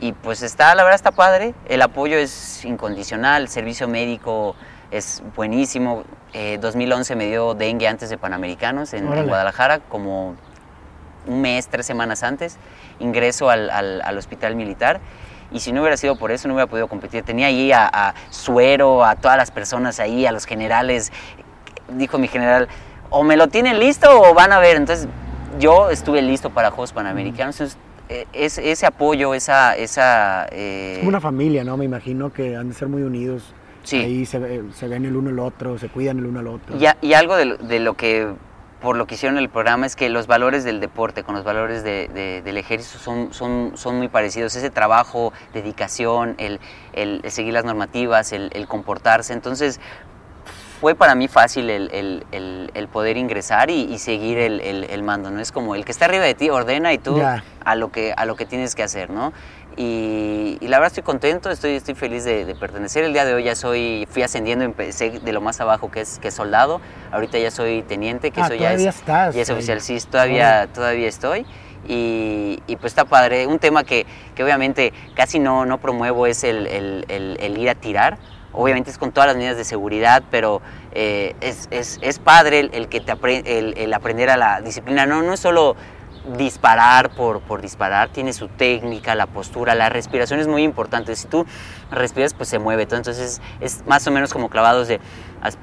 y 0.00 0.12
pues 0.12 0.42
está, 0.42 0.74
la 0.74 0.84
verdad 0.84 0.96
está 0.96 1.10
padre, 1.12 1.54
el 1.68 1.82
apoyo 1.82 2.16
es 2.16 2.64
incondicional, 2.64 3.42
el 3.42 3.48
servicio 3.48 3.88
médico 3.88 4.54
es 4.90 5.22
buenísimo, 5.36 6.04
Eh, 6.34 6.58
2011 6.60 7.16
me 7.16 7.26
dio 7.26 7.54
dengue 7.54 7.88
antes 7.88 8.10
de 8.10 8.18
Panamericanos 8.18 8.92
en, 8.92 9.04
en. 9.22 9.28
Guadalajara, 9.28 9.78
como 9.80 10.36
un 11.26 11.40
mes, 11.40 11.68
tres 11.68 11.86
semanas 11.86 12.22
antes, 12.22 12.58
ingreso 13.00 13.48
al, 13.48 13.70
al- 13.70 14.02
al 14.02 14.18
hospital 14.18 14.54
militar 14.54 15.00
y 15.50 15.60
si 15.60 15.72
no 15.72 15.80
hubiera 15.80 15.96
sido 15.96 16.16
por 16.16 16.30
eso 16.30 16.46
no 16.46 16.52
hubiera 16.54 16.68
podido 16.68 16.86
competir. 16.86 17.22
Tenía 17.24 17.46
ahí 17.46 17.72
a, 17.72 17.86
a 17.90 18.14
Suero, 18.28 19.04
a 19.06 19.16
todas 19.16 19.38
las 19.38 19.50
personas 19.50 20.00
ahí, 20.00 20.26
a 20.26 20.32
los 20.32 20.44
generales. 20.44 21.10
Dijo 21.88 22.18
mi 22.18 22.28
general, 22.28 22.68
o 23.08 23.24
me 23.24 23.38
lo 23.38 23.48
tienen 23.48 23.78
listo 23.78 24.08
o 24.20 24.34
van 24.34 24.52
a 24.52 24.58
ver. 24.58 24.76
Entonces 24.76 25.08
yo 25.58 25.88
estuve 25.88 26.20
listo 26.20 26.50
para 26.50 26.70
Juegos 26.70 26.92
Panamericanos. 26.92 27.58
Entonces, 27.58 27.78
es- 28.32 28.58
ese 28.58 28.86
apoyo, 28.86 29.34
esa... 29.34 29.76
esa 29.76 30.46
eh, 30.52 30.92
Es 30.94 30.98
como 30.98 31.10
una 31.10 31.20
familia, 31.20 31.64
¿no? 31.64 31.76
Me 31.76 31.84
imagino 31.84 32.32
que 32.32 32.56
han 32.56 32.68
de 32.68 32.74
ser 32.74 32.88
muy 32.88 33.02
unidos. 33.02 33.54
Sí. 33.84 33.96
Ahí 33.96 34.26
se, 34.26 34.38
ve- 34.38 34.64
se 34.74 34.88
ven 34.88 35.04
el 35.06 35.16
uno 35.16 35.30
el 35.30 35.38
otro, 35.38 35.78
se 35.78 35.88
cuidan 35.88 36.18
el 36.18 36.26
uno 36.26 36.40
al 36.40 36.48
otro. 36.48 36.76
Y, 36.76 36.86
a- 36.86 36.96
y 37.00 37.12
algo 37.14 37.36
de, 37.36 37.44
lo- 37.46 37.56
de 37.56 37.80
lo 37.80 37.94
que, 37.94 38.28
por 38.82 38.96
lo 38.96 39.06
que 39.06 39.14
hicieron 39.14 39.38
el 39.38 39.48
programa, 39.48 39.86
es 39.86 39.96
que 39.96 40.08
los 40.10 40.26
valores 40.26 40.62
del 40.64 40.80
deporte 40.80 41.22
con 41.22 41.34
los 41.34 41.44
valores 41.44 41.82
de- 41.84 42.08
de- 42.12 42.42
del 42.42 42.56
ejército 42.58 42.98
son, 42.98 43.32
son, 43.32 43.72
son 43.76 43.96
muy 43.96 44.08
parecidos. 44.08 44.54
Ese 44.56 44.70
trabajo, 44.70 45.32
dedicación, 45.54 46.34
el, 46.38 46.60
el- 46.92 47.20
el 47.24 47.30
seguir 47.30 47.54
las 47.54 47.64
normativas, 47.64 48.32
el, 48.32 48.50
el 48.52 48.66
comportarse. 48.68 49.32
Entonces, 49.32 49.80
fue 50.80 50.94
para 50.94 51.14
mí 51.14 51.28
fácil 51.28 51.70
el, 51.70 51.90
el- 51.92 52.24
el- 52.32 52.70
el 52.74 52.88
poder 52.88 53.16
ingresar 53.16 53.70
y, 53.70 53.82
y 53.92 53.98
seguir 53.98 54.38
el, 54.38 55.02
mando. 55.02 55.30
No 55.30 55.40
es 55.40 55.50
como 55.52 55.74
el 55.74 55.84
que 55.84 55.92
está 55.92 56.04
arriba 56.04 56.24
de 56.24 56.34
ti 56.34 56.50
ordena 56.50 56.92
y 56.92 56.98
tú 56.98 57.16
a 57.64 57.74
lo 57.74 57.90
que 57.90 58.12
a 58.16 58.24
lo 58.26 58.36
que 58.36 58.46
tienes 58.46 58.74
que 58.74 58.82
hacer, 58.82 59.10
¿no? 59.10 59.32
Y, 59.76 60.58
y 60.60 60.66
la 60.68 60.78
verdad 60.78 60.88
estoy 60.88 61.04
contento, 61.04 61.50
estoy, 61.50 61.76
estoy 61.76 61.94
feliz 61.94 62.24
de, 62.24 62.44
de 62.44 62.54
pertenecer. 62.56 63.04
El 63.04 63.12
día 63.12 63.24
de 63.24 63.34
hoy 63.34 63.44
ya 63.44 63.54
soy, 63.54 64.08
fui 64.10 64.22
ascendiendo, 64.22 64.64
empecé 64.64 65.20
de 65.20 65.32
lo 65.32 65.40
más 65.40 65.60
abajo 65.60 65.88
que 65.90 66.00
es, 66.00 66.18
que 66.18 66.28
es 66.28 66.34
soldado. 66.34 66.80
Ahorita 67.12 67.38
ya 67.38 67.50
soy 67.52 67.82
teniente, 67.82 68.32
que 68.32 68.40
Ah, 68.40 68.46
eso 68.46 68.54
ya 68.56 68.72
es, 68.72 68.96
estás 68.96 69.34
ya 69.36 69.42
es 69.42 69.50
oficial. 69.50 69.80
Sí, 69.80 69.96
todavía, 70.10 70.66
todavía 70.74 71.06
estoy. 71.08 71.46
Y, 71.86 72.60
y 72.66 72.74
pues 72.76 72.90
está 72.92 73.04
padre. 73.04 73.46
Un 73.46 73.60
tema 73.60 73.84
que, 73.84 74.04
que 74.34 74.42
obviamente 74.42 74.92
casi 75.14 75.38
no, 75.38 75.64
no 75.64 75.78
promuevo 75.78 76.26
es 76.26 76.42
el, 76.42 76.66
el- 76.66 77.04
el- 77.08 77.36
el 77.40 77.56
ir 77.58 77.70
a 77.70 77.74
tirar. 77.76 78.18
Obviamente 78.52 78.90
es 78.90 78.98
con 78.98 79.12
todas 79.12 79.26
las 79.28 79.36
medidas 79.36 79.56
de 79.56 79.64
seguridad, 79.64 80.22
pero 80.30 80.60
eh, 80.92 81.34
es, 81.40 81.68
es- 81.70 81.98
es 82.02 82.18
padre 82.18 82.60
el, 82.60 82.88
que 82.88 83.00
te 83.00 83.12
el 83.76 83.92
aprender 83.94 84.30
a 84.30 84.36
la 84.36 84.60
disciplina. 84.60 85.06
No, 85.06 85.22
no 85.22 85.34
es 85.34 85.40
solo 85.40 85.76
disparar 86.36 87.10
por, 87.10 87.40
por 87.40 87.62
disparar, 87.62 88.08
tiene 88.10 88.32
su 88.32 88.48
técnica, 88.48 89.14
la 89.14 89.26
postura, 89.26 89.74
la 89.74 89.88
respiración 89.88 90.40
es 90.40 90.46
muy 90.48 90.62
importante. 90.62 91.14
Si 91.16 91.26
tú 91.28 91.46
respiras, 91.90 92.34
pues 92.34 92.48
se 92.48 92.58
mueve 92.58 92.86
todo. 92.86 92.96
Entonces 92.96 93.40
es 93.60 93.84
más 93.86 94.06
o 94.06 94.10
menos 94.10 94.32
como 94.32 94.48
clavados 94.50 94.88
de 94.88 95.00
as- 95.40 95.56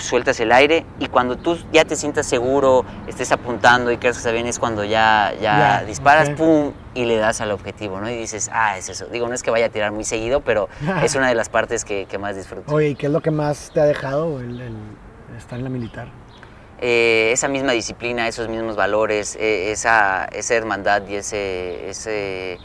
sueltas 0.00 0.38
el 0.40 0.52
aire 0.52 0.84
y 0.98 1.06
cuando 1.08 1.36
tú 1.36 1.58
ya 1.72 1.84
te 1.84 1.96
sientas 1.96 2.26
seguro, 2.26 2.84
estés 3.06 3.32
apuntando 3.32 3.90
y 3.90 3.96
creas 3.98 4.16
que 4.16 4.18
está 4.20 4.30
bien, 4.32 4.46
es 4.46 4.58
cuando 4.58 4.84
ya, 4.84 5.32
ya, 5.40 5.78
disparas, 5.84 6.28
pum, 6.36 6.72
y 6.94 7.04
le 7.06 7.16
das 7.16 7.40
al 7.40 7.50
objetivo, 7.50 8.00
¿no? 8.00 8.08
Y 8.10 8.16
dices, 8.16 8.50
ah, 8.52 8.78
es 8.78 8.88
eso. 8.88 9.06
Digo, 9.06 9.26
no 9.28 9.34
es 9.34 9.42
que 9.42 9.50
vaya 9.50 9.66
a 9.66 9.68
tirar 9.70 9.90
muy 9.92 10.04
seguido, 10.04 10.40
pero 10.42 10.68
es 11.02 11.14
una 11.16 11.28
de 11.28 11.34
las 11.34 11.48
partes 11.48 11.84
que, 11.84 12.06
que 12.06 12.18
más 12.18 12.36
disfruto. 12.36 12.72
Oye, 12.74 12.90
¿y 12.90 12.94
qué 12.94 13.06
es 13.06 13.12
lo 13.12 13.20
que 13.20 13.30
más 13.30 13.70
te 13.74 13.80
ha 13.80 13.84
dejado 13.84 14.40
el, 14.40 14.60
el 14.60 14.76
estar 15.36 15.58
en 15.58 15.64
la 15.64 15.70
militar? 15.70 16.08
Eh, 16.80 17.30
esa 17.32 17.48
misma 17.48 17.72
disciplina, 17.72 18.26
esos 18.28 18.48
mismos 18.48 18.76
valores, 18.76 19.36
eh, 19.36 19.70
esa, 19.72 20.24
esa 20.26 20.54
hermandad 20.54 21.02
y 21.08 21.16
ese, 21.16 21.88
ese- 21.88 22.58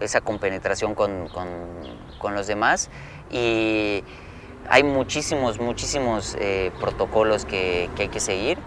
esa 0.00 0.20
compenetración 0.20 0.94
con, 0.94 1.28
con- 1.28 2.06
con 2.18 2.34
los 2.34 2.46
demás. 2.46 2.90
Y 3.30 4.04
hay 4.68 4.82
muchísimos, 4.82 5.58
muchísimos 5.58 6.36
eh, 6.38 6.70
protocolos 6.80 7.44
que, 7.44 7.88
que 7.96 8.02
hay 8.04 8.08
que 8.08 8.20
seguir. 8.20 8.58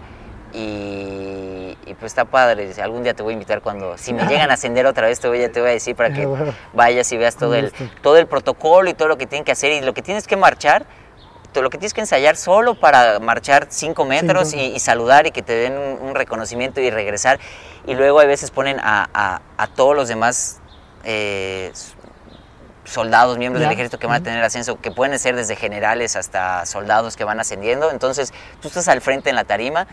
Y, 0.52 1.76
y 1.86 1.94
pues 1.98 2.10
está 2.12 2.24
padre. 2.24 2.70
Algún 2.82 3.02
día 3.02 3.14
te 3.14 3.22
voy 3.22 3.32
a 3.32 3.34
invitar 3.34 3.60
cuando, 3.62 3.96
si 3.96 4.12
me 4.12 4.24
llegan 4.26 4.50
a 4.50 4.54
ascender 4.54 4.86
otra 4.86 5.06
vez, 5.06 5.20
te 5.20 5.28
voy, 5.28 5.42
a- 5.42 5.50
te 5.52 5.60
voy 5.60 5.70
a 5.70 5.72
decir 5.72 5.94
para 5.96 6.12
que 6.14 6.26
vayas 6.74 7.10
y 7.12 7.16
veas 7.16 7.36
todo 7.36 7.54
el, 7.54 7.72
todo 8.02 8.16
el 8.18 8.26
protocolo 8.26 8.90
y 8.90 8.94
todo 8.94 9.08
lo 9.08 9.16
que 9.18 9.26
tienen 9.26 9.44
que 9.44 9.52
hacer 9.52 9.72
y 9.72 9.80
lo 9.84 9.94
que 9.94 10.02
tienes 10.02 10.26
que 10.26 10.36
marchar, 10.36 10.86
lo 11.54 11.70
que 11.70 11.78
tienes 11.78 11.92
que 11.94 12.00
ensayar 12.00 12.36
solo 12.36 12.78
para 12.78 13.18
marchar 13.18 13.66
cinco 13.70 14.04
metros 14.04 14.54
y, 14.54 14.60
y 14.60 14.78
saludar 14.80 15.26
y 15.26 15.30
que 15.32 15.42
te 15.42 15.52
den 15.54 15.76
un, 15.76 16.08
un 16.08 16.14
reconocimiento 16.14 16.80
y 16.80 16.90
regresar. 16.90 17.38
Y 17.86 17.94
luego 17.94 18.20
a 18.20 18.24
veces 18.24 18.50
ponen 18.50 18.78
a, 18.80 19.08
a- 19.12 19.40
a 19.56 19.66
todos 19.66 19.96
los 19.96 20.08
demás 20.08 20.60
eh, 21.04 21.72
soldados, 22.84 23.38
miembros 23.38 23.60
Ya. 23.62 23.68
del 23.68 23.74
ejército 23.74 23.98
que 23.98 24.06
van 24.06 24.20
a 24.20 24.24
tener 24.24 24.42
ascenso, 24.42 24.80
que 24.80 24.90
pueden 24.90 25.18
ser 25.18 25.36
desde 25.36 25.54
generales 25.56 26.16
hasta 26.16 26.66
soldados 26.66 27.16
que 27.16 27.24
van 27.24 27.38
ascendiendo. 27.40 27.90
Entonces 27.90 28.32
tú 28.60 28.68
estás 28.68 28.88
al 28.88 29.00
frente 29.00 29.30
en 29.30 29.36
la 29.36 29.44
tarima 29.44 29.86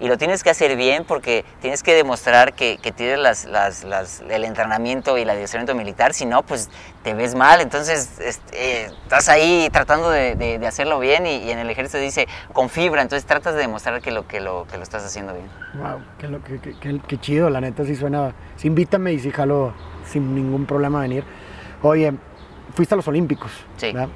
y 0.00 0.08
lo 0.08 0.16
tienes 0.18 0.42
que 0.42 0.50
hacer 0.50 0.76
bien 0.76 1.04
porque 1.04 1.44
tienes 1.60 1.82
que 1.82 1.94
demostrar 1.94 2.54
que, 2.54 2.78
que 2.82 2.90
tienes 2.90 3.18
las, 3.18 3.44
las- 3.44 3.84
las- 3.84 4.20
el 4.28 4.44
entrenamiento 4.44 5.16
y 5.18 5.22
el 5.22 5.30
adiestramiento 5.30 5.74
militar, 5.74 6.14
si 6.14 6.24
no, 6.26 6.42
pues 6.42 6.70
te 7.02 7.14
ves 7.14 7.34
mal. 7.34 7.60
Entonces 7.60 8.18
este, 8.20 8.84
eh, 8.84 8.90
estás 9.04 9.28
ahí 9.28 9.68
tratando 9.72 10.10
de, 10.10 10.34
de- 10.36 10.58
de 10.58 10.66
hacerlo 10.66 10.98
bien 10.98 11.26
y, 11.26 11.36
y 11.36 11.50
en 11.50 11.58
el 11.58 11.68
ejército 11.70 11.98
dice 11.98 12.26
con 12.52 12.68
fibra, 12.70 13.02
entonces 13.02 13.26
tratas 13.26 13.54
de 13.54 13.60
demostrar 13.60 14.00
que 14.00 14.10
lo, 14.10 14.26
que 14.26 14.40
lo, 14.40 14.66
que 14.70 14.76
lo 14.78 14.82
estás 14.82 15.04
haciendo 15.04 15.34
bien. 15.34 15.46
Wow, 15.74 16.00
qué, 16.18 16.28
lo- 16.28 16.42
qué- 16.42 16.58
qué- 16.60 16.74
qué- 16.80 17.00
qué 17.06 17.18
chido, 17.18 17.50
la 17.50 17.60
neta 17.60 17.84
sí 17.84 17.94
suena. 17.94 18.34
Sí, 18.56 18.68
invítame 18.68 19.12
y 19.12 19.18
sí 19.20 19.30
jalo 19.30 19.74
sin 20.10 20.34
ningún 20.34 20.66
problema 20.66 20.98
a 20.98 21.02
venir. 21.02 21.24
Oye, 21.82 22.12
fuiste 22.74 22.94
a 22.94 22.96
los 22.96 23.06
Olímpicos. 23.08 23.52
Sí. 23.76 23.92
¿verdad? 23.92 24.08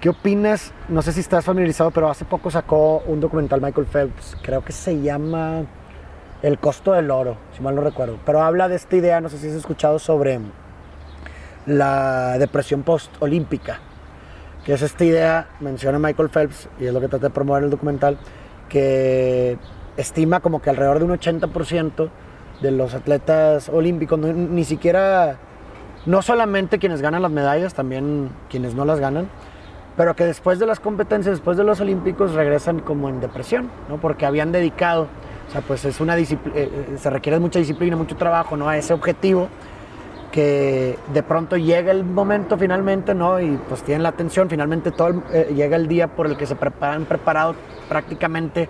¿Qué 0.00 0.10
opinas? 0.10 0.72
No 0.88 1.02
sé 1.02 1.12
si 1.12 1.18
estás 1.18 1.44
familiarizado, 1.44 1.90
pero 1.90 2.08
hace 2.08 2.24
poco 2.24 2.52
sacó 2.52 3.02
un 3.08 3.18
documental 3.18 3.60
Michael 3.60 3.88
Phelps, 3.88 4.36
creo 4.42 4.64
que 4.64 4.70
se 4.70 5.00
llama 5.00 5.64
El 6.40 6.60
costo 6.60 6.92
del 6.92 7.10
oro, 7.10 7.36
si 7.56 7.62
mal 7.62 7.74
no 7.74 7.80
recuerdo. 7.80 8.16
Pero 8.24 8.40
habla 8.42 8.68
de 8.68 8.76
esta 8.76 8.94
idea, 8.94 9.20
no 9.20 9.28
sé 9.28 9.38
si 9.38 9.48
has 9.48 9.54
escuchado 9.54 9.98
sobre 9.98 10.38
la 11.66 12.38
depresión 12.38 12.84
post-olímpica. 12.84 13.80
que 14.64 14.74
es 14.74 14.82
esta 14.82 15.04
idea, 15.04 15.48
menciona 15.58 15.98
Michael 15.98 16.28
Phelps, 16.28 16.68
y 16.78 16.86
es 16.86 16.94
lo 16.94 17.00
que 17.00 17.08
traté 17.08 17.26
de 17.26 17.30
promover 17.30 17.64
el 17.64 17.70
documental, 17.70 18.18
que 18.68 19.58
estima 19.96 20.38
como 20.38 20.62
que 20.62 20.70
alrededor 20.70 21.00
de 21.00 21.06
un 21.06 21.10
80% 21.10 22.08
de 22.60 22.70
los 22.70 22.94
atletas 22.94 23.68
olímpicos, 23.68 24.20
ni 24.20 24.62
siquiera, 24.62 25.38
no 26.06 26.22
solamente 26.22 26.78
quienes 26.78 27.02
ganan 27.02 27.22
las 27.22 27.32
medallas, 27.32 27.74
también 27.74 28.30
quienes 28.48 28.74
no 28.74 28.84
las 28.84 29.00
ganan, 29.00 29.28
pero 29.98 30.14
que 30.14 30.24
después 30.24 30.60
de 30.60 30.66
las 30.66 30.78
competencias, 30.78 31.38
después 31.38 31.56
de 31.56 31.64
los 31.64 31.80
olímpicos, 31.80 32.32
regresan 32.32 32.78
como 32.78 33.08
en 33.08 33.18
depresión, 33.18 33.68
¿no? 33.88 33.96
Porque 33.96 34.26
habían 34.26 34.52
dedicado, 34.52 35.08
o 35.48 35.50
sea, 35.50 35.60
pues 35.60 35.84
es 35.84 36.00
una 36.00 36.16
eh, 36.16 36.24
eh, 36.54 36.96
se 36.96 37.10
requiere 37.10 37.40
mucha 37.40 37.58
disciplina, 37.58 37.96
mucho 37.96 38.14
trabajo, 38.14 38.56
¿no? 38.56 38.68
A 38.68 38.76
ese 38.76 38.94
objetivo 38.94 39.48
que 40.30 40.96
de 41.12 41.22
pronto 41.24 41.56
llega 41.56 41.90
el 41.90 42.04
momento 42.04 42.56
finalmente, 42.56 43.12
¿no? 43.12 43.40
Y 43.40 43.58
pues 43.68 43.82
tienen 43.82 44.04
la 44.04 44.10
atención, 44.10 44.48
finalmente 44.48 44.92
todo 44.92 45.20
eh, 45.32 45.52
llega 45.52 45.74
el 45.74 45.88
día 45.88 46.06
por 46.06 46.28
el 46.28 46.36
que 46.36 46.46
se 46.46 46.54
preparan, 46.54 47.04
preparado 47.04 47.56
prácticamente 47.88 48.68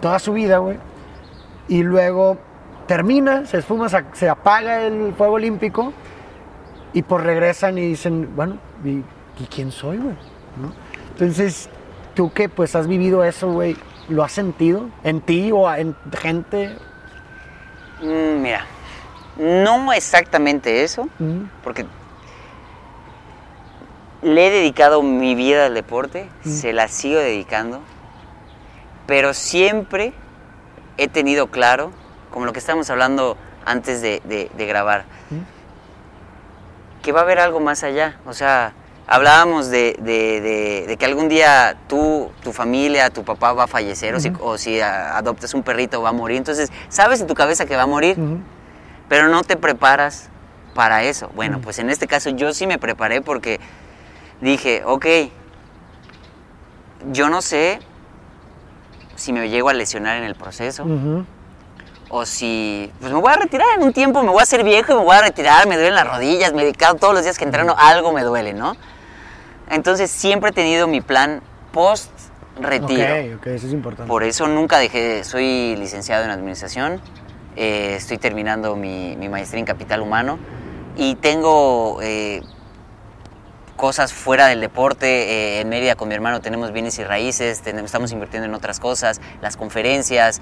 toda 0.00 0.20
su 0.20 0.32
vida, 0.32 0.58
güey. 0.58 0.78
Y 1.66 1.82
luego 1.82 2.38
termina, 2.86 3.46
se 3.46 3.58
esfuma, 3.58 3.88
se 4.12 4.28
apaga 4.28 4.82
el 4.82 5.12
fuego 5.12 5.34
olímpico 5.34 5.92
y 6.92 7.02
pues 7.02 7.24
regresan 7.24 7.76
y 7.78 7.88
dicen, 7.88 8.30
bueno, 8.36 8.58
¿y, 8.84 9.02
quién 9.50 9.72
soy, 9.72 9.98
güey? 9.98 10.14
Entonces, 11.12 11.68
tú 12.14 12.32
que 12.32 12.48
pues 12.48 12.74
has 12.74 12.86
vivido 12.86 13.24
eso, 13.24 13.52
güey, 13.52 13.76
¿lo 14.08 14.24
has 14.24 14.32
sentido 14.32 14.88
en 15.04 15.20
ti 15.20 15.50
o 15.52 15.72
en 15.72 15.94
gente? 16.12 16.76
Mm, 18.02 18.42
mira, 18.42 18.66
no 19.38 19.92
exactamente 19.92 20.82
eso, 20.82 21.08
porque 21.62 21.86
le 24.22 24.46
he 24.46 24.50
dedicado 24.50 25.02
mi 25.02 25.34
vida 25.34 25.66
al 25.66 25.74
deporte, 25.74 26.28
se 26.44 26.72
la 26.72 26.88
sigo 26.88 27.18
dedicando, 27.18 27.80
pero 29.06 29.34
siempre 29.34 30.12
he 30.96 31.08
tenido 31.08 31.48
claro, 31.48 31.92
como 32.30 32.46
lo 32.46 32.52
que 32.52 32.58
estábamos 32.58 32.88
hablando 32.90 33.36
antes 33.64 34.00
de, 34.00 34.50
grabar, 34.56 35.04
que 37.02 37.12
va 37.12 37.20
a 37.20 37.22
haber 37.22 37.38
algo 37.38 37.60
más 37.60 37.84
allá. 37.84 38.18
O 38.26 38.32
sea, 38.32 38.72
hablábamos 39.06 39.70
de, 39.70 40.96
que 40.98 41.04
algún 41.04 41.28
día 41.28 41.76
tú, 41.88 42.30
tu 42.42 42.52
familia, 42.52 43.10
tu 43.10 43.24
papá 43.24 43.52
va 43.52 43.64
a 43.64 43.68
fallecer, 43.68 44.14
o, 44.14 44.20
si, 44.20 44.32
o 44.40 44.58
si 44.58 44.80
adoptas 44.80 45.54
un 45.54 45.62
perrito 45.62 46.02
va 46.02 46.10
a 46.10 46.12
morir. 46.12 46.36
Entonces, 46.38 46.70
sabes 46.88 47.20
en 47.20 47.26
tu 47.26 47.34
cabeza 47.34 47.66
que 47.66 47.76
va 47.76 47.82
a 47.82 47.86
morir 47.86 48.16
pero 49.08 49.28
no 49.28 49.42
te 49.42 49.56
preparas 49.56 50.28
para 50.74 51.04
eso. 51.04 51.30
Bueno, 51.34 51.60
pues 51.60 51.78
en 51.78 51.90
este 51.90 52.06
caso 52.06 52.30
yo 52.30 52.52
sí 52.52 52.66
me 52.66 52.78
preparé 52.78 53.22
porque 53.22 53.60
dije, 54.40 54.82
ok, 54.84 55.06
yo 57.12 57.28
no 57.28 57.40
sé 57.42 57.80
si 59.14 59.32
me 59.32 59.48
llego 59.48 59.68
a 59.68 59.74
lesionar 59.74 60.18
en 60.18 60.24
el 60.24 60.34
proceso. 60.34 60.84
O 62.08 62.24
si, 62.24 62.92
pues 63.00 63.12
me 63.12 63.18
voy 63.18 63.32
a 63.32 63.36
retirar 63.36 63.66
en 63.76 63.82
un 63.82 63.92
tiempo, 63.92 64.22
me 64.22 64.30
voy 64.30 64.40
a 64.40 64.42
hacer 64.44 64.62
viejo 64.62 64.92
y 64.92 64.96
me 64.96 65.02
voy 65.02 65.16
a 65.16 65.22
retirar, 65.22 65.66
me 65.66 65.76
duelen 65.76 65.94
las 65.94 66.06
rodillas, 66.06 66.52
me 66.52 66.62
he 66.62 66.64
dedicado 66.66 66.94
todos 66.94 67.14
los 67.14 67.24
días 67.24 67.36
que 67.36 67.44
entreno, 67.44 67.74
algo 67.76 68.12
me 68.12 68.22
duele, 68.22 68.52
¿no? 68.52 68.76
Entonces 69.70 70.10
siempre 70.10 70.50
he 70.50 70.52
tenido 70.52 70.86
mi 70.86 71.00
plan 71.00 71.42
post 71.72 72.10
retiro. 72.60 73.04
Ok, 73.04 73.40
ok, 73.40 73.46
eso 73.48 73.66
es 73.66 73.72
importante. 73.72 74.08
Por 74.08 74.22
eso 74.22 74.46
nunca 74.48 74.78
dejé, 74.78 75.24
soy 75.24 75.76
licenciado 75.76 76.24
en 76.24 76.30
administración, 76.30 77.00
eh, 77.56 77.94
estoy 77.96 78.18
terminando 78.18 78.76
mi, 78.76 79.16
maestría 79.28 79.60
en 79.60 79.66
capital 79.66 80.02
humano 80.02 80.38
y 80.96 81.14
tengo 81.16 81.98
eh, 82.02 82.42
cosas 83.76 84.12
fuera 84.12 84.46
del 84.48 84.60
deporte. 84.60 85.06
Eh, 85.06 85.60
en 85.60 85.68
Mérida 85.68 85.96
con 85.96 86.08
mi 86.08 86.14
hermano 86.14 86.40
tenemos 86.40 86.72
bienes 86.72 86.98
y 86.98 87.04
raíces, 87.04 87.62
estamos 87.66 88.12
invirtiendo 88.12 88.46
en 88.46 88.54
otras 88.54 88.78
cosas, 88.78 89.20
las 89.40 89.56
conferencias, 89.56 90.40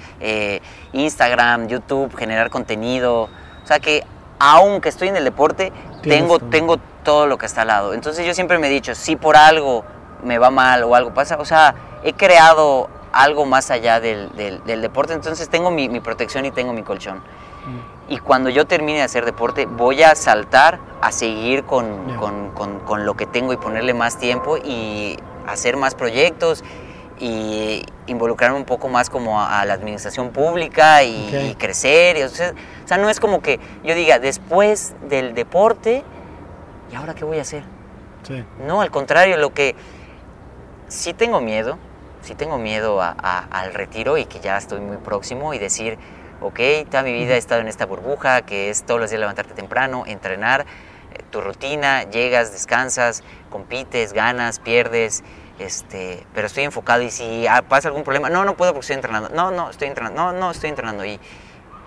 Instagram, 0.92 1.68
YouTube, 1.68 2.14
generar 2.16 2.50
contenido. 2.50 3.28
O 3.62 3.66
sea 3.66 3.78
que 3.78 4.04
aunque 4.38 4.88
estoy 4.88 5.08
en 5.08 5.16
el 5.16 5.24
deporte, 5.24 5.72
tengo, 6.02 6.38
tengo 6.38 6.78
todo 7.04 7.26
lo 7.26 7.38
que 7.38 7.46
está 7.46 7.62
al 7.62 7.68
lado. 7.68 7.94
Entonces 7.94 8.26
yo 8.26 8.34
siempre 8.34 8.58
me 8.58 8.66
he 8.66 8.70
dicho, 8.70 8.94
si 8.94 9.14
por 9.14 9.36
algo 9.36 9.84
me 10.24 10.38
va 10.38 10.50
mal 10.50 10.82
o 10.82 10.94
algo 10.94 11.14
pasa, 11.14 11.36
o 11.38 11.44
sea, 11.44 11.74
he 12.02 12.14
creado 12.14 12.88
algo 13.12 13.46
más 13.46 13.70
allá 13.70 14.00
del, 14.00 14.30
deporte. 14.64 15.12
Entonces 15.12 15.48
tengo 15.48 15.70
mi, 15.70 16.00
protección 16.00 16.44
y 16.44 16.50
tengo 16.50 16.72
mi 16.72 16.82
colchón. 16.82 17.18
Mm. 17.18 18.12
Y 18.12 18.18
cuando 18.18 18.50
yo 18.50 18.66
termine 18.66 18.98
de 18.98 19.04
hacer 19.04 19.24
deporte, 19.24 19.66
voy 19.66 20.02
a 20.02 20.14
saltar 20.14 20.78
a 21.00 21.12
seguir 21.12 21.64
con, 21.64 21.86
lo 22.98 23.14
que 23.14 23.26
tengo 23.26 23.52
y 23.52 23.56
ponerle 23.56 23.94
más 23.94 24.18
tiempo 24.18 24.58
y 24.58 25.16
hacer 25.46 25.76
más 25.76 25.94
proyectos 25.94 26.64
y 27.18 27.84
involucrarme 28.06 28.56
un 28.56 28.64
poco 28.64 28.88
más 28.88 29.08
como 29.08 29.40
a, 29.40 29.64
la 29.64 29.74
administración 29.74 30.30
pública 30.30 31.02
y, 31.04 31.54
crecer. 31.58 32.22
o, 32.24 32.28
sea, 32.28 32.98
no 32.98 33.08
es 33.08 33.20
como 33.20 33.40
que 33.40 33.60
yo 33.84 33.94
diga, 33.94 34.18
después 34.18 34.94
del 35.08 35.34
deporte, 35.34 36.04
¿y 36.92 36.94
ahora 36.94 37.14
qué 37.14 37.24
voy 37.24 37.38
a 37.38 37.42
hacer? 37.42 37.62
No, 38.66 38.80
al 38.80 38.90
contrario, 38.90 39.36
lo 39.36 39.52
que 39.52 39.74
sí 40.88 41.12
tengo 41.12 41.40
miedo 41.40 41.78
sí 42.24 42.34
tengo 42.34 42.58
miedo 42.58 43.00
al 43.02 43.74
retiro 43.74 44.16
y 44.16 44.24
que 44.24 44.40
ya 44.40 44.56
estoy 44.56 44.80
muy 44.80 44.96
próximo 44.96 45.54
y 45.54 45.58
decir, 45.58 45.98
ok, 46.40 46.58
toda 46.90 47.02
mi 47.02 47.12
vida 47.12 47.34
he 47.34 47.38
estado 47.38 47.60
en 47.60 47.68
esta 47.68 47.86
burbuja, 47.86 48.42
que 48.42 48.70
es 48.70 48.84
todos 48.84 48.98
los 48.98 49.10
días 49.10 49.20
levantarte 49.20 49.54
temprano, 49.54 50.04
entrenar, 50.06 50.62
eh, 50.62 51.22
tu 51.30 51.40
rutina, 51.40 52.04
llegas, 52.04 52.52
descansas, 52.52 53.22
compites, 53.50 54.12
ganas, 54.12 54.58
pierdes, 54.58 55.22
este, 55.58 56.26
pero 56.34 56.46
estoy 56.46 56.64
enfocado 56.64 57.02
y 57.02 57.10
si 57.10 57.46
pasa 57.68 57.88
algún 57.88 58.04
problema, 58.04 58.30
no, 58.30 58.44
no 58.44 58.56
puedo 58.56 58.72
porque 58.72 58.84
estoy 58.84 58.96
entrenando, 58.96 59.28
no, 59.28 59.50
no, 59.50 59.70
estoy 59.70 59.88
entrenando, 59.88 60.32
no, 60.32 60.32
no, 60.32 60.50
estoy 60.50 60.70
entrenando. 60.70 61.04
Y, 61.04 61.20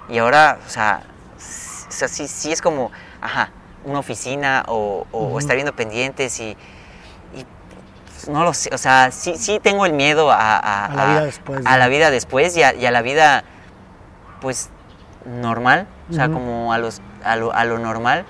y 0.08 0.18
ahora, 0.20 0.60
o 0.66 0.70
sea, 0.70 1.02
sí, 1.38 2.52
es 2.52 2.62
como, 2.62 2.92
ajá, 3.22 3.50
una 3.88 4.00
oficina 4.00 4.64
o, 4.68 5.06
estar 5.40 5.56
viendo 5.56 5.76
pendientes 5.76 6.40
y 6.40 6.56
no 8.28 8.44
lo 8.44 8.54
sé, 8.54 8.70
o 8.74 8.78
sea, 8.78 9.10
sí, 9.12 9.36
sí 9.38 9.60
tengo 9.62 9.86
el 9.86 9.94
miedo 9.94 10.30
a, 10.32 10.90
la 10.94 11.06
vida 11.06 11.22
después. 11.24 11.66
A 11.66 11.78
la 11.78 11.88
vida 11.88 12.12
después 12.12 12.58
y 12.58 12.64
a, 12.64 12.92
la 12.92 13.02
vida, 13.02 13.44
pues, 14.42 14.70
normal, 15.26 15.88
o 16.10 16.14
sea, 16.14 16.30
como 16.30 16.74
a, 16.74 16.78
los, 16.78 17.02
a, 17.24 17.36
lo, 17.36 17.80
normal. 17.80 18.26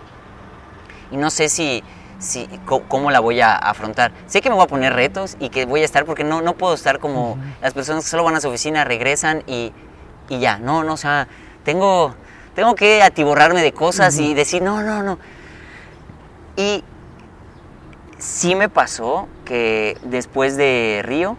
Y 1.11 1.17
no 1.17 1.29
sé 1.29 1.49
si, 1.49 1.83
si 2.19 2.47
cómo 2.65 3.11
la 3.11 3.19
voy 3.19 3.41
a 3.41 3.55
afrontar. 3.55 4.11
Sé 4.27 4.41
que 4.41 4.49
me 4.49 4.55
voy 4.55 4.65
a 4.65 4.67
poner 4.67 4.93
retos 4.93 5.37
y 5.39 5.49
que 5.49 5.65
voy 5.65 5.81
a 5.81 5.85
estar, 5.85 6.05
porque 6.05 6.23
no, 6.23 6.41
no 6.41 6.53
puedo 6.53 6.73
estar 6.73 6.99
como 6.99 7.37
las 7.61 7.73
personas 7.73 8.03
que 8.03 8.09
solo 8.09 8.23
van 8.23 8.35
a 8.35 8.41
su 8.41 8.49
oficina, 8.49 8.83
regresan 8.83 9.43
y, 9.47 9.73
y 10.29 10.39
ya. 10.39 10.57
No, 10.59 10.83
no, 10.83 10.93
o 10.93 10.97
sea, 10.97 11.27
tengo, 11.63 12.15
tengo 12.55 12.75
que 12.75 13.01
atiborrarme 13.01 13.61
de 13.61 13.73
cosas 13.73 14.17
y 14.19 14.33
decir, 14.33 14.61
no, 14.61 14.83
no, 14.83 15.01
no. 15.01 15.17
Y 16.57 16.83
sí 18.17 18.55
me 18.55 18.67
pasó 18.67 19.29
que 19.45 19.95
después 20.03 20.57
de 20.57 21.01
Río, 21.05 21.37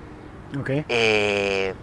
eh, 0.89 1.75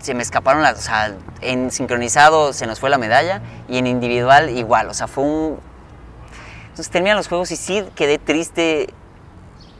se 0.00 0.12
me 0.12 0.22
escaparon 0.22 0.62
las, 0.62 0.78
o 0.78 0.82
sea, 0.82 1.14
en 1.40 1.70
sincronizado 1.70 2.52
se 2.52 2.66
nos 2.66 2.80
fue 2.80 2.90
la 2.90 2.98
medalla 2.98 3.40
y 3.68 3.78
en 3.78 3.86
individual 3.86 4.50
igual, 4.50 4.88
o 4.90 4.94
sea, 4.94 5.06
fue 5.06 5.24
un... 5.24 5.60
Entonces 6.64 6.90
terminan 6.90 7.16
los 7.16 7.28
juegos 7.28 7.52
y 7.52 7.56
sí 7.56 7.84
quedé 7.94 8.18
triste, 8.18 8.92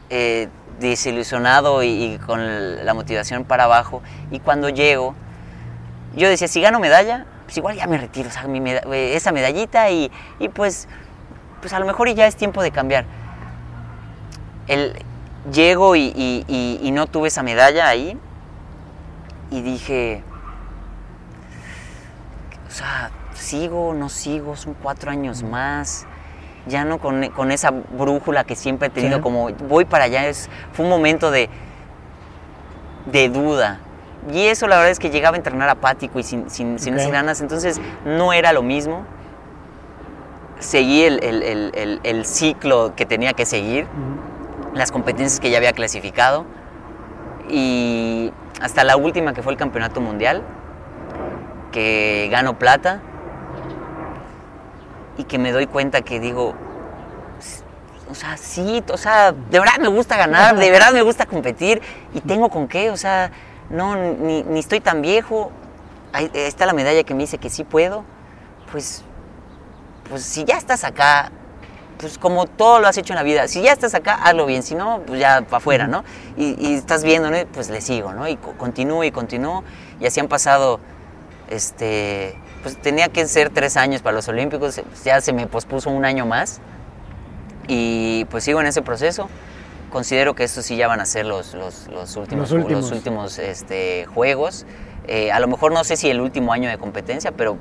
eh, 0.09 0.47
desilusionado 0.79 1.83
y, 1.83 2.17
con 2.25 2.85
la 2.85 2.93
motivación 2.93 3.43
para 3.43 3.65
abajo. 3.65 4.01
Y 4.31 4.39
cuando 4.39 4.69
llego, 4.69 5.13
yo 6.15 6.29
decía, 6.29 6.47
si 6.47 6.61
gano 6.61 6.79
medalla, 6.79 7.25
pues 7.43 7.57
igual 7.57 7.75
ya 7.75 7.87
me 7.87 7.97
retiro, 7.97 8.29
o 8.29 8.31
sea, 8.31 8.45
esa 8.93 9.31
medallita 9.33 9.89
y, 9.89 10.09
y 10.39 10.49
pues, 10.49 10.87
pues 11.65 11.73
a 11.73 11.79
lo 11.79 11.87
mejor 11.87 12.13
ya 12.13 12.27
es 12.27 12.35
tiempo 12.35 12.61
de 12.61 12.69
cambiar 12.69 13.05
el, 14.67 14.93
llego 15.51 15.95
y, 15.95 16.91
no 16.93 17.07
tuve 17.07 17.29
esa 17.29 17.41
medalla 17.41 17.87
ahí 17.87 18.15
y 19.49 19.61
dije, 19.63 20.21
o 22.67 22.71
sea, 22.71 23.09
sigo, 23.33 23.95
no 23.95 24.09
sigo, 24.09 24.55
son 24.55 24.75
cuatro 24.75 25.09
años 25.09 25.41
más, 25.41 26.05
ya 26.67 26.85
no 26.85 26.99
con, 26.99 27.51
esa 27.51 27.71
brújula 27.71 28.43
que 28.43 28.55
siempre 28.55 28.89
he 28.89 28.91
tenido, 28.91 29.21
como 29.21 29.49
voy 29.67 29.85
para 29.85 30.03
allá, 30.03 30.27
es, 30.27 30.51
fue 30.71 30.85
un 30.85 30.91
momento 30.91 31.31
de, 31.31 31.49
de 33.07 33.27
duda. 33.29 33.79
Y 34.31 34.41
eso 34.45 34.67
la 34.67 34.75
verdad 34.75 34.91
es 34.91 34.99
que 34.99 35.09
llegaba 35.09 35.33
a 35.33 35.39
entrenar 35.39 35.69
apático 35.69 36.19
y 36.19 36.23
sin, 36.23 36.47
sin, 36.47 36.77
ganas, 37.11 37.41
entonces 37.41 37.81
no 38.05 38.33
era 38.33 38.53
lo 38.53 38.61
mismo. 38.61 39.03
Seguí 40.65 41.03
el, 41.03 42.25
ciclo 42.25 42.95
que 42.95 43.05
tenía 43.05 43.33
que 43.33 43.45
seguir 43.45 43.85
las 44.73 44.91
competencias 44.91 45.39
que 45.39 45.51
ya 45.51 45.57
había 45.57 45.73
clasificado 45.73 46.43
y 47.47 48.31
hasta 48.59 48.83
la 48.83 48.97
última 48.97 49.33
que 49.33 49.43
fue 49.43 49.53
el 49.53 49.59
campeonato 49.59 50.01
mundial, 50.01 50.41
que 51.71 52.29
gano 52.31 52.57
plata 52.57 52.99
y 55.19 55.25
que 55.25 55.37
me 55.37 55.51
doy 55.51 55.67
cuenta 55.67 56.01
que 56.01 56.19
digo, 56.19 56.55
o 58.09 58.15
sea, 58.15 58.35
sí, 58.35 58.83
o 58.91 58.97
sea, 58.97 59.33
de 59.33 59.59
verdad 59.59 59.77
me 59.79 59.89
gusta 59.89 60.17
ganar, 60.17 60.55
de 60.57 60.71
verdad 60.71 60.93
me 60.93 61.03
gusta 61.03 61.27
competir 61.27 61.79
y 62.11 62.21
tengo 62.21 62.49
con 62.49 62.67
qué, 62.67 62.89
o 62.89 62.97
sea, 62.97 63.29
no, 63.69 63.95
ni, 63.95 64.41
ni 64.41 64.59
estoy 64.59 64.79
tan 64.79 65.03
viejo, 65.03 65.51
ahí 66.11 66.31
está 66.33 66.65
la 66.65 66.73
medalla 66.73 67.03
que 67.03 67.13
me 67.13 67.21
dice 67.21 67.37
que 67.37 67.51
sí 67.51 67.63
puedo, 67.63 68.03
pues, 68.71 69.03
pues 70.09 70.23
si 70.23 70.43
ya 70.43 70.57
estás 70.57 70.83
acá, 70.83 71.31
pues 71.97 72.17
como 72.17 72.45
todo 72.45 72.79
lo 72.79 72.87
has 72.87 72.97
hecho 72.97 73.13
en 73.13 73.17
la 73.17 73.23
vida, 73.23 73.47
si 73.47 73.61
ya 73.61 73.71
estás 73.71 73.93
acá, 73.95 74.15
hazlo 74.15 74.45
bien, 74.45 74.63
si 74.63 74.75
no, 74.75 75.01
pues 75.05 75.19
ya 75.19 75.41
para 75.41 75.57
afuera, 75.57 75.87
¿no? 75.87 76.03
Y, 76.37 76.55
y, 76.59 76.75
estás 76.75 77.03
viendo, 77.03 77.31
¿no? 77.31 77.37
Pues 77.53 77.69
le 77.69 77.81
sigo, 77.81 78.13
¿no? 78.13 78.27
Y 78.27 78.35
continúo 78.35 79.03
y 79.03 79.11
continúo, 79.11 79.63
y 79.99 80.05
así 80.05 80.19
han 80.19 80.27
pasado, 80.27 80.79
este, 81.49 82.37
pues 82.63 82.81
tenía 82.81 83.07
que 83.09 83.25
ser 83.27 83.49
tres 83.49 83.77
años 83.77 84.01
para 84.01 84.15
los 84.15 84.27
Olímpicos, 84.27 84.81
ya 85.03 85.21
se 85.21 85.33
me 85.33 85.47
pospuso 85.47 85.89
un 85.89 86.05
año 86.05 86.25
más, 86.25 86.59
y 87.67 88.25
pues 88.25 88.43
sigo 88.43 88.61
en 88.61 88.67
ese 88.67 88.81
proceso. 88.81 89.29
Considero 89.91 90.35
que 90.35 90.43
estos 90.43 90.65
sí 90.65 90.75
ya 90.75 90.87
van 90.87 90.99
a 90.99 91.05
ser 91.05 91.25
los, 91.25 91.53
los, 91.53 91.87
los 91.87 92.15
últimos, 92.17 92.51
Los 92.51 92.59
últimos. 92.59 92.83
los 92.83 92.91
últimos, 92.91 93.39
este, 93.39 94.05
juegos. 94.05 94.65
Eh, 95.07 95.31
a 95.31 95.39
lo 95.39 95.47
mejor 95.47 95.71
no 95.71 95.83
sé 95.83 95.95
si 95.95 96.09
el 96.09 96.19
último 96.19 96.51
año 96.51 96.69
de 96.69 96.77
competencia, 96.77 97.31
pero 97.31 97.57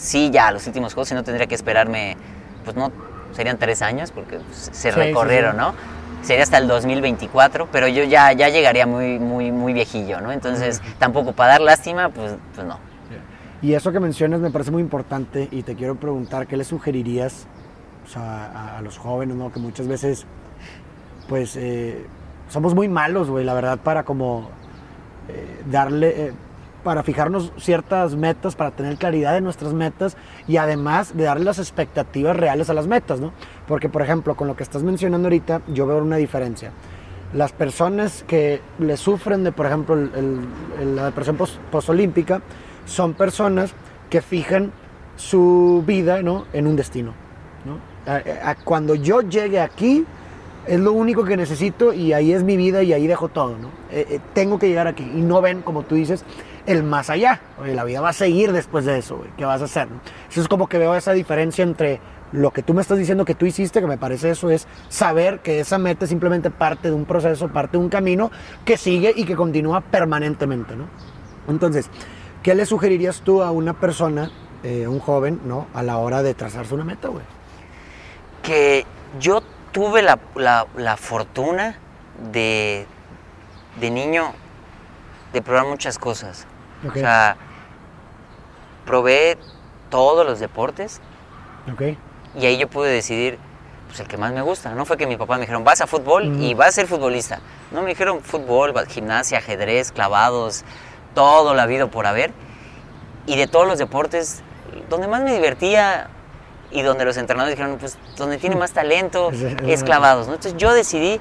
sí 0.00 0.30
ya 0.30 0.50
los 0.50 0.66
últimos 0.66 0.94
juegos, 0.94 1.08
si 1.08 1.14
no 1.14 1.22
tendría 1.22 1.46
que 1.46 1.54
esperarme, 1.54 2.16
pues 2.64 2.74
no, 2.76 2.90
serían 3.32 3.58
tres 3.58 3.82
años 3.82 4.10
porque 4.10 4.38
pues, 4.38 4.70
se 4.72 4.90
Sí, 4.90 4.90
recorrieron, 4.90 5.52
sí, 5.52 5.58
¿no? 5.58 5.74
Sería 6.22 6.42
hasta 6.42 6.58
el 6.58 6.66
2024, 6.68 7.68
pero 7.70 7.88
yo 7.88 8.04
ya, 8.04 8.32
ya 8.32 8.48
llegaría 8.48 8.86
muy, 8.86 9.18
muy, 9.18 9.52
muy 9.52 9.72
viejillo, 9.72 10.20
¿no? 10.20 10.32
Entonces, 10.32 10.82
tampoco 10.98 11.32
para 11.32 11.52
dar 11.52 11.60
lástima, 11.62 12.10
pues, 12.10 12.34
pues 12.54 12.66
no. 12.66 12.78
Y 13.62 13.74
eso 13.74 13.92
que 13.92 14.00
mencionas 14.00 14.40
me 14.40 14.50
parece 14.50 14.70
muy 14.70 14.82
importante 14.82 15.48
y 15.50 15.62
te 15.62 15.74
quiero 15.76 15.94
preguntar, 15.96 16.46
¿qué 16.46 16.56
le 16.56 16.64
sugerirías 16.64 17.46
o 18.06 18.08
sea, 18.08 18.46
a, 18.46 18.78
a 18.78 18.82
los 18.82 18.98
jóvenes, 18.98 19.36
¿no? 19.36 19.52
Que 19.52 19.60
muchas 19.60 19.86
veces, 19.86 20.26
pues, 21.28 21.56
eh, 21.56 22.06
somos 22.48 22.74
muy 22.74 22.88
malos, 22.88 23.30
güey, 23.30 23.44
la 23.44 23.54
verdad, 23.54 23.78
para 23.78 24.02
como 24.02 24.50
eh, 25.28 25.62
darle, 25.66 26.08
eh, 26.08 26.32
para 26.82 27.02
fijarnos 27.02 27.52
ciertas 27.58 28.16
metas, 28.16 28.56
para 28.56 28.70
tener 28.70 28.96
claridad 28.96 29.32
de 29.34 29.40
nuestras 29.40 29.72
metas 29.72 30.16
y 30.48 30.56
además 30.56 31.16
de 31.16 31.24
darle 31.24 31.44
las 31.44 31.58
expectativas 31.58 32.36
reales 32.36 32.70
a 32.70 32.74
las 32.74 32.86
metas, 32.86 33.20
¿no? 33.20 33.32
Porque, 33.68 33.88
por 33.88 34.02
ejemplo, 34.02 34.34
con 34.34 34.48
lo 34.48 34.56
que 34.56 34.62
estás 34.62 34.82
mencionando 34.82 35.26
ahorita, 35.26 35.62
yo 35.68 35.86
veo 35.86 35.98
una 35.98 36.16
diferencia. 36.16 36.72
Las 37.32 37.52
personas 37.52 38.24
que 38.26 38.60
le 38.78 38.96
sufren 38.96 39.44
de, 39.44 39.52
por 39.52 39.66
ejemplo, 39.66 39.94
el- 39.94 40.10
el- 40.80 40.96
la 40.96 41.04
depresión 41.06 41.36
pos- 41.36 41.58
postolímpica 41.70 42.42
son 42.86 43.14
personas 43.14 43.72
que 44.08 44.20
fijan 44.20 44.72
su 45.16 45.84
vida 45.86 46.22
¿no? 46.22 46.46
en 46.52 46.66
un 46.66 46.76
destino. 46.76 47.12
cuando 48.64 48.94
yo 48.94 49.20
llegue 49.20 49.60
aquí, 49.60 50.04
es 50.66 50.80
lo 50.80 50.92
único 50.92 51.24
que 51.24 51.36
necesito 51.36 51.92
y 51.92 52.12
ahí 52.12 52.32
es 52.32 52.42
mi 52.42 52.56
vida 52.56 52.82
y 52.82 52.92
ahí 52.92 53.06
dejo 53.06 53.28
todo. 53.28 53.56
¿no? 53.58 53.68
Eh, 53.92 54.06
eh, 54.10 54.20
tengo 54.34 54.58
que 54.58 54.68
llegar 54.68 54.86
aquí 54.88 55.04
y 55.14 55.20
no 55.20 55.40
ven, 55.40 55.62
como 55.62 55.82
tú 55.82 55.94
dices, 55.94 56.24
el 56.70 56.82
más 56.82 57.10
allá. 57.10 57.40
Oye, 57.60 57.74
la 57.74 57.84
vida 57.84 58.00
va 58.00 58.10
a 58.10 58.12
seguir 58.14 58.52
después 58.52 58.84
de 58.84 58.98
eso. 58.98 59.22
¿Qué 59.36 59.44
vas 59.44 59.60
a 59.60 59.64
hacer? 59.64 59.88
Eso 60.30 60.40
es 60.40 60.48
como 60.48 60.68
que 60.68 60.78
veo 60.78 60.94
esa 60.94 61.12
diferencia 61.12 61.62
entre 61.62 62.00
lo 62.32 62.52
que 62.52 62.62
tú 62.62 62.74
me 62.74 62.80
estás 62.80 62.96
diciendo 62.98 63.24
que 63.24 63.34
tú 63.34 63.44
hiciste, 63.46 63.80
que 63.80 63.86
me 63.88 63.98
parece 63.98 64.30
eso, 64.30 64.50
es 64.50 64.68
saber 64.88 65.40
que 65.40 65.58
esa 65.60 65.78
meta 65.78 66.04
es 66.04 66.08
simplemente 66.10 66.50
parte 66.50 66.88
de 66.88 66.94
un 66.94 67.04
proceso, 67.04 67.48
parte 67.48 67.72
de 67.76 67.82
un 67.82 67.88
camino 67.90 68.30
que 68.64 68.76
sigue 68.76 69.12
y 69.14 69.24
que 69.24 69.34
continúa 69.34 69.80
permanentemente. 69.80 70.76
¿no? 70.76 70.84
Entonces, 71.48 71.90
¿qué 72.44 72.54
le 72.54 72.66
sugerirías 72.66 73.22
tú 73.22 73.42
a 73.42 73.50
una 73.50 73.72
persona, 73.74 74.30
eh, 74.62 74.86
un 74.86 75.00
joven, 75.00 75.40
¿no? 75.44 75.66
a 75.74 75.82
la 75.82 75.98
hora 75.98 76.22
de 76.22 76.34
trazarse 76.34 76.72
una 76.74 76.84
meta, 76.84 77.08
güey? 77.08 77.24
que 78.42 78.86
yo 79.18 79.42
tuve 79.72 80.02
la, 80.02 80.18
la- 80.34 80.66
la 80.76 80.96
fortuna 80.96 81.76
de, 82.32 82.86
de 83.80 83.90
niño 83.90 84.32
de 85.32 85.42
probar 85.42 85.66
muchas 85.66 85.98
cosas. 85.98 86.46
Ok. 86.86 86.96
O 86.96 86.98
sea, 86.98 87.36
probé 88.86 89.38
todos 89.90 90.24
los 90.26 90.40
deportes 90.40 91.00
¿Ok? 91.72 91.82
y 92.38 92.46
ahí 92.46 92.56
yo 92.58 92.68
pude 92.68 92.90
decidir 92.90 93.38
pues, 93.88 94.00
el 94.00 94.06
que 94.08 94.16
más 94.16 94.32
me 94.32 94.42
gusta. 94.42 94.70
No 94.74 94.84
fue 94.84 94.96
que 94.96 95.06
mi 95.06 95.16
papá 95.16 95.34
me 95.34 95.40
dijeron, 95.42 95.64
vas 95.64 95.80
a 95.80 95.86
fútbol 95.86 96.24
y 96.40 96.50
Ujú. 96.50 96.58
vas 96.58 96.68
a 96.68 96.72
ser 96.72 96.86
futbolista. 96.86 97.40
No, 97.72 97.82
me 97.82 97.88
dijeron 97.90 98.20
fútbol, 98.22 98.72
gimnasia, 98.88 99.38
ajedrez, 99.38 99.92
clavados, 99.92 100.64
todo 101.14 101.54
la 101.54 101.66
vida 101.66 101.86
por 101.88 102.06
haber. 102.06 102.32
Y 103.26 103.36
de 103.36 103.46
todos 103.46 103.66
los 103.66 103.78
deportes, 103.78 104.42
donde 104.88 105.08
más 105.08 105.22
me 105.22 105.32
divertía 105.32 106.08
y 106.70 106.82
donde 106.82 107.04
los 107.04 107.16
entrenadores 107.16 107.56
dijeron, 107.56 107.78
pues 107.78 107.98
donde 108.16 108.38
tiene 108.38 108.54
más 108.56 108.72
talento 108.72 109.30
Es- 109.66 109.82
clavados. 109.84 110.28
¿no? 110.28 110.34
Entonces 110.34 110.56
yo 110.56 110.72
decidí 110.72 111.20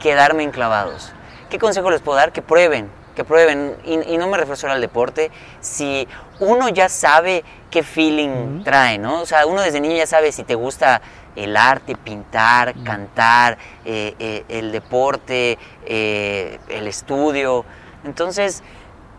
quedarme 0.00 0.42
en 0.42 0.50
clavados. 0.50 1.12
¿Qué 1.50 1.58
consejo 1.58 1.90
les 1.90 2.00
puedo 2.00 2.16
dar? 2.18 2.32
Que 2.32 2.40
prueben, 2.42 2.90
que 3.16 3.24
prueben. 3.24 3.74
Y, 3.84 4.14
y 4.14 4.18
no 4.18 4.28
me 4.28 4.36
refiero 4.36 4.54
solo 4.54 4.74
al 4.74 4.80
deporte. 4.80 5.32
Si 5.60 6.06
uno 6.38 6.68
ya 6.68 6.88
sabe 6.88 7.42
qué 7.70 7.82
feeling 7.82 8.62
trae, 8.62 8.98
¿no? 8.98 9.22
O 9.22 9.26
sea, 9.26 9.46
uno 9.46 9.62
desde 9.62 9.80
niño 9.80 9.96
ya 9.96 10.06
sabe 10.06 10.30
si 10.30 10.44
te 10.44 10.54
gusta 10.54 11.00
el 11.34 11.56
arte, 11.56 11.96
pintar, 11.96 12.74
cantar, 12.84 13.58
eh, 13.84 14.14
eh, 14.20 14.44
el 14.48 14.70
deporte, 14.70 15.58
eh, 15.84 16.58
el 16.68 16.86
estudio. 16.86 17.64
Entonces, 18.04 18.62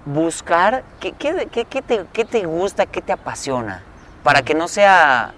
buscar 0.06 0.84
qué, 1.00 1.12
qué- 1.12 1.48
qué- 1.52 1.66
qué 1.66 1.82
te, 1.82 2.06
qué 2.14 2.24
te 2.26 2.45
gusta, 2.45 2.86
qué 2.86 3.02
te 3.02 3.12
apasiona, 3.12 3.84
para 4.24 4.41
que 4.41 4.54
no 4.56 4.68
sea 4.68 5.34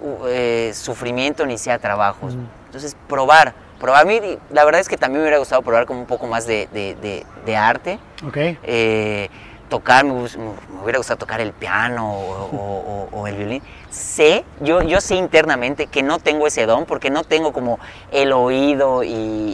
uh, 0.00 0.26
eh, 0.28 0.70
sufrimiento 0.74 1.44
ni 1.44 1.58
sea 1.58 1.78
trabajo. 1.78 2.28
Entonces, 2.66 2.96
probar, 3.08 3.52
probar. 3.78 4.02
A 4.02 4.04
mí, 4.04 4.20
la 4.50 4.64
verdad 4.64 4.80
es 4.80 4.88
que 4.88 4.96
también 4.96 5.20
me 5.20 5.24
hubiera 5.24 5.38
gustado 5.38 5.62
probar 5.62 5.86
como 5.86 6.00
un 6.00 6.06
poco 6.06 6.26
más 6.26 6.46
de, 6.46 6.68
de- 6.72 6.94
de- 6.96 7.26
de 7.46 7.56
arte. 7.56 7.98
¿Ok? 8.26 8.36
Eh, 8.62 9.28
tocar, 9.68 10.04
me, 10.04 10.12
me 10.12 10.82
hubiera 10.82 10.98
gustado 10.98 11.18
tocar 11.18 11.40
el 11.40 11.52
piano 11.52 12.10
o, 12.10 12.44
o- 12.46 13.08
o- 13.12 13.20
o 13.20 13.26
el 13.26 13.36
violín. 13.36 13.62
Sé, 13.90 14.44
yo, 14.60 14.82
yo 14.82 15.00
sé 15.00 15.14
internamente 15.16 15.86
que 15.88 16.02
no 16.02 16.18
tengo 16.18 16.46
ese 16.46 16.64
don 16.66 16.86
porque 16.86 17.10
no 17.10 17.22
tengo 17.24 17.52
como 17.52 17.78
el 18.10 18.32
oído 18.32 19.02
y, 19.02 19.10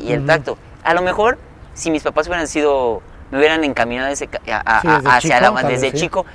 y 0.07 0.13
el 0.13 0.25
tacto. 0.27 0.57
A 0.85 0.95
lo 0.95 1.03
mejor, 1.03 1.39
si 1.75 1.91
mis 1.91 2.03
papás 2.05 2.27
hubieran 2.29 2.47
sido, 2.47 3.03
me 3.33 3.39
hubieran 3.39 3.65
encaminado 3.65 4.09
ese 4.11 4.29
ca- 4.29 4.41
a- 4.65 4.79
a- 4.79 4.81
Sí, 4.83 4.89
desde 4.89 5.09
hacia 5.09 5.39
chico, 5.41 5.55
la 5.55 5.69
desde 5.69 5.91
sí. 5.91 5.97
chico, 5.99 6.27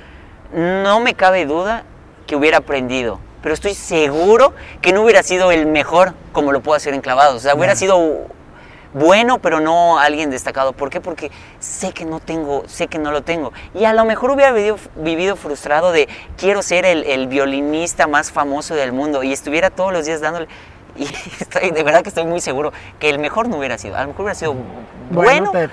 no 0.52 1.00
me 1.00 1.14
cabe 1.14 1.46
duda 1.46 1.84
que 2.26 2.36
hubiera 2.36 2.58
aprendido. 2.58 3.18
Pero 3.42 3.54
estoy 3.54 3.74
seguro 3.74 4.52
que 4.80 4.92
no 4.92 5.02
hubiera 5.02 5.22
sido 5.22 5.50
el 5.50 5.66
mejor 5.66 6.14
como 6.32 6.52
lo 6.52 6.60
puedo 6.60 6.76
hacer 6.76 6.94
en 6.94 7.00
clavados. 7.00 7.36
O 7.36 7.40
sea, 7.40 7.54
hubiera 7.54 7.74
sido 7.74 8.26
bueno, 8.92 9.38
pero 9.38 9.60
no 9.60 9.98
alguien 9.98 10.30
destacado. 10.30 10.72
¿Por 10.72 10.90
qué? 10.90 11.00
Porque 11.00 11.30
sé 11.58 11.92
que 11.92 12.04
no 12.04 12.20
tengo, 12.20 12.64
sé 12.66 12.88
que 12.88 12.98
no 12.98 13.12
lo 13.12 13.22
tengo. 13.22 13.52
Y 13.74 13.84
a 13.84 13.92
lo 13.92 14.04
mejor 14.04 14.30
hubiera 14.30 14.52
vivido, 14.52 14.78
vivido 14.96 15.36
frustrado 15.36 15.92
de 15.92 16.08
quiero 16.36 16.62
ser 16.62 16.84
el, 16.84 17.04
el 17.04 17.28
violinista 17.28 18.06
más 18.06 18.32
famoso 18.32 18.74
del 18.74 18.92
mundo 18.92 19.22
y 19.22 19.32
estuviera 19.32 19.70
todos 19.70 19.92
los 19.92 20.06
días 20.06 20.20
dándole. 20.20 20.48
Y 20.96 21.04
estoy, 21.40 21.70
de 21.70 21.82
verdad 21.84 22.02
que 22.02 22.08
estoy 22.08 22.24
muy 22.24 22.40
seguro 22.40 22.72
que 22.98 23.08
el 23.08 23.20
mejor 23.20 23.48
no 23.48 23.58
hubiera 23.58 23.78
sido. 23.78 23.96
A 23.96 24.02
lo 24.02 24.08
mejor 24.08 24.22
hubiera 24.22 24.34
sido 24.34 24.56
bueno, 25.10 25.52
te 25.52 25.68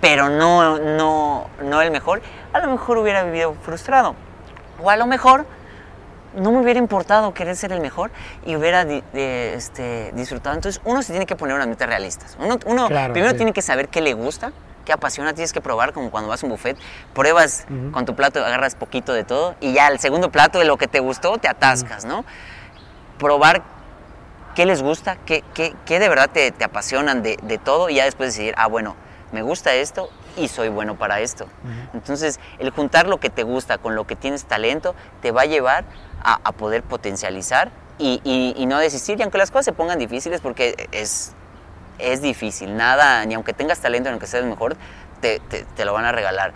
pero 0.00 0.30
no, 0.30 0.78
no, 0.78 1.48
no 1.62 1.82
el 1.82 1.90
mejor. 1.90 2.22
A 2.52 2.60
lo 2.60 2.70
mejor 2.70 2.98
hubiera 2.98 3.24
vivido 3.24 3.54
frustrado. 3.62 4.14
O 4.82 4.88
a 4.88 4.96
lo 4.96 5.06
mejor 5.06 5.44
no 6.34 6.52
me 6.52 6.60
hubiera 6.60 6.78
importado 6.78 7.34
querer 7.34 7.56
ser 7.56 7.72
el 7.72 7.80
mejor 7.80 8.10
y 8.46 8.56
hubiera 8.56 8.84
de- 8.84 9.02
este, 9.54 10.12
disfrutado. 10.14 10.54
Entonces 10.54 10.80
uno 10.84 11.02
se 11.02 11.12
tiene 11.12 11.26
que 11.26 11.36
poner 11.36 11.54
unas 11.56 11.66
metas 11.68 11.88
realistas. 11.88 12.36
Uno, 12.38 12.58
uno 12.66 12.86
Claro, 12.88 13.12
primero 13.12 13.32
sí. 13.32 13.36
tiene 13.38 13.52
que 13.52 13.62
saber 13.62 13.88
qué 13.88 14.00
le 14.00 14.14
gusta, 14.14 14.52
qué 14.84 14.92
apasiona, 14.92 15.32
tienes 15.34 15.52
que 15.52 15.60
probar 15.60 15.92
como 15.92 16.10
cuando 16.10 16.28
vas 16.28 16.42
a 16.42 16.46
un 16.46 16.52
buffet, 16.52 16.76
pruebas 17.14 17.66
con 17.92 18.04
tu 18.06 18.14
plato, 18.14 18.44
agarras 18.44 18.74
poquito 18.74 19.12
de 19.12 19.24
todo 19.24 19.54
y 19.60 19.72
ya 19.72 19.88
el 19.88 19.98
segundo 19.98 20.30
plato 20.30 20.58
de 20.58 20.64
lo 20.64 20.76
que 20.76 20.86
te 20.88 21.00
gustó 21.00 21.38
te 21.38 21.48
atascas, 21.48 22.04
¿no? 22.04 22.24
Probar 23.18 23.62
qué 24.54 24.66
les 24.66 24.82
gusta, 24.82 25.16
qué, 25.26 25.44
qué- 25.54 25.74
qué 25.84 25.98
de 25.98 26.08
verdad 26.08 26.30
te, 26.32 26.50
te 26.50 26.64
apasionan 26.64 27.22
de, 27.22 27.38
de 27.42 27.58
todo 27.58 27.90
y 27.90 27.96
ya 27.96 28.04
después 28.04 28.30
decidir, 28.32 28.54
ah, 28.56 28.66
bueno, 28.66 28.96
me 29.32 29.42
gusta 29.42 29.74
esto 29.74 30.10
y 30.36 30.48
soy 30.48 30.68
bueno 30.68 30.96
para 30.96 31.20
esto. 31.20 31.46
Entonces, 31.94 32.40
el 32.58 32.70
juntar 32.70 33.06
lo 33.08 33.18
que 33.20 33.30
te 33.30 33.42
gusta 33.42 33.78
con 33.78 33.94
lo 33.94 34.06
que 34.06 34.16
tienes 34.16 34.44
talento 34.44 34.94
te 35.22 35.30
va 35.32 35.42
a 35.42 35.46
llevar 35.46 35.84
a, 36.22 36.40
a 36.44 36.52
poder 36.52 36.82
potencializar 36.82 37.70
y, 37.98 38.20
y- 38.24 38.54
y 38.56 38.66
no 38.66 38.78
desistir, 38.78 39.18
y 39.18 39.22
aunque 39.22 39.38
las 39.38 39.50
cosas 39.50 39.66
se 39.66 39.72
pongan 39.72 39.98
difíciles, 39.98 40.40
porque 40.40 40.88
es, 40.92 41.32
es 41.98 42.22
difícil, 42.22 42.76
nada, 42.76 43.24
ni 43.26 43.34
aunque 43.34 43.52
tengas 43.52 43.80
talento, 43.80 44.08
ni 44.08 44.12
aunque 44.12 44.26
seas 44.26 44.44
mejor, 44.44 44.76
te, 45.20 45.38
te- 45.40 45.64
te 45.64 45.84
lo 45.84 45.92
van 45.92 46.04
a 46.06 46.12
regalar. 46.12 46.52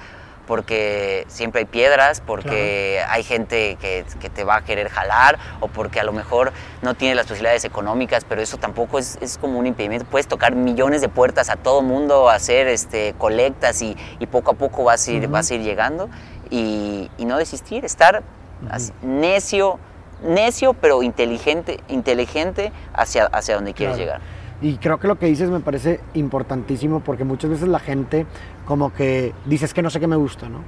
Porque 0.46 1.24
siempre 1.28 1.60
hay 1.60 1.64
piedras, 1.64 2.20
porque 2.20 3.02
hay 3.08 3.22
gente 3.22 3.76
que, 3.80 4.04
que 4.20 4.28
te 4.30 4.44
va 4.44 4.56
a 4.56 4.60
querer 4.62 4.88
jalar, 4.90 5.38
o 5.60 5.68
porque 5.68 6.00
a 6.00 6.04
lo 6.04 6.12
mejor 6.12 6.52
no 6.82 6.94
tienes 6.94 7.16
las 7.16 7.26
posibilidades 7.26 7.64
económicas, 7.64 8.24
pero 8.24 8.42
eso 8.42 8.56
tampoco 8.58 8.98
es, 8.98 9.16
es 9.20 9.38
como 9.38 9.58
un 9.58 9.66
impedimento. 9.66 10.04
Puedes 10.04 10.28
tocar 10.28 10.54
millones 10.54 11.00
de 11.00 11.08
puertas 11.08 11.48
a 11.50 11.56
todo 11.56 11.80
mundo, 11.82 12.28
hacer 12.28 12.68
este, 12.68 13.14
colectas 13.18 13.80
y, 13.82 13.96
y 14.18 14.26
poco 14.26 14.50
a 14.52 14.54
poco 14.54 14.84
vas 14.84 15.06
a 15.08 15.12
ir, 15.12 15.28
vas 15.28 15.50
a 15.50 15.54
ir 15.54 15.62
llegando 15.62 16.10
y, 16.50 17.10
y 17.16 17.24
no 17.24 17.38
desistir, 17.38 17.84
estar 17.84 18.22
así, 18.70 18.92
necio 19.02 19.78
necio, 20.22 20.72
pero 20.72 21.02
inteligente, 21.02 21.80
inteligente 21.88 22.72
hacia, 22.94 23.26
hacia 23.26 23.56
donde 23.56 23.74
quieres 23.74 23.96
Claro. 23.96 24.12
llegar. 24.18 24.43
Y 24.64 24.78
creo 24.78 24.98
que 24.98 25.08
lo 25.08 25.18
que 25.18 25.26
dices 25.26 25.50
me 25.50 25.60
parece 25.60 26.00
importantísimo 26.14 27.00
porque 27.00 27.22
muchas 27.24 27.50
veces 27.50 27.68
la 27.68 27.78
gente 27.80 28.24
como 28.64 28.94
que 28.94 29.34
dices 29.44 29.74
que 29.74 29.82
no 29.82 29.90
sé 29.90 30.00
qué 30.00 30.06
me 30.06 30.16
gusta, 30.16 30.48
¿no? 30.48 30.60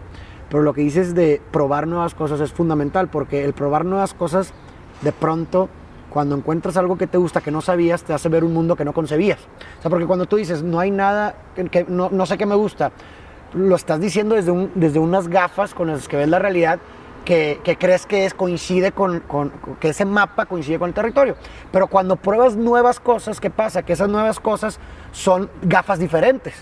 Pero 0.51 0.63
lo 0.63 0.75
que 0.75 0.83
dices 0.83 1.15
de 1.15 1.41
probar 1.51 1.87
nuevas 1.87 2.15
cosas 2.15 2.41
es 2.41 2.53
fundamental 2.53 3.09
porque 3.09 3.43
el 3.43 3.55
probar 3.55 3.87
nuevas 3.87 4.13
cosas 4.13 4.53
de 5.01 5.13
pronto 5.13 5.71
cuando 6.11 6.37
encuentras 6.37 6.77
algo 6.77 6.99
que 6.99 7.07
te 7.07 7.17
gusta 7.17 7.41
que 7.41 7.51
no 7.51 7.63
sabías 7.63 8.03
te 8.03 8.13
hace 8.13 8.29
ver 8.29 8.45
un 8.45 8.53
mundo 8.53 8.77
que 8.77 8.85
no 8.85 8.93
concebías. 8.93 9.39
O 9.79 9.83
sea, 9.83 9.91
porque 9.91 10.05
cuando 10.07 10.27
tú 10.27 10.37
dices 10.37 10.63
no 10.63 10.79
hay 10.79 10.91
nada 10.91 11.35
que, 11.55 11.87
no, 11.89 12.11
no 12.13 12.27
sé 12.27 12.37
qué 12.37 12.45
me 12.45 12.55
gusta, 12.55 12.93
lo 13.55 13.77
estás 13.77 13.99
diciendo 13.99 14.35
desde, 14.35 14.51
un- 14.51 14.73
desde 14.75 14.99
unas 14.99 15.27
gafas 15.29 15.73
con 15.73 15.89
las 15.89 16.07
que 16.07 16.19
ves 16.19 16.29
la 16.29 16.39
realidad 16.39 16.79
que, 17.27 17.77
crees 17.79 18.07
que 18.07 18.25
es, 18.25 18.33
coincide 18.33 18.93
con, 18.93 19.21
con- 19.21 19.53
que 19.81 19.91
ese 19.91 20.07
mapa 20.07 20.47
coincide 20.47 20.79
con 20.79 20.89
el 20.89 20.95
territorio. 20.95 21.37
Pero 21.71 21.89
cuando 21.89 22.17
pruebas 22.17 22.57
nuevas 22.57 22.99
cosas, 23.01 23.39
¿qué 23.41 23.51
pasa? 23.51 23.83
Que 23.83 23.93
esas 23.93 24.09
nuevas 24.09 24.41
cosas 24.41 24.81
son 25.13 25.51
gafas 25.61 25.99
diferentes 25.99 26.55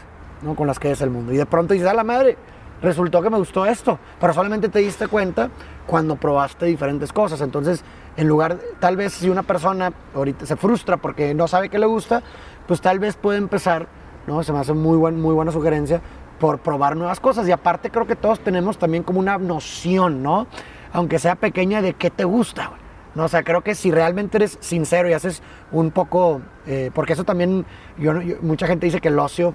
¿no? 0.42 0.56
con 0.56 0.66
las 0.66 0.80
que 0.80 0.88
ves 0.88 1.00
el 1.02 1.10
mundo. 1.10 1.32
Y 1.32 1.36
de 1.36 1.46
pronto 1.46 1.74
dices, 1.74 1.88
a 1.88 1.94
la 1.94 2.02
madre, 2.02 2.36
resultó 2.82 3.22
que 3.22 3.30
me 3.30 3.38
gustó 3.38 3.64
esto, 3.66 3.98
pero 4.18 4.32
solamente 4.32 4.68
te 4.68 4.80
diste 4.80 5.06
cuenta 5.06 5.50
cuando 5.86 6.16
probaste 6.16 6.66
diferentes 6.66 7.12
cosas. 7.12 7.40
Entonces, 7.40 7.84
en 8.16 8.26
lugar, 8.26 8.58
tal 8.80 8.96
vez 8.96 9.12
si 9.12 9.28
una 9.28 9.42
persona 9.42 9.92
ahorita 10.14 10.46
se 10.46 10.56
frustra 10.56 10.96
porque 10.96 11.34
no 11.34 11.46
sabe 11.46 11.68
qué 11.68 11.78
le 11.78 11.86
gusta, 11.86 12.22
pues 12.66 12.80
tal 12.80 12.98
vez 12.98 13.16
puede 13.16 13.38
empezar, 13.38 13.86
¿no? 14.26 14.42
Se 14.42 14.52
me 14.52 14.58
hace 14.58 14.72
muy, 14.72 14.96
buen, 14.96 15.20
muy 15.20 15.34
buena 15.34 15.52
sugerencia, 15.52 16.00
por 16.38 16.58
probar 16.58 16.96
nuevas 16.96 17.20
cosas. 17.20 17.46
Y 17.48 17.52
aparte 17.52 17.90
creo 17.90 18.06
que 18.06 18.16
todos 18.16 18.40
tenemos 18.40 18.78
también 18.78 19.02
como 19.02 19.20
una 19.20 19.38
noción, 19.38 20.22
¿no? 20.22 20.46
Aunque 20.92 21.18
sea 21.18 21.34
pequeña, 21.36 21.82
de 21.82 21.94
qué 21.94 22.10
te 22.10 22.24
gusta, 22.24 22.68
güey. 22.68 22.80
No, 23.14 23.24
o 23.24 23.28
sea, 23.28 23.44
creo 23.44 23.60
que 23.62 23.76
si 23.76 23.92
realmente 23.92 24.38
eres 24.38 24.58
sincero 24.60 25.08
y 25.08 25.12
haces 25.12 25.40
un 25.70 25.92
poco, 25.92 26.40
eh, 26.66 26.90
porque 26.92 27.12
eso 27.12 27.22
también, 27.22 27.64
yo, 27.96 28.20
yo- 28.20 28.36
mucha 28.42 28.66
gente 28.66 28.86
dice 28.86 29.00
que 29.00 29.06
el 29.08 29.18
ocio 29.20 29.54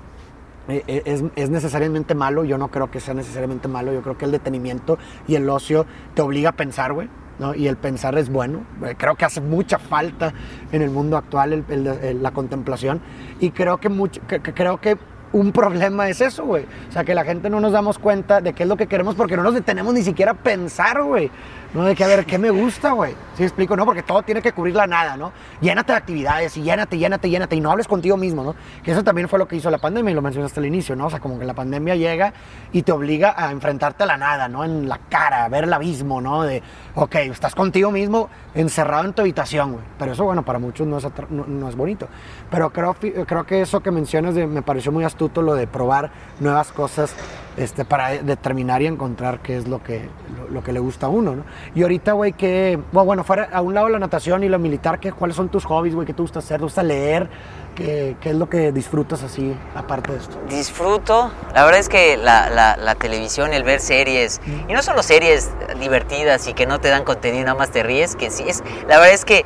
eh, 0.69 0.83
eh, 0.87 1.01
es, 1.05 1.23
es 1.35 1.49
necesariamente 1.49 2.15
malo, 2.15 2.45
yo 2.45 2.57
no 2.57 2.69
creo 2.69 2.89
que 2.89 2.99
sea 3.01 3.13
necesariamente 3.13 3.67
malo, 3.67 3.91
yo 3.91 4.01
creo 4.01 4.17
que 4.17 4.23
el 4.25 4.31
detenimiento 4.31 4.97
y 5.27 5.35
el 5.35 5.49
ocio 5.49 5.85
te 6.13 6.21
obliga 6.21 6.51
a 6.51 6.53
pensar, 6.53 6.93
güey, 6.93 7.09
¿no? 7.39 7.53
Y 7.55 7.67
el 7.67 7.75
pensar 7.75 8.17
es 8.17 8.29
bueno, 8.29 8.61
Eh, 8.85 8.95
creo 8.97 9.15
que 9.15 9.25
hace 9.25 9.41
mucha 9.41 9.77
falta 9.77 10.31
en 10.71 10.81
el 10.81 10.89
mundo 10.91 11.17
actual 11.17 11.51
el- 11.51 11.65
el- 11.69 11.87
el- 11.87 12.23
la 12.23 12.31
contemplación 12.31 13.01
y 13.41 13.49
creo 13.51 13.77
que, 13.79 13.89
mucho, 13.89 14.21
que- 14.27 14.39
que 14.41 14.53
creo 14.53 14.79
que 14.79 14.97
un 15.31 15.51
problema 15.51 16.09
es 16.09 16.21
eso, 16.21 16.45
güey. 16.45 16.65
O 16.89 16.91
sea, 16.91 17.03
que 17.03 17.13
la 17.13 17.23
gente 17.23 17.49
no 17.49 17.59
nos 17.59 17.71
damos 17.71 17.99
cuenta 17.99 18.41
de 18.41 18.53
qué 18.53 18.63
es 18.63 18.69
lo 18.69 18.77
que 18.77 18.87
queremos 18.87 19.15
porque 19.15 19.37
no 19.37 19.43
nos 19.43 19.53
detenemos 19.53 19.93
ni 19.93 20.03
siquiera 20.03 20.31
a 20.31 20.35
pensar, 20.35 21.03
güey. 21.03 21.29
No 21.73 21.83
de 21.83 21.95
que, 21.95 22.03
a 22.03 22.07
ver, 22.07 22.25
¿qué 22.25 22.39
me 22.39 22.49
gusta, 22.49 22.93
güey? 22.93 23.13
¿Sí 23.37 23.43
explico? 23.43 23.75
No, 23.77 23.85
porque 23.85 24.01
todo 24.01 24.23
tiene 24.23 24.41
que 24.41 24.51
cubrir 24.53 24.75
la 24.75 24.87
nada, 24.87 25.15
¿no? 25.15 25.31
Llénate 25.61 25.91
de 25.91 25.97
actividades 25.99 26.57
y 26.57 26.63
llénate, 26.63 26.97
llénate, 26.97 27.29
llénate 27.29 27.55
y 27.55 27.61
no 27.61 27.69
hables 27.71 27.87
contigo 27.87 28.17
mismo, 28.17 28.43
¿no? 28.43 28.55
Que 28.83 28.91
eso 28.91 29.03
también 29.03 29.29
fue 29.29 29.37
lo 29.37 29.47
que 29.47 29.55
hizo 29.55 29.69
la 29.69 29.77
pandemia 29.77 30.11
y 30.11 30.15
lo 30.15 30.21
mencionaste 30.23 30.59
al 30.59 30.65
inicio, 30.65 30.95
¿no? 30.95 31.05
O 31.05 31.09
sea, 31.11 31.19
como 31.19 31.37
que 31.37 31.45
la 31.45 31.53
pandemia 31.53 31.95
llega 31.95 32.33
y 32.71 32.81
te 32.81 32.91
obliga 32.91 33.35
a 33.37 33.51
enfrentarte 33.51 34.01
a 34.03 34.07
la 34.07 34.17
nada, 34.17 34.47
¿no? 34.47 34.65
En 34.65 34.89
la 34.89 34.97
cara, 35.09 35.45
a 35.45 35.49
ver 35.49 35.65
el 35.65 35.73
abismo, 35.73 36.19
¿no? 36.21 36.41
De, 36.41 36.63
ok, 36.95 37.15
estás 37.15 37.53
contigo 37.53 37.91
mismo 37.91 38.29
encerrado 38.55 39.05
en 39.05 39.13
tu 39.13 39.21
habitación, 39.21 39.73
güey. 39.73 39.83
Pero 39.99 40.13
eso, 40.13 40.23
bueno, 40.25 40.43
para 40.43 40.57
muchos 40.57 40.87
no 40.87 40.97
es, 40.97 41.07
no, 41.29 41.45
no 41.45 41.69
es 41.69 41.75
bonito. 41.75 42.07
Pero 42.49 42.71
creo, 42.71 42.95
creo 42.95 43.45
que 43.45 43.61
eso 43.61 43.81
que 43.81 43.91
mencionas 43.91 44.33
de- 44.33 44.47
me 44.47 44.63
pareció 44.63 44.91
muy 44.91 45.03
astuto, 45.03 45.43
lo 45.43 45.53
de 45.53 45.67
probar 45.67 46.09
nuevas 46.39 46.71
cosas 46.71 47.15
este, 47.57 47.85
para 47.85 48.09
determinar 48.23 48.81
y 48.81 48.87
encontrar 48.87 49.39
qué 49.41 49.57
es 49.57 49.67
lo 49.67 49.83
que, 49.83 50.09
lo, 50.37 50.47
lo 50.49 50.63
que 50.63 50.71
le 50.73 50.79
gusta 50.79 51.05
a 51.07 51.09
uno, 51.09 51.35
¿no? 51.35 51.43
Y 51.75 51.81
ahorita, 51.83 52.13
güey, 52.13 52.33
que, 52.33 52.79
bueno, 52.91 53.05
bueno, 53.05 53.23
fuera 53.23 53.49
a 53.51 53.61
un 53.61 53.73
lado 53.73 53.89
la 53.89 53.99
natación 53.99 54.43
y 54.43 54.49
lo 54.49 54.59
militar, 54.59 54.99
¿qué, 54.99 55.11
¿cuáles 55.11 55.35
son 55.35 55.49
tus 55.49 55.65
hobbies, 55.65 55.95
güey? 55.95 56.05
¿Qué 56.07 56.13
te 56.13 56.21
gusta 56.21 56.39
hacer? 56.39 56.57
¿Te 56.57 56.63
gusta 56.63 56.83
leer? 56.83 57.29
¿Qué, 57.75 58.17
¿Qué 58.19 58.31
es 58.31 58.35
lo 58.35 58.49
que 58.49 58.71
disfrutas 58.71 59.23
así, 59.23 59.55
aparte 59.75 60.11
de 60.11 60.17
esto? 60.17 60.37
Disfruto, 60.49 61.31
la 61.55 61.63
verdad 61.65 61.79
es 61.79 61.87
que 61.89 62.17
la, 62.17 62.49
la- 62.49 62.75
la 62.77 62.95
televisión, 62.95 63.53
el 63.53 63.63
ver 63.63 63.79
series, 63.79 64.41
y 64.67 64.73
no 64.73 64.81
solo 64.81 65.01
series 65.03 65.49
divertidas 65.79 66.47
y 66.47 66.53
que 66.53 66.65
no 66.65 66.79
te 66.79 66.89
dan 66.89 67.03
contenido, 67.03 67.45
nada 67.45 67.57
más 67.57 67.71
te 67.71 67.83
ríes, 67.83 68.15
que 68.15 68.31
sí 68.31 68.43
es, 68.47 68.63
la 68.87 68.97
verdad 68.97 69.13
es 69.13 69.23
que 69.25 69.45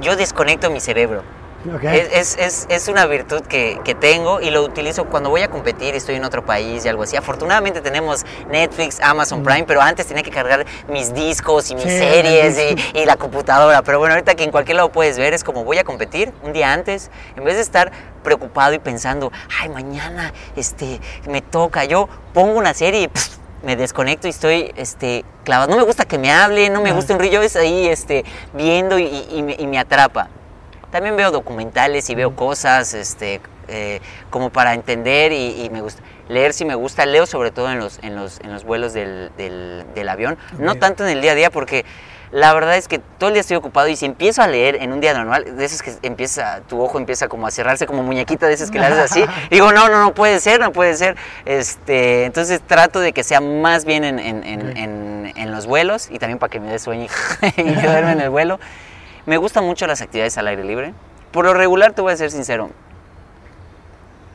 yo 0.00 0.14
desconecto 0.16 0.70
mi 0.70 0.80
cerebro. 0.80 1.22
Es, 1.92 2.36
es- 2.36 2.36
es- 2.38 2.66
es 2.68 2.88
una 2.88 3.06
virtud 3.06 3.42
que, 3.42 3.80
que 3.84 3.94
tengo 3.94 4.40
y 4.40 4.50
lo 4.50 4.62
utilizo 4.62 5.04
cuando 5.06 5.30
voy 5.30 5.42
a 5.42 5.48
competir, 5.48 5.94
estoy 5.94 6.16
en 6.16 6.24
otro 6.24 6.44
país 6.44 6.84
y 6.84 6.88
algo 6.88 7.04
así. 7.04 7.16
Afortunadamente 7.16 7.80
tenemos 7.80 8.24
Netflix, 8.50 9.00
Amazon 9.00 9.42
Prime, 9.42 9.64
pero 9.64 9.80
antes 9.80 10.06
tenía 10.06 10.22
que 10.22 10.30
cargar 10.30 10.66
mis 10.88 11.14
discos 11.14 11.70
y 11.70 11.74
mis 11.74 11.84
Sí, 11.84 11.90
series 11.90 12.58
y, 12.94 12.98
y 13.00 13.04
la 13.06 13.16
computadora. 13.16 13.82
Pero 13.82 13.98
bueno, 13.98 14.14
ahorita 14.14 14.34
que 14.34 14.44
en 14.44 14.50
cualquier 14.50 14.76
lado 14.76 14.90
puedes 14.92 15.18
ver, 15.18 15.34
es 15.34 15.44
como 15.44 15.64
voy 15.64 15.78
a 15.78 15.84
competir 15.84 16.32
un 16.42 16.52
día 16.52 16.72
antes, 16.72 17.10
en 17.36 17.44
vez 17.44 17.54
de 17.56 17.62
estar 17.62 17.92
preocupado 18.22 18.72
y 18.74 18.78
pensando, 18.78 19.30
ay, 19.60 19.68
mañana 19.68 20.32
este, 20.56 21.00
me 21.28 21.42
toca, 21.42 21.84
yo 21.84 22.08
pongo 22.34 22.58
una 22.58 22.74
serie 22.74 23.02
y 23.02 23.08
pff, 23.08 23.36
me 23.62 23.76
desconecto 23.76 24.26
y 24.26 24.30
estoy 24.30 24.72
este, 24.76 25.24
clavado. 25.44 25.70
No 25.70 25.76
me 25.76 25.84
gusta 25.84 26.04
que 26.04 26.18
me 26.18 26.32
hablen, 26.32 26.72
no 26.72 26.80
me 26.82 26.90
gusta 26.92 27.14
un 27.14 27.20
río, 27.20 27.42
es 27.42 27.54
ahí 27.56 27.86
este, 27.86 28.24
viendo 28.52 28.98
y, 28.98 29.04
y- 29.04 29.28
y 29.38 29.42
me, 29.42 29.56
y 29.58 29.66
me 29.68 29.78
atrapa. 29.78 30.28
También 30.92 31.16
veo 31.16 31.32
documentales 31.32 32.08
y 32.10 32.14
veo 32.14 32.36
cosas 32.36 32.94
este, 32.94 33.40
eh, 33.66 34.00
como 34.30 34.50
para 34.50 34.74
entender 34.74 35.32
y, 35.32 35.64
y 35.64 35.70
me 35.70 35.80
gusta. 35.80 36.02
Leer 36.28 36.52
si 36.52 36.64
me 36.64 36.76
gusta, 36.76 37.04
leo 37.06 37.26
sobre 37.26 37.50
todo 37.50 37.70
en 37.72 37.78
los, 37.80 37.98
en 38.02 38.14
los, 38.14 38.38
en 38.40 38.52
los 38.52 38.62
vuelos 38.64 38.92
del, 38.92 39.32
del- 39.36 39.84
del 39.94 40.08
avión, 40.08 40.38
no 40.58 40.72
Ok. 40.72 40.78
tanto 40.78 41.02
en 41.04 41.10
el 41.10 41.20
día 41.22 41.32
a 41.32 41.34
día 41.34 41.50
porque 41.50 41.84
la 42.30 42.54
verdad 42.54 42.76
es 42.76 42.88
que 42.88 42.98
todo 42.98 43.28
el 43.28 43.34
día 43.34 43.40
estoy 43.42 43.56
ocupado 43.58 43.88
y 43.88 43.96
si 43.96 44.06
empiezo 44.06 44.40
a 44.40 44.46
leer 44.46 44.76
en 44.76 44.92
un 44.92 45.00
día 45.00 45.12
normal, 45.12 45.54
de 45.56 45.64
esos 45.64 45.82
que 45.82 45.92
empieza, 46.02 46.60
tu 46.68 46.80
ojo 46.80 46.98
empieza 46.98 47.28
como 47.28 47.46
a 47.46 47.50
cerrarse 47.50 47.86
como 47.86 48.02
muñequita 48.02 48.46
de 48.46 48.54
esas 48.54 48.70
que 48.70 48.78
le 48.78 48.86
haces 48.86 48.98
así, 49.00 49.24
digo, 49.50 49.72
no, 49.72 49.88
no, 49.90 50.00
no 50.00 50.14
puede 50.14 50.40
ser, 50.40 50.58
no 50.60 50.72
puede 50.72 50.94
ser. 50.96 51.16
Este, 51.44 52.24
entonces 52.24 52.62
trato 52.66 53.00
de 53.00 53.12
que 53.12 53.22
sea 53.24 53.40
más 53.42 53.84
bien 53.84 54.04
en, 54.04 54.18
en- 54.18 54.44
en- 54.44 55.32
en- 55.36 55.52
los 55.52 55.66
vuelos 55.66 56.08
y 56.10 56.18
también 56.18 56.38
para 56.38 56.50
que 56.50 56.60
me 56.60 56.70
dé 56.70 56.78
sueño 56.78 57.06
y, 57.56 57.60
y 57.60 57.74
quedarme 57.76 58.12
en 58.12 58.20
el 58.22 58.30
vuelo. 58.30 58.58
Me 59.26 59.36
gustan 59.36 59.64
mucho 59.64 59.86
las 59.86 60.00
actividades 60.00 60.36
al 60.38 60.48
aire 60.48 60.64
libre. 60.64 60.94
Por 61.30 61.44
lo 61.44 61.54
regular, 61.54 61.92
te 61.92 62.02
voy 62.02 62.12
a 62.12 62.16
ser 62.16 62.30
sincero, 62.30 62.70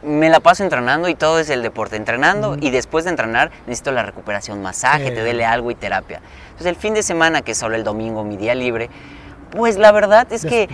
me 0.04 0.30
la 0.30 0.40
paso 0.40 0.64
entrenando 0.64 1.10
y 1.10 1.16
todo 1.16 1.40
es 1.40 1.50
el 1.50 1.62
deporte, 1.62 1.96
entrenando 1.96 2.56
y 2.60 2.70
después 2.70 3.04
de 3.04 3.10
entrenar 3.12 3.52
necesito 3.66 3.92
la 3.92 4.04
recuperación, 4.04 4.62
masaje, 4.62 5.10
Sí. 5.10 5.14
te 5.16 5.22
duele 5.22 5.46
algo 5.46 5.70
y 5.72 5.76
terapia. 5.76 6.22
Entonces 6.46 6.68
el 6.68 6.76
fin 6.76 6.94
de 6.94 7.04
semana, 7.04 7.42
que 7.42 7.52
es 7.52 7.58
solo 7.58 7.76
el 7.76 7.84
domingo, 7.84 8.24
mi 8.24 8.38
día 8.38 8.56
libre, 8.56 8.90
pues 9.52 9.78
la 9.78 9.92
verdad 9.92 10.28
es 10.32 10.42
Des- 10.44 10.52
que... 10.52 10.68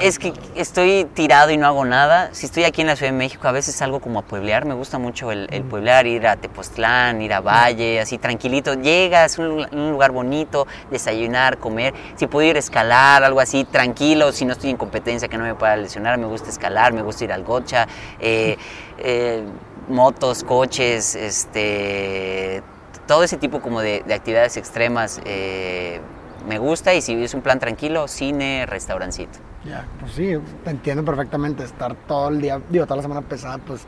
Es 0.00 0.18
que 0.18 0.32
estoy 0.54 1.06
tirado 1.14 1.50
y 1.50 1.56
no 1.56 1.66
hago 1.66 1.84
nada. 1.84 2.30
Si 2.32 2.46
estoy 2.46 2.64
aquí 2.64 2.80
en 2.82 2.86
la 2.86 2.96
Ciudad 2.96 3.12
de 3.12 3.18
México, 3.18 3.46
a 3.48 3.52
veces 3.52 3.74
salgo 3.74 4.00
como 4.00 4.18
a 4.18 4.22
pueblear. 4.22 4.64
Me 4.64 4.74
gusta 4.74 4.98
mucho 4.98 5.30
el, 5.32 5.48
el 5.50 5.62
pueblear, 5.64 6.06
ir 6.06 6.26
a 6.26 6.36
Tepoztlán, 6.36 7.20
ir 7.22 7.32
a 7.32 7.40
Valle, 7.40 8.00
así 8.00 8.18
tranquilito. 8.18 8.74
Llegas, 8.74 9.38
un, 9.38 9.66
un 9.72 9.90
lugar 9.92 10.12
bonito, 10.12 10.66
desayunar, 10.90 11.58
comer. 11.58 11.94
Si 12.16 12.26
puedo 12.26 12.46
ir 12.48 12.56
a 12.56 12.60
escalar, 12.60 13.24
algo 13.24 13.40
así, 13.40 13.64
tranquilo. 13.64 14.32
Si 14.32 14.44
no 14.44 14.52
estoy 14.52 14.70
en 14.70 14.76
competencia, 14.76 15.28
que 15.28 15.38
no 15.38 15.44
me 15.44 15.54
pueda 15.54 15.76
lesionar, 15.76 16.18
me 16.18 16.26
gusta 16.26 16.48
escalar, 16.50 16.92
me 16.92 17.02
gusta 17.02 17.24
ir 17.24 17.32
al 17.32 17.44
gocha. 17.44 17.86
eh, 18.20 18.56
eh, 18.98 19.42
motos, 19.88 20.42
coches, 20.42 21.14
este, 21.14 22.62
todo 23.06 23.22
ese 23.22 23.36
tipo 23.36 23.60
como 23.60 23.80
de, 23.80 24.02
de 24.06 24.14
actividades 24.14 24.56
extremas. 24.56 25.20
eh, 25.24 26.00
me 26.46 26.58
gusta 26.58 26.94
y 26.94 27.00
si 27.02 27.22
es 27.22 27.34
un 27.34 27.42
plan 27.42 27.58
tranquilo, 27.58 28.08
cine, 28.08 28.66
restaurancito. 28.66 29.38
Ya, 29.64 29.86
pues 30.00 30.12
sí, 30.12 30.34
te 30.64 30.70
entiendo 30.70 31.04
perfectamente. 31.04 31.64
Estar 31.64 31.94
todo 32.06 32.28
el 32.28 32.40
día, 32.40 32.60
digo, 32.68 32.84
toda 32.84 32.96
la 32.96 33.02
semana 33.02 33.22
pesada, 33.22 33.58
pues 33.58 33.86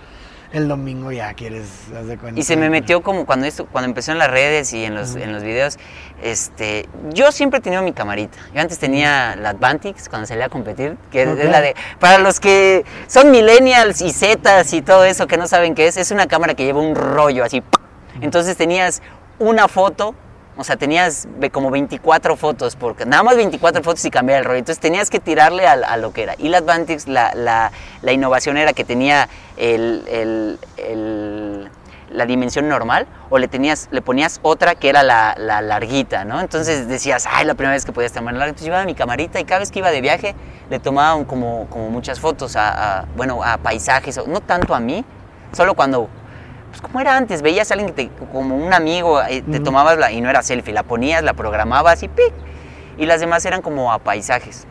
el 0.53 0.67
domingo 0.67 1.13
ya 1.13 1.35
quieres, 1.35 1.69
haz 1.95 2.07
de 2.07 2.17
cuenta. 2.17 2.41
Y 2.41 2.43
se 2.43 2.57
me 2.57 2.71
metió 2.71 3.03
como 3.03 3.27
cuando 3.27 3.47
esto, 3.47 3.67
cuando 3.67 3.89
empezó 3.89 4.13
en 4.13 4.19
las 4.19 4.31
redes 4.31 4.73
y 4.73 4.85
en 4.85 4.95
los, 4.95 5.15
en 5.15 5.33
los 5.33 5.43
videos, 5.43 5.79
este, 6.23 6.89
yo 7.13 7.31
siempre 7.33 7.59
he 7.59 7.63
tenido 7.63 7.83
mi 7.83 7.93
camarita. 7.93 8.39
Yo 8.55 8.61
antes 8.61 8.79
tenía 8.79 9.37
la 9.37 9.51
Advantix 9.51 10.09
cuando 10.09 10.27
salía 10.27 10.47
a 10.47 10.49
competir, 10.49 10.97
que 11.11 11.23
es 11.23 11.51
la 11.51 11.61
de, 11.61 11.77
para 12.01 12.19
los 12.19 12.41
que 12.41 12.85
son 13.07 13.31
millennials 13.31 14.01
y 14.01 14.11
zetas 14.11 14.73
y 14.73 14.81
todo 14.81 15.05
eso 15.05 15.27
que 15.27 15.37
no 15.37 15.47
saben 15.47 15.75
qué 15.75 15.87
es, 15.87 15.97
es 15.97 16.11
una 16.11 16.27
cámara 16.27 16.55
que 16.55 16.65
lleva 16.65 16.81
un 16.81 16.95
rollo 16.95 17.45
así. 17.45 17.63
Entonces 18.21 18.57
tenías 18.57 19.03
una 19.39 19.69
foto, 19.69 20.15
o 20.59 20.65
sea, 20.65 20.77
tenías 20.77 21.29
como 21.53 21.71
24 21.71 22.37
fotos, 22.37 22.75
porque 22.77 23.07
nada 23.07 23.23
más 23.23 23.37
24 23.37 23.83
fotos 23.83 24.05
y 24.05 24.11
cambiar 24.11 24.41
el 24.41 24.45
rollo. 24.45 24.59
Entonces 24.59 24.81
tenías 24.81 25.09
que 25.09 25.21
tirarle 25.21 25.67
a, 25.67 25.97
lo 25.97 26.13
que 26.13 26.25
era. 26.25 26.35
Y 26.37 26.49
la 26.49 26.59
Advantix, 26.59 27.07
la, 27.07 27.33
la, 27.35 27.71
la 28.03 28.13
innovación 28.13 28.57
era 28.57 28.73
que 28.73 28.85
tenía 28.85 29.29
el, 29.57 30.59
el- 30.79 31.71
la 32.11 32.25
dimensión 32.25 32.69
normal 32.71 33.07
o 33.29 33.37
le, 33.39 33.49
tenías, 33.49 33.89
le 33.91 34.01
ponías 34.01 34.41
otra 34.43 34.75
que 34.75 34.89
era 34.89 35.03
la, 35.03 35.35
la 35.39 35.61
larguita, 35.61 36.25
¿no? 36.25 36.41
Entonces 36.41 36.89
decías, 36.89 37.27
ay, 37.31 37.45
la 37.45 37.53
primera 37.55 37.75
vez 37.75 37.85
que 37.85 37.93
podías 37.93 38.13
tomar 38.13 38.33
larga. 38.33 38.47
Entonces 38.49 38.65
llevaba 38.65 38.85
mi 38.87 38.95
camarita 38.95 39.39
y 39.41 39.45
cada 39.45 39.59
vez 39.61 39.71
que 39.71 39.81
iba 39.81 39.91
de 39.91 40.01
viaje 40.01 40.35
le 40.71 40.79
tomaba 40.81 41.15
un- 41.15 41.27
como, 41.27 41.67
como 41.69 41.91
muchas 41.91 42.19
fotos 42.19 42.57
a, 42.57 43.01
a, 43.01 43.05
bueno, 43.15 43.43
a 43.45 43.59
paisajes, 43.59 44.19
no 44.27 44.41
tanto 44.41 44.75
a 44.75 44.81
mí, 44.81 45.05
solo 45.53 45.75
cuando 45.75 46.09
pues 46.71 46.81
como 46.81 47.01
era 47.01 47.17
antes, 47.17 47.43
veías 47.43 47.71
a 47.71 47.75
alguien 47.75 47.95
que 47.95 48.05
te, 48.07 48.27
como 48.33 48.57
un 48.57 48.73
amigo, 48.73 49.23
eh, 49.23 49.43
te 49.43 49.57
Ujú. 49.57 49.65
tomabas 49.65 49.99
la, 49.99 50.13
y 50.13 50.21
no 50.21 50.31
era 50.31 50.43
selfie, 50.43 50.73
la 50.73 50.83
ponías, 50.83 51.23
la 51.23 51.35
programabas 51.35 52.03
y 52.03 52.09
¡pic! 52.09 52.33
y 52.99 53.07
las 53.07 53.21
demás 53.21 53.45
eran 53.45 53.63
como 53.63 53.93
a 53.93 53.99
paisajes 53.99 54.67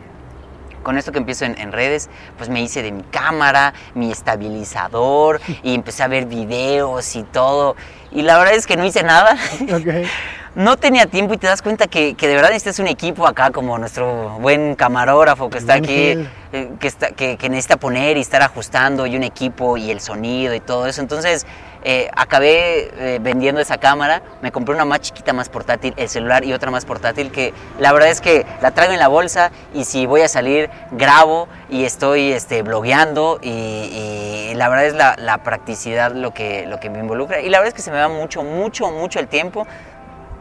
con 0.88 0.98
esto 0.98 1.12
que 1.12 1.18
empiezo 1.18 1.44
en, 1.44 1.72
redes, 1.74 2.10
pues 2.38 2.48
me 2.50 2.62
hice 2.62 2.82
de 2.82 2.94
mi 2.94 3.04
cámara, 3.04 3.74
mi 3.94 4.10
estabilizador 4.10 5.42
y 5.62 5.76
empecé 5.76 6.04
a 6.04 6.08
ver 6.08 6.28
videos 6.28 7.14
y 7.18 7.24
todo. 7.24 7.76
Y 8.10 8.22
la 8.22 8.38
verdad 8.38 8.54
es 8.54 8.66
que 8.66 8.78
no 8.78 8.86
hice 8.86 9.04
nada. 9.04 9.36
no 10.56 10.78
tenía 10.78 11.06
tiempo 11.08 11.34
y 11.34 11.38
te 11.38 11.46
das 11.46 11.62
cuenta 11.62 11.88
que, 11.88 12.16
de 12.16 12.36
verdad 12.36 12.52
necesitas 12.52 12.80
un 12.80 12.88
equipo 12.88 13.28
acá, 13.28 13.52
como 13.52 13.78
nuestro 13.78 14.40
buen 14.40 14.76
camarógrafo 14.76 15.50
que 15.50 15.58
está 15.58 15.74
aquí, 15.74 16.18
eh, 16.54 16.72
que, 16.80 16.88
está, 16.88 17.12
que, 17.12 17.38
necesita 17.50 17.76
poner 17.76 18.16
y 18.16 18.22
estar 18.22 18.42
ajustando, 18.42 19.06
y 19.08 19.18
un 19.18 19.24
equipo 19.24 19.76
y 19.76 19.92
el 19.92 20.00
sonido 20.00 20.56
y 20.56 20.62
todo 20.62 20.88
eso. 20.88 21.02
Entonces, 21.02 21.46
eh, 21.90 22.10
acabé 22.18 22.92
eh, 22.98 23.20
vendiendo 23.22 23.62
esa 23.62 23.78
cámara, 23.78 24.22
me 24.42 24.52
compré 24.52 24.76
una 24.76 24.84
más 24.84 25.00
chiquita, 25.00 25.32
más 25.32 25.48
portátil, 25.48 25.94
el 25.96 26.10
celular 26.10 26.44
y 26.44 26.52
otra 26.52 26.70
más 26.70 26.84
portátil, 26.84 27.32
que 27.32 27.54
la 27.80 27.94
verdad 27.94 28.10
es 28.10 28.20
que 28.20 28.46
la 28.62 28.72
traigo 28.72 28.92
en 28.92 29.00
la 29.00 29.08
bolsa 29.08 29.52
y 29.74 29.86
si 29.86 30.06
voy 30.06 30.20
a 30.20 30.28
salir, 30.28 30.70
grabo 30.92 31.48
y 31.70 31.86
estoy 31.86 32.34
este, 32.34 32.62
blogueando 32.62 33.40
y, 33.42 34.52
la 34.56 34.68
verdad 34.68 34.86
es 34.88 34.96
la, 34.96 35.16
la, 35.18 35.38
practicidad 35.44 36.12
lo 36.12 36.34
que, 36.34 36.66
lo 36.68 36.78
que 36.82 36.90
me 36.90 37.00
involucra. 37.00 37.40
Y 37.40 37.48
la 37.48 37.60
verdad 37.60 37.70
es 37.70 37.74
que 37.74 37.82
se 37.82 37.92
me 37.92 38.00
va 38.00 38.10
mucho, 38.10 38.44
mucho, 38.44 38.92
mucho 38.92 39.22
el 39.22 39.30
tiempo 39.30 39.66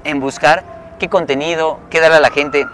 en 0.02 0.18
buscar 0.18 0.64
qué 0.98 1.08
contenido, 1.08 1.78
qué 1.90 2.00
darle 2.00 2.16
a 2.16 2.20
la 2.20 2.30
gente. 2.30 2.66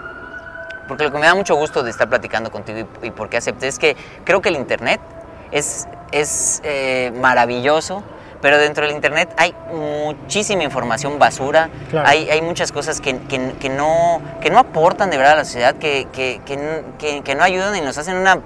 Porque 0.89 1.05
lo 1.05 1.13
que 1.13 1.19
me 1.19 1.27
da 1.27 1.35
mucho 1.35 1.57
gusto 1.57 1.83
de 1.83 1.91
estar 1.91 2.09
platicando 2.09 2.51
contigo 2.51 2.89
y, 3.03 3.11
por 3.11 3.29
qué 3.29 3.37
acepté 3.37 3.69
es 3.69 3.79
que 3.79 3.99
creo 4.25 4.41
que 4.41 4.49
el 4.49 4.57
Internet 4.57 5.03
es, 5.51 5.87
es 6.11 6.63
eh, 6.65 7.13
maravilloso, 7.21 8.03
pero 8.43 8.59
dentro 8.59 8.85
del 8.85 8.95
Internet 8.95 9.33
hay 9.39 9.55
muchísima 9.73 10.63
información 10.65 11.19
basura, 11.19 11.71
hay, 12.05 12.29
hay, 12.29 12.43
muchas 12.43 12.73
cosas 12.73 13.01
que, 13.01 13.19
que, 13.23 13.69
no, 13.71 14.21
que 14.43 14.51
no 14.51 14.59
aportan 14.59 15.09
de 15.09 15.17
verdad 15.17 15.33
a 15.33 15.37
la 15.37 15.45
sociedad, 15.47 15.77
que, 15.77 16.07
que 16.13 17.35
no 17.35 17.45
ayudan 17.45 17.77
y 17.77 17.81
nos 17.81 17.97
hacen 17.97 18.17
una 18.17 18.41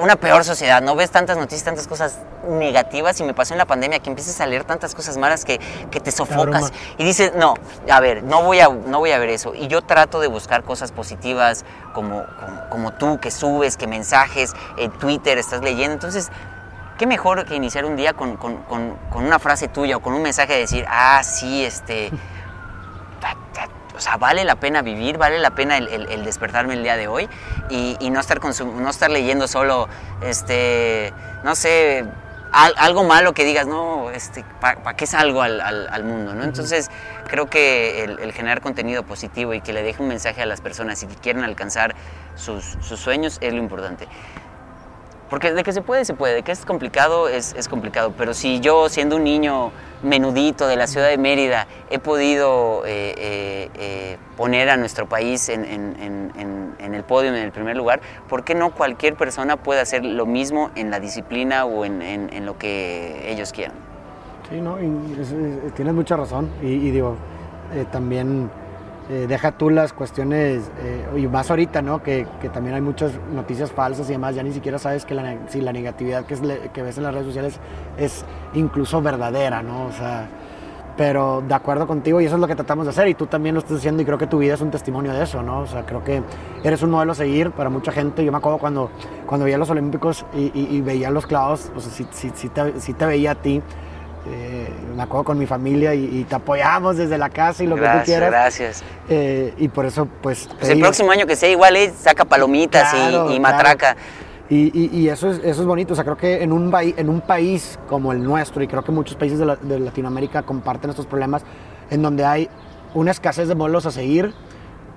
una 0.00 0.16
peor 0.16 0.44
sociedad, 0.44 0.80
no 0.82 0.96
ves 0.96 1.10
tantas 1.10 1.36
noticias, 1.36 1.64
tantas 1.64 1.86
cosas 1.86 2.18
negativas 2.48 3.20
y 3.20 3.24
me 3.24 3.34
pasó 3.34 3.54
en 3.54 3.58
la 3.58 3.66
pandemia 3.66 3.98
que 3.98 4.08
empiezas 4.08 4.40
a 4.40 4.46
leer 4.46 4.64
tantas 4.64 4.94
cosas 4.94 5.16
malas 5.16 5.44
que, 5.44 5.60
que 5.90 6.00
te 6.00 6.10
sofocas 6.10 6.72
y 6.96 7.04
dices, 7.04 7.32
no, 7.36 7.54
a 7.90 8.00
ver, 8.00 8.22
no 8.22 8.42
voy 8.42 8.60
a, 8.60 8.68
no 8.68 8.98
voy 8.98 9.12
a 9.12 9.18
ver 9.18 9.28
eso. 9.28 9.54
Y 9.54 9.68
yo 9.68 9.82
trato 9.82 10.20
de 10.20 10.28
buscar 10.28 10.64
cosas 10.64 10.90
positivas 10.90 11.64
como, 11.92 12.24
como, 12.70 12.92
tú, 12.94 13.20
que 13.20 13.30
subes, 13.30 13.76
que 13.76 13.86
mensajes, 13.86 14.54
en 14.78 14.90
Twitter 14.92 15.36
estás 15.36 15.62
leyendo. 15.62 15.92
Entonces, 15.92 16.30
qué 17.00 17.06
mejor 17.06 17.46
que 17.46 17.54
iniciar 17.54 17.86
un 17.86 17.96
día 17.96 18.12
con, 18.12 18.36
con, 18.36 18.58
con, 18.64 18.94
con 19.08 19.24
una 19.24 19.38
frase 19.38 19.68
tuya 19.68 19.96
o 19.96 20.00
con 20.00 20.12
un 20.12 20.20
mensaje 20.20 20.52
de 20.52 20.58
decir, 20.58 20.84
ah, 20.86 21.22
sí, 21.24 21.64
este 21.64 22.10
o 23.96 24.02
sea, 24.02 24.18
vale 24.18 24.44
la 24.44 24.56
pena 24.56 24.82
vivir, 24.82 25.16
vale 25.16 25.38
la 25.38 25.50
pena 25.50 25.78
el, 25.78 26.24
despertarme 26.24 26.74
el 26.74 26.82
día 26.82 26.98
de 26.98 27.08
hoy 27.08 27.26
y, 27.70 28.10
no, 28.10 28.20
estar 28.20 28.38
no 28.42 28.90
estar 28.90 29.10
leyendo 29.10 29.48
solo, 29.48 29.88
este, 30.20 31.14
no 31.42 31.54
sé, 31.54 32.04
algo 32.52 33.04
malo 33.04 33.32
que 33.32 33.44
digas, 33.44 33.66
no, 33.66 34.10
este, 34.10 34.44
¿para 34.60 34.94
qué 34.94 35.06
salgo 35.06 35.40
al, 35.40 35.60
al, 35.60 36.04
mundo? 36.04 36.34
¿no? 36.34 36.44
Entonces, 36.44 36.90
creo 37.28 37.48
que 37.48 38.04
el, 38.04 38.32
generar 38.34 38.60
contenido 38.60 39.04
positivo 39.04 39.54
y 39.54 39.62
que 39.62 39.72
le 39.72 39.82
deje 39.82 40.02
un 40.02 40.08
mensaje 40.08 40.42
a 40.42 40.46
las 40.46 40.60
personas 40.60 41.02
y 41.02 41.06
que 41.06 41.14
quieren 41.16 41.44
alcanzar 41.44 41.94
sus, 42.36 42.76
sus 42.80 43.00
sueños 43.00 43.38
es 43.40 43.54
lo 43.54 43.58
importante. 43.58 44.06
Porque 45.30 45.52
de 45.52 45.62
que 45.62 45.72
se 45.72 45.80
puede, 45.80 46.04
se 46.04 46.12
puede, 46.12 46.34
de 46.34 46.42
que 46.42 46.50
es 46.50 46.66
complicado, 46.66 47.28
es, 47.28 47.54
es, 47.56 47.68
complicado. 47.68 48.12
Pero 48.18 48.34
si 48.34 48.58
yo, 48.58 48.88
siendo 48.88 49.14
un 49.14 49.22
niño 49.22 49.70
menudito 50.02 50.66
de 50.66 50.74
la 50.74 50.88
ciudad 50.88 51.08
de 51.08 51.18
Mérida, 51.18 51.68
he 51.88 52.00
podido 52.00 52.82
eh, 52.84 53.14
eh, 53.16 53.70
eh, 53.74 54.16
poner 54.36 54.68
a 54.70 54.76
nuestro 54.76 55.08
país 55.08 55.48
en, 55.48 55.64
en, 55.64 56.72
en, 56.78 56.94
el 56.94 57.04
podio, 57.04 57.30
en 57.30 57.36
el 57.36 57.52
primer 57.52 57.76
lugar, 57.76 58.00
¿por 58.28 58.42
qué 58.42 58.56
no 58.56 58.72
cualquier 58.72 59.14
persona 59.14 59.56
puede 59.56 59.80
hacer 59.80 60.04
lo 60.04 60.26
mismo 60.26 60.70
en 60.74 60.90
la 60.90 60.98
disciplina 60.98 61.64
o 61.64 61.84
en, 61.84 62.44
lo 62.44 62.58
que 62.58 63.30
ellos 63.30 63.52
quieran? 63.52 63.76
Sí, 64.48 64.60
no, 64.60 64.76
tienes 65.76 65.94
mucha 65.94 66.16
razón. 66.16 66.50
Y 66.60 66.90
digo, 66.90 67.16
también 67.92 68.50
eh, 69.10 69.26
deja 69.28 69.50
tú 69.50 69.70
las 69.70 69.92
cuestiones, 69.92 70.70
eh, 70.84 71.18
y 71.18 71.26
más 71.26 71.50
ahorita, 71.50 71.82
¿no? 71.82 72.00
Que, 72.00 72.28
que, 72.40 72.48
también 72.48 72.76
hay 72.76 72.80
muchas 72.80 73.10
noticias 73.34 73.72
falsas 73.72 74.08
y 74.08 74.12
demás, 74.12 74.36
ya 74.36 74.44
ni 74.44 74.52
siquiera 74.52 74.78
sabes 74.78 75.04
que 75.04 75.16
la, 75.16 75.36
si 75.48 75.60
la 75.60 75.72
negatividad 75.72 76.24
que, 76.26 76.34
es, 76.34 76.40
que 76.72 76.82
ves 76.82 76.96
en 76.96 77.02
las 77.02 77.12
redes 77.12 77.26
sociales 77.26 77.58
es 77.98 78.24
incluso 78.54 79.02
verdadera, 79.02 79.64
¿no? 79.64 79.86
O 79.86 79.92
sea, 79.92 80.28
pero 80.96 81.42
de 81.46 81.54
acuerdo 81.54 81.88
contigo 81.88 82.20
y 82.20 82.26
eso 82.26 82.36
es 82.36 82.40
lo 82.40 82.46
que 82.46 82.54
tratamos 82.54 82.86
de 82.86 82.90
hacer 82.90 83.08
y 83.08 83.14
tú 83.14 83.26
también 83.26 83.56
lo 83.56 83.60
estás 83.60 83.78
haciendo 83.78 84.00
y 84.00 84.04
creo 84.04 84.16
que 84.16 84.28
tu 84.28 84.38
vida 84.38 84.54
es 84.54 84.60
un 84.60 84.70
testimonio 84.70 85.12
de 85.12 85.24
eso, 85.24 85.42
¿no? 85.42 85.62
O 85.62 85.66
sea, 85.66 85.84
creo 85.84 86.04
que 86.04 86.22
eres 86.62 86.80
un 86.82 86.90
modelo 86.90 87.10
a 87.10 87.16
seguir 87.16 87.50
para 87.50 87.68
mucha 87.68 87.90
gente. 87.90 88.24
Yo 88.24 88.30
me 88.30 88.38
acuerdo 88.38 88.58
cuando, 88.58 88.90
cuando 89.26 89.44
veía 89.44 89.58
los 89.58 89.70
Olímpicos 89.70 90.24
y, 90.34 90.52
y, 90.54 90.80
veía 90.82 91.10
los 91.10 91.26
clavos, 91.26 91.72
o 91.74 91.80
sea, 91.80 91.90
si, 91.90 92.06
si, 92.12 92.30
si, 92.34 92.48
te, 92.48 92.78
si 92.78 92.94
te 92.94 93.06
veía 93.06 93.32
a 93.32 93.34
ti 93.34 93.60
eh, 94.26 94.68
me 94.94 95.02
acuerdo 95.02 95.24
con 95.24 95.38
mi 95.38 95.46
familia 95.46 95.94
y, 95.94 96.24
te 96.24 96.34
apoyamos 96.34 96.96
desde 96.98 97.16
la 97.16 97.30
casa 97.30 97.64
y 97.64 97.66
lo 97.66 97.76
que 97.76 97.82
tú 97.82 97.98
quieras. 98.04 98.30
Gracias. 98.30 98.84
Eh, 99.08 99.54
y 99.56 99.68
por 99.68 99.86
eso, 99.86 100.06
pues. 100.20 100.48
pues 100.58 100.70
el 100.70 100.80
próximo 100.80 101.10
año 101.10 101.26
que 101.26 101.36
sea 101.36 101.48
igual, 101.48 101.76
eh, 101.76 101.92
saca 101.98 102.24
palomitas 102.24 102.94
y, 103.30 103.40
matraca. 103.40 103.96
Y, 104.50 105.08
eso, 105.08 105.30
es, 105.30 105.38
eso 105.38 105.62
es 105.62 105.66
bonito. 105.66 105.92
O 105.92 105.96
sea, 105.96 106.04
creo 106.04 106.16
que 106.16 106.42
en 106.42 106.52
un, 106.52 106.72
en 106.74 107.08
un 107.08 107.20
país 107.20 107.78
como 107.88 108.12
el 108.12 108.22
nuestro, 108.22 108.62
y 108.62 108.66
creo 108.66 108.84
que 108.84 108.92
muchos 108.92 109.16
países 109.16 109.38
de, 109.38 109.56
de 109.56 109.80
Latinoamérica 109.80 110.42
comparten 110.42 110.90
estos 110.90 111.06
problemas, 111.06 111.42
en 111.90 112.02
donde 112.02 112.24
hay 112.24 112.48
una 112.94 113.12
escasez 113.12 113.48
de 113.48 113.54
modelos 113.54 113.86
a 113.86 113.90
seguir, 113.90 114.34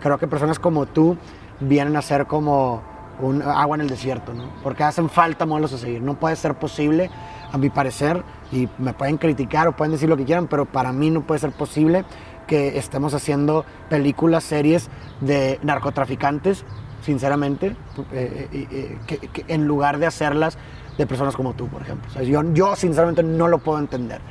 creo 0.02 0.18
que 0.18 0.28
personas 0.28 0.60
como 0.60 0.86
tú 0.86 1.18
vienen 1.60 1.96
a 1.96 2.02
ser 2.02 2.26
como 2.26 2.82
un 3.22 3.42
agua 3.42 3.76
en 3.76 3.82
el 3.82 3.90
desierto, 3.90 4.34
¿no? 4.34 4.50
Porque 4.64 4.84
hacen 4.84 5.10
falta 5.10 5.46
modelos 5.46 5.74
a 5.74 5.78
seguir. 5.78 6.02
No 6.02 6.16
puede 6.16 6.36
ser 6.36 6.56
posible 6.56 7.10
a 7.52 7.58
mi 7.58 7.70
parecer, 7.70 8.24
y 8.54 8.70
me 8.78 8.94
pueden 8.94 9.18
criticar 9.18 9.68
o 9.68 9.76
pueden 9.76 9.92
decir 9.92 10.08
lo 10.08 10.16
que 10.16 10.26
quieran, 10.26 10.48
pero 10.48 10.66
para 10.66 10.94
mí 10.94 11.10
no 11.10 11.22
puede 11.22 11.40
ser 11.40 11.52
posible 11.52 12.06
que 12.48 12.78
estemos 12.78 13.14
haciendo 13.14 13.66
películas, 13.90 14.44
series 14.44 14.90
de 15.22 15.60
narcotraficantes, 15.64 16.64
sinceramente, 17.04 17.76
eh, 18.12 18.48
eh, 18.52 18.98
eh, 19.10 19.44
en 19.48 19.66
lugar 19.66 19.98
de 19.98 20.06
hacerlas 20.06 20.58
de 20.98 21.08
personas 21.08 21.36
como 21.36 21.54
tú, 21.54 21.68
por 21.68 21.82
ejemplo. 21.82 22.22
yo, 22.22 22.44
yo, 22.54 22.76
sinceramente 22.76 23.24
no 23.24 23.48
lo 23.48 23.58
puedo 23.58 23.80
entender. 23.80 24.22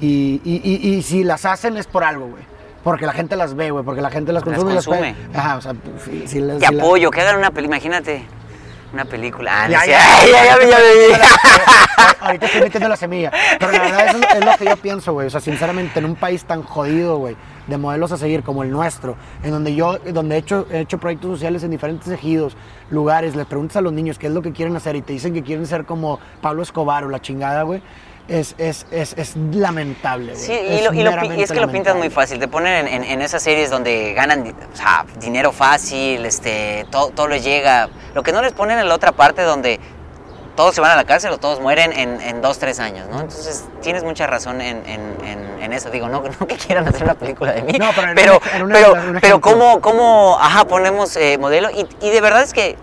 Y, 0.00 0.40
y, 0.44 1.02
si 1.02 1.24
las 1.24 1.46
hacen 1.46 1.76
es 1.78 1.86
por 1.86 2.04
algo, 2.04 2.26
güey. 2.26 2.42
Porque 2.84 3.06
la 3.06 3.12
gente 3.12 3.34
las 3.34 3.54
ve, 3.54 3.70
güey, 3.70 3.82
porque 3.82 4.02
la 4.02 4.10
gente 4.10 4.32
las 4.32 4.44
consume. 4.44 4.74
Las 4.74 4.86
consume. 4.86 5.14
Ajá, 5.34 5.56
o 5.56 5.60
sea, 5.60 5.74
si, 6.26 6.40
Te 6.40 6.66
apoyo, 6.66 7.10
que 7.10 7.20
hagan 7.22 7.36
una 7.38 7.50
película, 7.50 7.78
imagínate. 7.78 8.26
Una 8.92 9.04
película. 9.04 9.64
Ah, 9.64 9.68
ya, 9.68 9.84
ya, 9.84 9.98
ya, 10.24 10.58
ya, 10.58 10.68
ya, 10.68 11.18
ya, 11.18 12.16
Ahorita 12.20 12.46
estoy 12.46 12.60
metiendo 12.62 12.88
la 12.88 12.96
semilla. 12.96 13.30
Pero 13.58 13.72
la 13.72 13.78
verdad 13.80 14.06
eso 14.08 14.18
es 14.38 14.44
lo 14.44 14.56
que 14.56 14.64
yo 14.64 14.76
pienso, 14.76 15.12
güey. 15.12 15.26
O 15.26 15.30
sea, 15.30 15.40
sinceramente, 15.40 15.98
en 15.98 16.04
un 16.04 16.14
país 16.14 16.44
tan 16.44 16.62
jodido, 16.62 17.18
güey, 17.18 17.36
de 17.66 17.76
modelos 17.78 18.12
a 18.12 18.16
seguir 18.16 18.42
como 18.42 18.62
el 18.62 18.70
nuestro, 18.70 19.16
en 19.42 19.50
donde 19.50 19.74
yo, 19.74 19.98
donde 19.98 20.36
he 20.36 20.38
hecho, 20.38 20.66
he 20.70 20.80
hecho 20.80 20.98
proyectos 20.98 21.32
sociales 21.32 21.64
en 21.64 21.70
diferentes 21.70 22.08
ejidos, 22.08 22.56
lugares, 22.90 23.34
le 23.34 23.44
preguntas 23.44 23.76
a 23.76 23.80
los 23.80 23.92
niños 23.92 24.18
qué 24.18 24.28
es 24.28 24.32
lo 24.32 24.42
que 24.42 24.52
quieren 24.52 24.76
hacer 24.76 24.96
y 24.96 25.02
te 25.02 25.12
dicen 25.12 25.34
que 25.34 25.42
quieren 25.42 25.66
ser 25.66 25.84
como 25.84 26.20
Pablo 26.40 26.62
Escobar 26.62 27.04
o 27.04 27.08
la 27.08 27.20
chingada, 27.20 27.62
güey 27.62 27.82
es, 28.28 28.54
es, 28.58 28.86
es, 28.90 29.14
es 29.16 29.36
lamentable. 29.36 30.34
Sí, 30.36 30.52
y, 30.52 30.82
lo, 30.82 30.92
y, 30.92 31.42
es 31.42 31.52
que 31.52 31.60
lo 31.60 31.70
pintas 31.70 31.96
muy 31.96 32.10
fácil. 32.10 32.38
Te 32.38 32.48
ponen 32.48 32.88
en, 32.88 33.04
en, 33.04 33.22
esas 33.22 33.42
series 33.42 33.70
donde 33.70 34.12
ganan 34.14 34.54
o 34.72 34.76
sea, 34.76 35.06
dinero 35.20 35.52
fácil, 35.52 36.24
este, 36.26 36.86
todo, 36.90 37.10
todo 37.10 37.28
les 37.28 37.44
llega. 37.44 37.88
Lo 38.14 38.22
que 38.22 38.32
no 38.32 38.42
les 38.42 38.52
ponen 38.52 38.78
en 38.78 38.88
la 38.88 38.94
otra 38.94 39.12
parte 39.12 39.42
donde 39.42 39.80
todos 40.56 40.74
se 40.74 40.80
van 40.80 40.90
a 40.90 40.96
la 40.96 41.04
cárcel 41.04 41.32
o 41.32 41.38
todos 41.38 41.60
mueren 41.60 41.92
en, 41.92 42.20
en 42.20 42.40
dos, 42.40 42.58
tres 42.58 42.80
años, 42.80 43.08
¿no? 43.08 43.20
Entonces 43.20 43.66
tienes 43.82 44.02
mucha 44.04 44.26
razón 44.26 44.60
en, 44.60 44.82
en 45.66 45.72
eso. 45.72 45.90
Digo, 45.90 46.08
no, 46.08 46.22
no, 46.40 46.46
que 46.46 46.56
quieran 46.56 46.88
hacer 46.88 47.04
una 47.04 47.14
película 47.14 47.52
de 47.52 47.62
mí, 47.62 47.72
no, 47.78 47.90
pero, 47.94 48.14
pero, 48.14 48.40
pero, 48.68 48.94
pero, 49.20 49.40
cómo, 49.40 49.80
cómo, 49.80 50.38
ajá, 50.40 50.64
ponemos 50.66 51.16
eh, 51.16 51.36
modelo. 51.38 51.68
Y, 51.70 51.86
y 52.00 52.10
de 52.10 52.20
verdad 52.20 52.42
es 52.42 52.52
que 52.52 52.76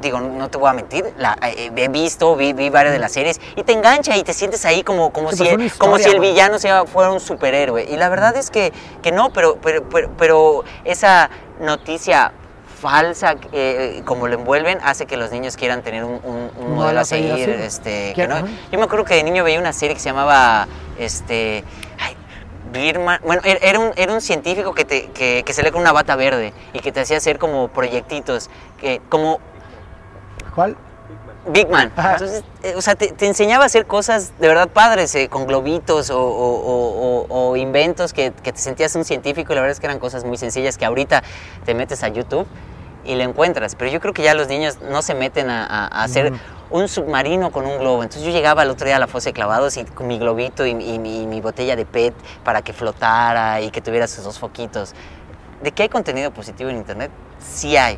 digo, 0.00 0.20
no 0.20 0.48
te 0.48 0.58
voy 0.58 0.70
a 0.70 0.72
mentir, 0.72 1.12
la, 1.16 1.36
eh, 1.42 1.70
he 1.74 1.88
visto, 1.88 2.36
vi, 2.36 2.52
vi, 2.52 2.70
varias 2.70 2.92
de 2.92 2.98
las 2.98 3.12
series 3.12 3.40
y 3.56 3.62
te 3.62 3.72
engancha 3.72 4.16
y 4.16 4.22
te 4.22 4.32
sientes 4.32 4.64
ahí 4.64 4.82
como, 4.82 5.12
como, 5.12 5.32
si, 5.32 5.46
el, 5.46 5.72
como 5.72 5.98
si 5.98 6.08
el 6.08 6.20
villano 6.20 6.58
sea, 6.58 6.84
fuera 6.86 7.10
un 7.10 7.20
superhéroe. 7.20 7.84
Y 7.84 7.96
la 7.96 8.08
verdad 8.08 8.36
es 8.36 8.50
que, 8.50 8.72
que 9.02 9.12
no, 9.12 9.30
pero, 9.30 9.58
pero, 9.60 9.84
pero, 10.16 10.64
esa 10.84 11.30
noticia 11.60 12.32
falsa, 12.80 13.34
eh, 13.52 14.02
como 14.04 14.28
lo 14.28 14.34
envuelven, 14.34 14.78
hace 14.84 15.06
que 15.06 15.16
los 15.16 15.32
niños 15.32 15.56
quieran 15.56 15.82
tener 15.82 16.04
un, 16.04 16.50
modelo 16.74 17.00
a 17.00 17.04
seguir. 17.04 17.48
Este, 17.48 18.14
Yo 18.16 18.78
me 18.78 18.84
acuerdo 18.84 19.04
que 19.04 19.14
de 19.14 19.24
niño 19.24 19.42
veía 19.42 19.58
una 19.58 19.72
serie 19.72 19.94
que 19.94 20.00
se 20.00 20.10
llamaba 20.10 20.68
este, 20.98 21.64
Birman, 22.72 23.20
bueno, 23.24 23.42
er, 23.44 23.58
era 23.62 23.78
un, 23.78 23.92
era 23.96 24.12
un 24.12 24.20
científico 24.20 24.74
que, 24.74 24.84
te, 24.84 25.06
que, 25.10 25.42
que, 25.44 25.52
se 25.52 25.62
lee 25.62 25.70
con 25.70 25.80
una 25.80 25.92
bata 25.92 26.16
verde 26.16 26.52
y 26.72 26.80
que 26.80 26.92
te 26.92 27.00
hacía 27.00 27.16
hacer 27.16 27.38
como 27.38 27.68
proyectitos, 27.68 28.50
que, 28.78 29.00
como 29.08 29.40
¿Cuál? 30.58 30.74
Big 31.52 31.70
Man. 31.70 31.92
Entonces, 31.96 32.42
eh, 32.64 32.74
o 32.74 32.82
sea, 32.82 32.96
te, 32.96 33.14
enseñaba 33.24 33.62
a 33.62 33.66
hacer 33.66 33.86
cosas 33.86 34.32
de 34.40 34.48
verdad 34.48 34.68
padres, 34.68 35.14
eh, 35.14 35.28
con 35.28 35.46
globitos 35.46 36.10
o, 36.12 37.54
inventos 37.56 38.12
que, 38.12 38.32
te 38.32 38.56
sentías 38.56 38.96
un 38.96 39.04
científico 39.04 39.52
y 39.52 39.54
la 39.54 39.60
verdad 39.60 39.70
es 39.70 39.78
que 39.78 39.86
eran 39.86 40.00
cosas 40.00 40.24
muy 40.24 40.36
sencillas 40.36 40.76
que 40.76 40.84
ahorita 40.84 41.22
te 41.64 41.74
metes 41.74 42.02
a 42.02 42.08
YouTube 42.08 42.44
y 43.04 43.14
lo 43.14 43.22
encuentras. 43.22 43.76
Pero 43.76 43.88
yo 43.92 44.00
creo 44.00 44.12
que 44.12 44.24
ya 44.24 44.34
los 44.34 44.48
niños 44.48 44.80
no 44.80 45.00
se 45.00 45.14
meten 45.14 45.48
a, 45.48 45.86
hacer 45.86 46.32
un 46.70 46.88
submarino 46.88 47.52
con 47.52 47.64
un 47.64 47.78
globo. 47.78 48.02
Entonces 48.02 48.24
yo 48.24 48.32
llegaba 48.32 48.64
el 48.64 48.70
otro 48.70 48.84
día 48.84 48.96
a 48.96 48.98
la 48.98 49.06
fosa 49.06 49.28
de 49.28 49.34
clavados 49.34 49.76
y 49.76 49.84
con 49.84 50.08
mi 50.08 50.18
globito 50.18 50.66
y, 50.66 50.74
mi, 50.74 51.40
botella 51.40 51.76
de 51.76 51.86
PET 51.86 52.14
para 52.42 52.62
que 52.62 52.72
flotara 52.72 53.60
y 53.60 53.70
que 53.70 53.80
tuviera 53.80 54.08
sus 54.08 54.24
dos 54.24 54.40
foquitos. 54.40 54.92
¿De 55.62 55.70
qué 55.70 55.84
hay 55.84 55.88
contenido 55.88 56.32
positivo 56.32 56.68
en 56.68 56.78
Internet? 56.78 57.12
Sí 57.38 57.76
hay. 57.76 57.96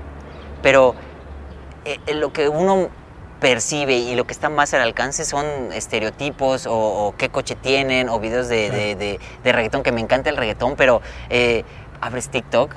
Pero 0.60 0.94
eh, 1.84 1.98
lo 2.14 2.32
que 2.32 2.48
uno 2.48 2.88
percibe 3.40 3.96
y 3.96 4.14
lo 4.14 4.26
que 4.26 4.32
está 4.32 4.48
más 4.48 4.74
al 4.74 4.82
alcance 4.82 5.24
son 5.24 5.46
estereotipos 5.72 6.66
o, 6.68 7.14
qué 7.16 7.30
coche 7.30 7.56
tienen 7.56 8.08
o 8.08 8.20
videos 8.20 8.48
de, 8.48 9.18
reggaetón, 9.42 9.82
que 9.82 9.92
me 9.92 10.00
encanta 10.00 10.30
el 10.30 10.36
reggaetón, 10.36 10.76
pero 10.76 11.00
eh, 11.30 11.64
abres 12.00 12.28
TikTok 12.28 12.70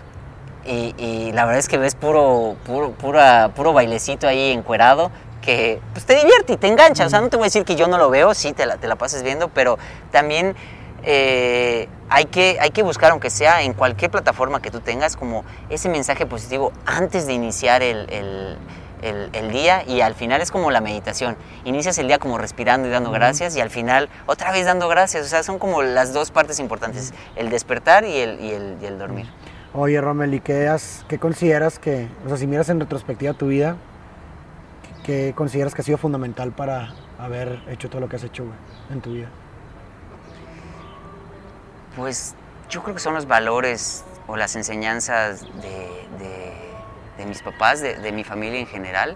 y, 0.66 1.32
la 1.34 1.44
verdad 1.44 1.60
es 1.60 1.68
que 1.68 1.78
ves 1.78 1.96
puro, 1.96 2.56
puro, 2.66 2.94
puro 2.94 3.74
bailecito 3.74 4.28
ahí 4.28 4.52
encuerado 4.52 5.12
que 5.44 5.82
pues, 5.92 6.06
te 6.06 6.16
divierte 6.16 6.54
y 6.54 6.58
te 6.58 6.68
engancha. 6.68 7.06
O 7.06 7.10
sea, 7.10 7.22
no 7.22 7.30
te 7.30 7.38
voy 7.38 7.44
a 7.44 7.48
decir 7.48 7.66
que 7.66 7.76
yo 7.76 7.88
no 7.88 7.98
lo 7.98 8.10
veo, 8.10 8.34
sí, 8.34 8.54
te 8.54 8.66
la, 8.66 8.78
te 8.78 8.88
la 8.88 8.96
pases 8.96 9.24
viendo, 9.24 9.50
pero 9.50 9.78
también 10.12 10.56
eh, 11.04 11.88
hay, 12.10 12.26
que, 12.26 12.58
hay 12.60 12.72
que 12.72 12.82
buscar, 12.82 13.12
aunque 13.12 13.30
sea 13.30 13.62
en 13.62 13.74
cualquier 13.74 14.10
plataforma 14.10 14.62
que 14.62 14.72
tú 14.72 14.80
tengas, 14.80 15.18
como 15.18 15.44
ese 15.70 15.90
mensaje 15.90 16.26
positivo 16.26 16.72
antes 16.86 17.28
de 17.28 17.34
iniciar 17.34 17.84
el 17.84 18.10
el, 18.10 18.58
día 19.52 19.84
y 19.88 20.02
al 20.02 20.16
final 20.16 20.42
es 20.42 20.52
como 20.52 20.72
la 20.72 20.82
meditación. 20.82 21.36
Inicias 21.64 21.98
el 21.98 22.08
día 22.08 22.20
como 22.20 22.38
respirando 22.38 22.88
y 22.88 22.92
dando 22.92 23.12
gracias 23.12 23.56
y 23.56 23.62
al 23.62 23.70
final 23.70 24.10
otra 24.26 24.52
vez 24.52 24.66
dando 24.66 24.88
gracias. 24.88 25.26
O 25.26 25.30
sea, 25.30 25.44
son 25.44 25.60
como 25.60 25.82
las 25.82 26.14
dos 26.14 26.32
partes 26.32 26.60
importantes, 26.60 27.14
el 27.36 27.50
despertar 27.50 28.04
y 28.06 28.18
el, 28.18 28.40
y 28.40 28.52
el, 28.52 28.78
y 28.82 28.86
el 28.86 28.98
dormir. 28.98 29.28
Oye, 29.74 30.00
Romel, 30.00 30.34
¿y 30.34 30.40
qué, 30.40 30.76
qué 31.08 31.20
consideras 31.20 31.80
que, 31.80 32.08
o 32.26 32.28
sea, 32.28 32.38
si 32.38 32.48
miras 32.48 32.70
en 32.70 32.80
retrospectiva 32.80 33.34
tu 33.34 33.48
vida, 33.48 33.76
qué 35.04 35.34
consideras 35.36 35.74
que 35.74 35.82
ha 35.82 35.86
sido 35.86 35.98
fundamental 35.98 36.52
para 36.52 36.94
haber 37.18 37.62
hecho 37.68 37.90
todo 37.90 38.02
lo 38.02 38.10
que 38.10 38.18
has 38.18 38.24
hecho 38.24 38.46
en 38.92 39.02
tu 39.02 39.14
vida? 39.14 39.30
Pues 41.96 42.36
yo 42.70 42.84
creo 42.84 42.96
que 42.96 43.02
son 43.02 43.14
los 43.14 43.28
valores 43.28 44.04
o 44.28 44.38
las 44.38 44.56
enseñanzas 44.56 45.42
de 45.62 46.04
de 46.20 46.73
mis 47.26 47.42
papás, 47.42 47.82
de, 47.82 48.12
mi 48.12 48.24
familia 48.24 48.60
en 48.60 48.68
general, 48.68 49.16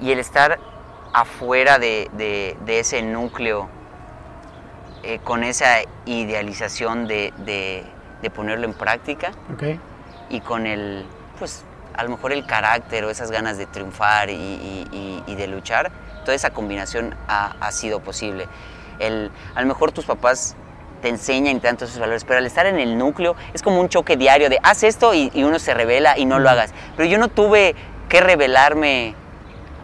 y 0.00 0.12
el 0.12 0.18
estar 0.18 0.58
afuera 1.12 1.78
de, 1.78 2.56
ese 2.66 3.02
núcleo, 3.02 3.68
eh, 5.02 5.18
con 5.22 5.44
esa 5.44 5.82
idealización 6.04 7.06
de, 7.06 7.84
ponerlo 8.34 8.66
en 8.66 8.74
práctica, 8.74 9.32
y 10.28 10.40
con 10.40 10.66
el, 10.66 11.06
pues, 11.38 11.64
a 11.96 12.02
lo 12.04 12.10
mejor 12.10 12.32
el 12.32 12.44
carácter 12.46 13.04
o 13.04 13.10
esas 13.10 13.30
ganas 13.30 13.56
de 13.56 13.66
triunfar 13.66 14.28
y, 14.30 15.24
de 15.26 15.46
luchar, 15.48 15.90
toda 16.24 16.34
esa 16.34 16.50
combinación 16.50 17.14
ha, 17.28 17.70
sido 17.72 18.00
posible. 18.00 18.48
El, 18.98 19.30
a 19.54 19.60
lo 19.60 19.66
mejor 19.66 19.92
tus 19.92 20.06
papás 20.06 20.56
te 21.02 21.08
enseñan 21.08 21.60
tanto 21.60 21.84
esos 21.84 21.98
valores, 21.98 22.24
pero 22.24 22.38
al 22.38 22.46
estar 22.46 22.66
en 22.66 22.78
el 22.78 22.98
núcleo 22.98 23.36
es 23.54 23.62
como 23.62 23.80
un 23.80 23.88
choque 23.88 24.16
diario 24.16 24.48
de 24.48 24.58
haz 24.62 24.82
esto 24.82 25.14
y, 25.14 25.30
uno 25.36 25.58
se 25.58 25.74
revela 25.74 26.18
y 26.18 26.24
no 26.24 26.38
lo 26.38 26.48
hagas. 26.48 26.72
Pero 26.96 27.08
yo 27.08 27.18
no 27.18 27.28
tuve 27.28 27.74
que 28.08 28.20
revelarme 28.20 29.14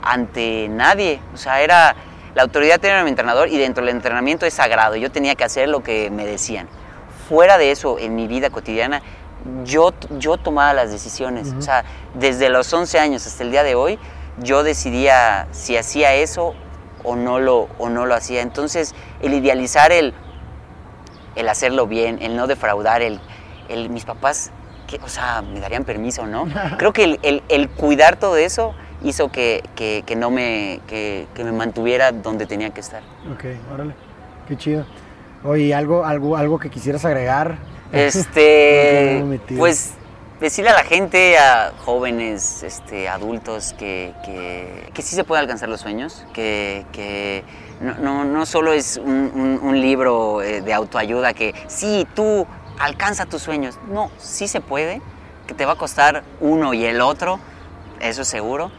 ante 0.03 0.69
nadie, 0.69 1.21
o 1.33 1.37
sea, 1.37 1.61
era 1.61 1.95
la 2.35 2.43
autoridad 2.43 2.83
era 2.85 3.03
mi 3.05 3.11
entrenador 3.11 3.49
y 3.49 3.59
dentro 3.59 3.85
del 3.85 3.95
entrenamiento 3.95 4.47
es 4.47 4.55
sagrado, 4.55 4.97
yo 4.97 5.11
tenía 5.11 5.35
que 5.35 5.45
hacer 5.45 5.69
lo 5.69 5.83
que 5.83 6.11
me 6.11 6.25
decían. 6.25 6.67
Fuera 7.29 7.59
de 7.59 7.71
eso, 7.71 7.99
en 7.99 8.15
mi 8.15 8.27
vida 8.27 8.51
cotidiana, 8.51 9.03
yo, 9.65 9.93
yo 10.19 10.37
tomaba 10.39 10.73
las 10.73 10.91
decisiones, 10.91 11.53
o 11.53 11.63
sea, 11.63 11.85
desde 12.15 12.49
los 12.49 12.73
11 12.73 12.99
años 12.99 13.27
hasta 13.27 13.43
el 13.43 13.51
día 13.51 13.63
de 13.63 13.75
hoy, 13.75 13.99
yo 14.39 14.63
decidía 14.63 15.47
si 15.51 15.77
hacía 15.77 16.15
eso 16.15 16.55
o 17.05 17.17
no 17.17 17.39
lo, 17.39 17.69
o 17.79 17.89
no 17.89 18.07
lo 18.07 18.15
hacía. 18.15 18.41
Entonces, 18.41 18.95
el 19.21 19.35
idealizar 19.35 19.93
el 19.93 20.15
el 21.37 21.49
hacerlo 21.49 21.87
bien, 21.87 22.19
el 22.21 22.37
no 22.37 22.47
defraudar, 22.47 23.03
el, 23.03 23.21
el 23.69 23.91
mis 23.91 24.05
papás, 24.05 24.51
que, 24.87 24.97
o 25.03 25.09
sea, 25.09 25.43
me 25.43 25.61
darían 25.61 25.85
permiso, 25.85 26.27
¿no? 26.27 26.47
Creo 26.79 26.93
que 26.93 27.19
el, 27.23 27.43
el, 27.49 27.69
cuidar 27.71 28.17
todo 28.17 28.37
eso 28.37 28.75
hizo 29.03 29.31
que, 29.31 29.63
que, 29.75 30.05
que 30.07 30.17
no 30.17 30.31
me, 30.31 30.81
que, 30.87 31.27
me 31.37 31.53
mantuviera 31.53 32.13
donde 32.13 32.47
tenía 32.47 32.71
que 32.71 32.81
estar. 32.81 33.03
Ok, 33.33 33.45
órale, 33.73 33.95
qué 34.49 34.57
chido. 34.57 34.87
Oye, 35.45 35.75
¿algo, 35.75 36.05
algo, 36.05 36.37
algo 36.37 36.59
que 36.59 36.71
quisieras 36.71 37.05
agregar? 37.05 37.59
Este, 37.93 39.25
pues 39.59 39.95
decirle 40.41 40.71
a 40.71 40.75
la 40.75 40.85
gente, 40.85 41.39
a 41.39 41.73
jóvenes, 41.85 42.63
este, 42.63 43.09
adultos, 43.09 43.75
que, 43.79 44.13
que, 44.25 44.91
que 44.93 45.03
sí 45.03 45.17
se 45.17 45.25
puede 45.25 45.41
alcanzar 45.41 45.69
los 45.69 45.81
sueños, 45.81 46.25
que, 46.33 46.85
que 46.93 47.45
no, 47.83 48.25
no, 48.25 48.47
solo 48.47 48.73
es 48.73 48.97
un, 48.97 49.81
libro 49.81 50.43
eh, 50.43 50.61
de 50.61 50.73
autoayuda 50.73 51.35
que 51.35 51.55
sí, 51.67 52.07
tú 52.15 52.47
alcanza 52.79 53.27
tus 53.27 53.43
sueños. 53.43 53.79
No, 53.89 54.11
sí 54.19 54.49
se 54.49 54.61
puede, 54.61 55.03
que 55.47 55.55
te 55.55 55.67
va 55.67 55.73
a 55.73 55.77
costar 55.77 56.23
uno 56.41 56.75
y 56.75 56.85
el 56.85 57.01
otro, 57.01 57.41
eso 58.01 58.23
es 58.23 58.29
seguro, 58.29 58.71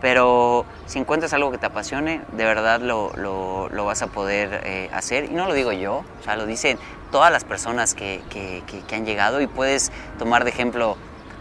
pero 0.00 0.64
si 0.86 0.98
encuentras 0.98 1.32
algo 1.32 1.50
que 1.50 1.58
te 1.58 1.66
apasione, 1.66 2.22
de 2.32 2.44
verdad 2.44 2.80
lo, 2.80 3.12
lo, 3.16 3.84
vas 3.84 4.02
a 4.02 4.08
poder 4.08 4.60
eh, 4.64 4.90
hacer. 4.92 5.24
Y 5.24 5.34
no 5.34 5.46
lo 5.46 5.54
digo 5.54 5.72
yo, 5.72 6.04
o 6.20 6.22
sea, 6.22 6.36
lo 6.36 6.46
dicen 6.46 6.78
todas 7.10 7.32
las 7.32 7.44
personas 7.44 7.94
que, 7.94 8.22
que, 8.30 8.62
que 8.86 8.94
han 8.94 9.04
llegado 9.04 9.40
y 9.40 9.46
puedes 9.46 9.90
tomar 10.18 10.44
de 10.44 10.50
ejemplo 10.50 10.96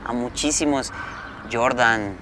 a 0.06 0.14
muchísimos, 0.14 0.92
Jordan, 1.52 2.16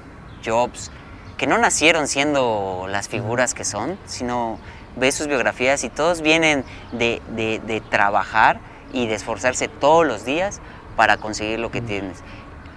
Jobs, 0.44 0.92
que 1.38 1.48
no 1.48 1.58
nacieron 1.58 2.08
siendo 2.08 2.88
las 2.90 3.08
figuras 3.08 3.54
que 3.54 3.64
son, 3.64 3.98
sino 4.06 4.60
ves 4.98 5.16
sus 5.16 5.28
biografías 5.28 5.84
y 5.84 5.90
todos 5.90 6.22
vienen 6.22 6.64
de, 6.92 7.22
de, 7.30 7.82
trabajar 7.82 8.60
y 8.94 9.08
de 9.08 9.16
esforzarse 9.16 9.68
todos 9.68 10.06
los 10.06 10.26
días 10.26 10.60
para 10.96 11.18
conseguir 11.18 11.60
lo 11.60 11.72
que 11.72 11.82
tienes. 11.82 12.24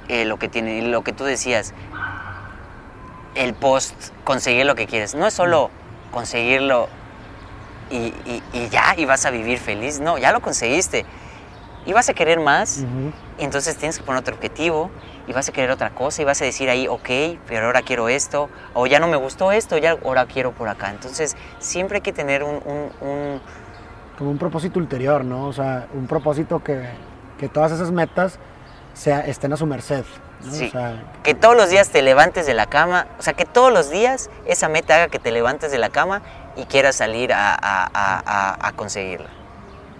Eh, 0.08 0.24
lo 0.24 0.38
que 0.38 0.48
tiene, 0.48 0.82
lo 0.82 1.02
que 1.02 1.12
tú 1.12 1.24
decías, 1.24 1.72
el 3.34 3.54
post, 3.54 3.94
conseguir 4.24 4.66
lo 4.66 4.74
que 4.74 4.86
quieres. 4.86 5.14
No 5.14 5.26
es 5.26 5.34
solo 5.34 5.70
conseguirlo 6.10 6.88
y, 7.90 8.12
y, 8.52 8.68
ya, 8.70 8.94
y 8.96 9.04
vas 9.04 9.24
a 9.26 9.30
vivir 9.30 9.58
feliz. 9.58 10.00
No, 10.00 10.18
ya 10.18 10.32
lo 10.32 10.40
conseguiste. 10.40 11.06
Y 11.86 11.92
vas 11.92 12.08
a 12.08 12.14
querer 12.14 12.40
más, 12.40 12.84
y 13.38 13.44
entonces 13.44 13.76
tienes 13.76 13.98
que 13.98 14.04
poner 14.04 14.20
otro 14.20 14.34
objetivo, 14.34 14.90
y 15.26 15.32
vas 15.32 15.48
a 15.48 15.52
querer 15.52 15.70
otra 15.70 15.90
cosa 15.90 16.22
y 16.22 16.24
vas 16.24 16.42
a 16.42 16.44
decir 16.44 16.68
ahí, 16.68 16.88
ok, 16.88 17.38
pero 17.46 17.66
ahora 17.66 17.82
quiero 17.82 18.08
esto, 18.08 18.50
o 18.74 18.86
ya 18.86 18.98
no 18.98 19.06
me 19.06 19.16
gustó 19.16 19.52
esto, 19.52 19.78
ya 19.78 19.96
ahora 20.04 20.26
quiero 20.26 20.52
por 20.52 20.68
acá. 20.68 20.90
Entonces, 20.90 21.36
siempre 21.58 21.96
hay 21.96 22.02
que 22.02 22.12
tener 22.12 22.42
un... 22.42 23.40
Como 24.18 24.30
un 24.30 24.38
propósito 24.38 24.78
ulterior, 24.78 25.24
¿no? 25.24 25.46
O 25.46 25.52
sea, 25.52 25.86
un 25.94 26.06
propósito 26.06 26.62
que, 26.62 26.90
que 27.38 27.48
todas 27.48 27.72
esas 27.72 27.90
metas 27.90 28.38
sea, 28.92 29.20
estén 29.20 29.52
a 29.52 29.56
su 29.56 29.66
merced. 29.66 30.04
Sí. 30.50 30.72
que 31.22 31.34
todos 31.34 31.54
los 31.54 31.68
días 31.68 31.90
te 31.90 32.00
levantes 32.00 32.46
de 32.46 32.54
la 32.54 32.64
cama, 32.66 33.06
o 33.18 33.22
sea, 33.22 33.34
que 33.34 33.44
todos 33.44 33.70
los 33.70 33.90
días 33.90 34.30
esa 34.46 34.70
meta 34.70 34.94
haga 34.94 35.08
que 35.08 35.18
te 35.18 35.32
levantes 35.32 35.70
de 35.70 35.76
la 35.76 35.90
cama 35.90 36.22
y 36.56 36.64
quieras 36.64 36.96
salir 36.96 37.32
a, 37.32 37.54
a, 37.60 38.66
a 38.66 38.72
conseguirla. 38.72 39.28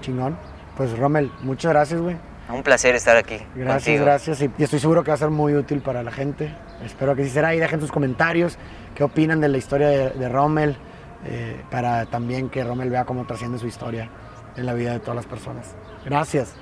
Chingón. 0.01 0.37
Pues 0.77 0.97
Rommel, 0.99 1.31
muchas 1.43 1.73
gracias, 1.73 2.01
güey. 2.01 2.17
Un 2.53 2.63
placer 2.63 2.95
estar 2.95 3.17
aquí. 3.17 3.37
Gracias, 3.55 4.01
gracias. 4.01 4.43
Y, 4.43 4.51
estoy 4.59 4.81
seguro 4.81 5.05
que 5.05 5.11
va 5.11 5.15
a 5.15 5.19
ser 5.19 5.31
muy 5.31 5.55
útil 5.55 5.81
para 5.81 6.03
la 6.03 6.11
gente. 6.11 6.53
Espero 6.85 7.15
que 7.15 7.25
sí 7.25 7.31
será. 7.31 7.55
Y 7.55 7.61
dejen 7.61 7.81
sus 7.81 7.93
comentarios. 7.93 8.59
¿Qué 8.95 9.05
opinan 9.05 9.41
de 9.41 9.49
la 9.49 9.59
historia 9.59 9.89
de, 9.89 10.29
Rommel? 10.29 10.77
Eh, 11.27 11.61
para 11.71 12.07
también 12.07 12.49
que 12.49 12.65
Rommel 12.65 12.91
vea 12.91 13.05
cómo 13.05 13.27
trasciende 13.27 13.59
su 13.59 13.67
historia 13.67 14.09
en 14.57 14.67
la 14.67 14.75
vida 14.75 14.93
de 14.93 15.01
todas 15.01 15.17
las 15.17 15.27
personas. 15.27 15.75
Gracias. 16.05 16.55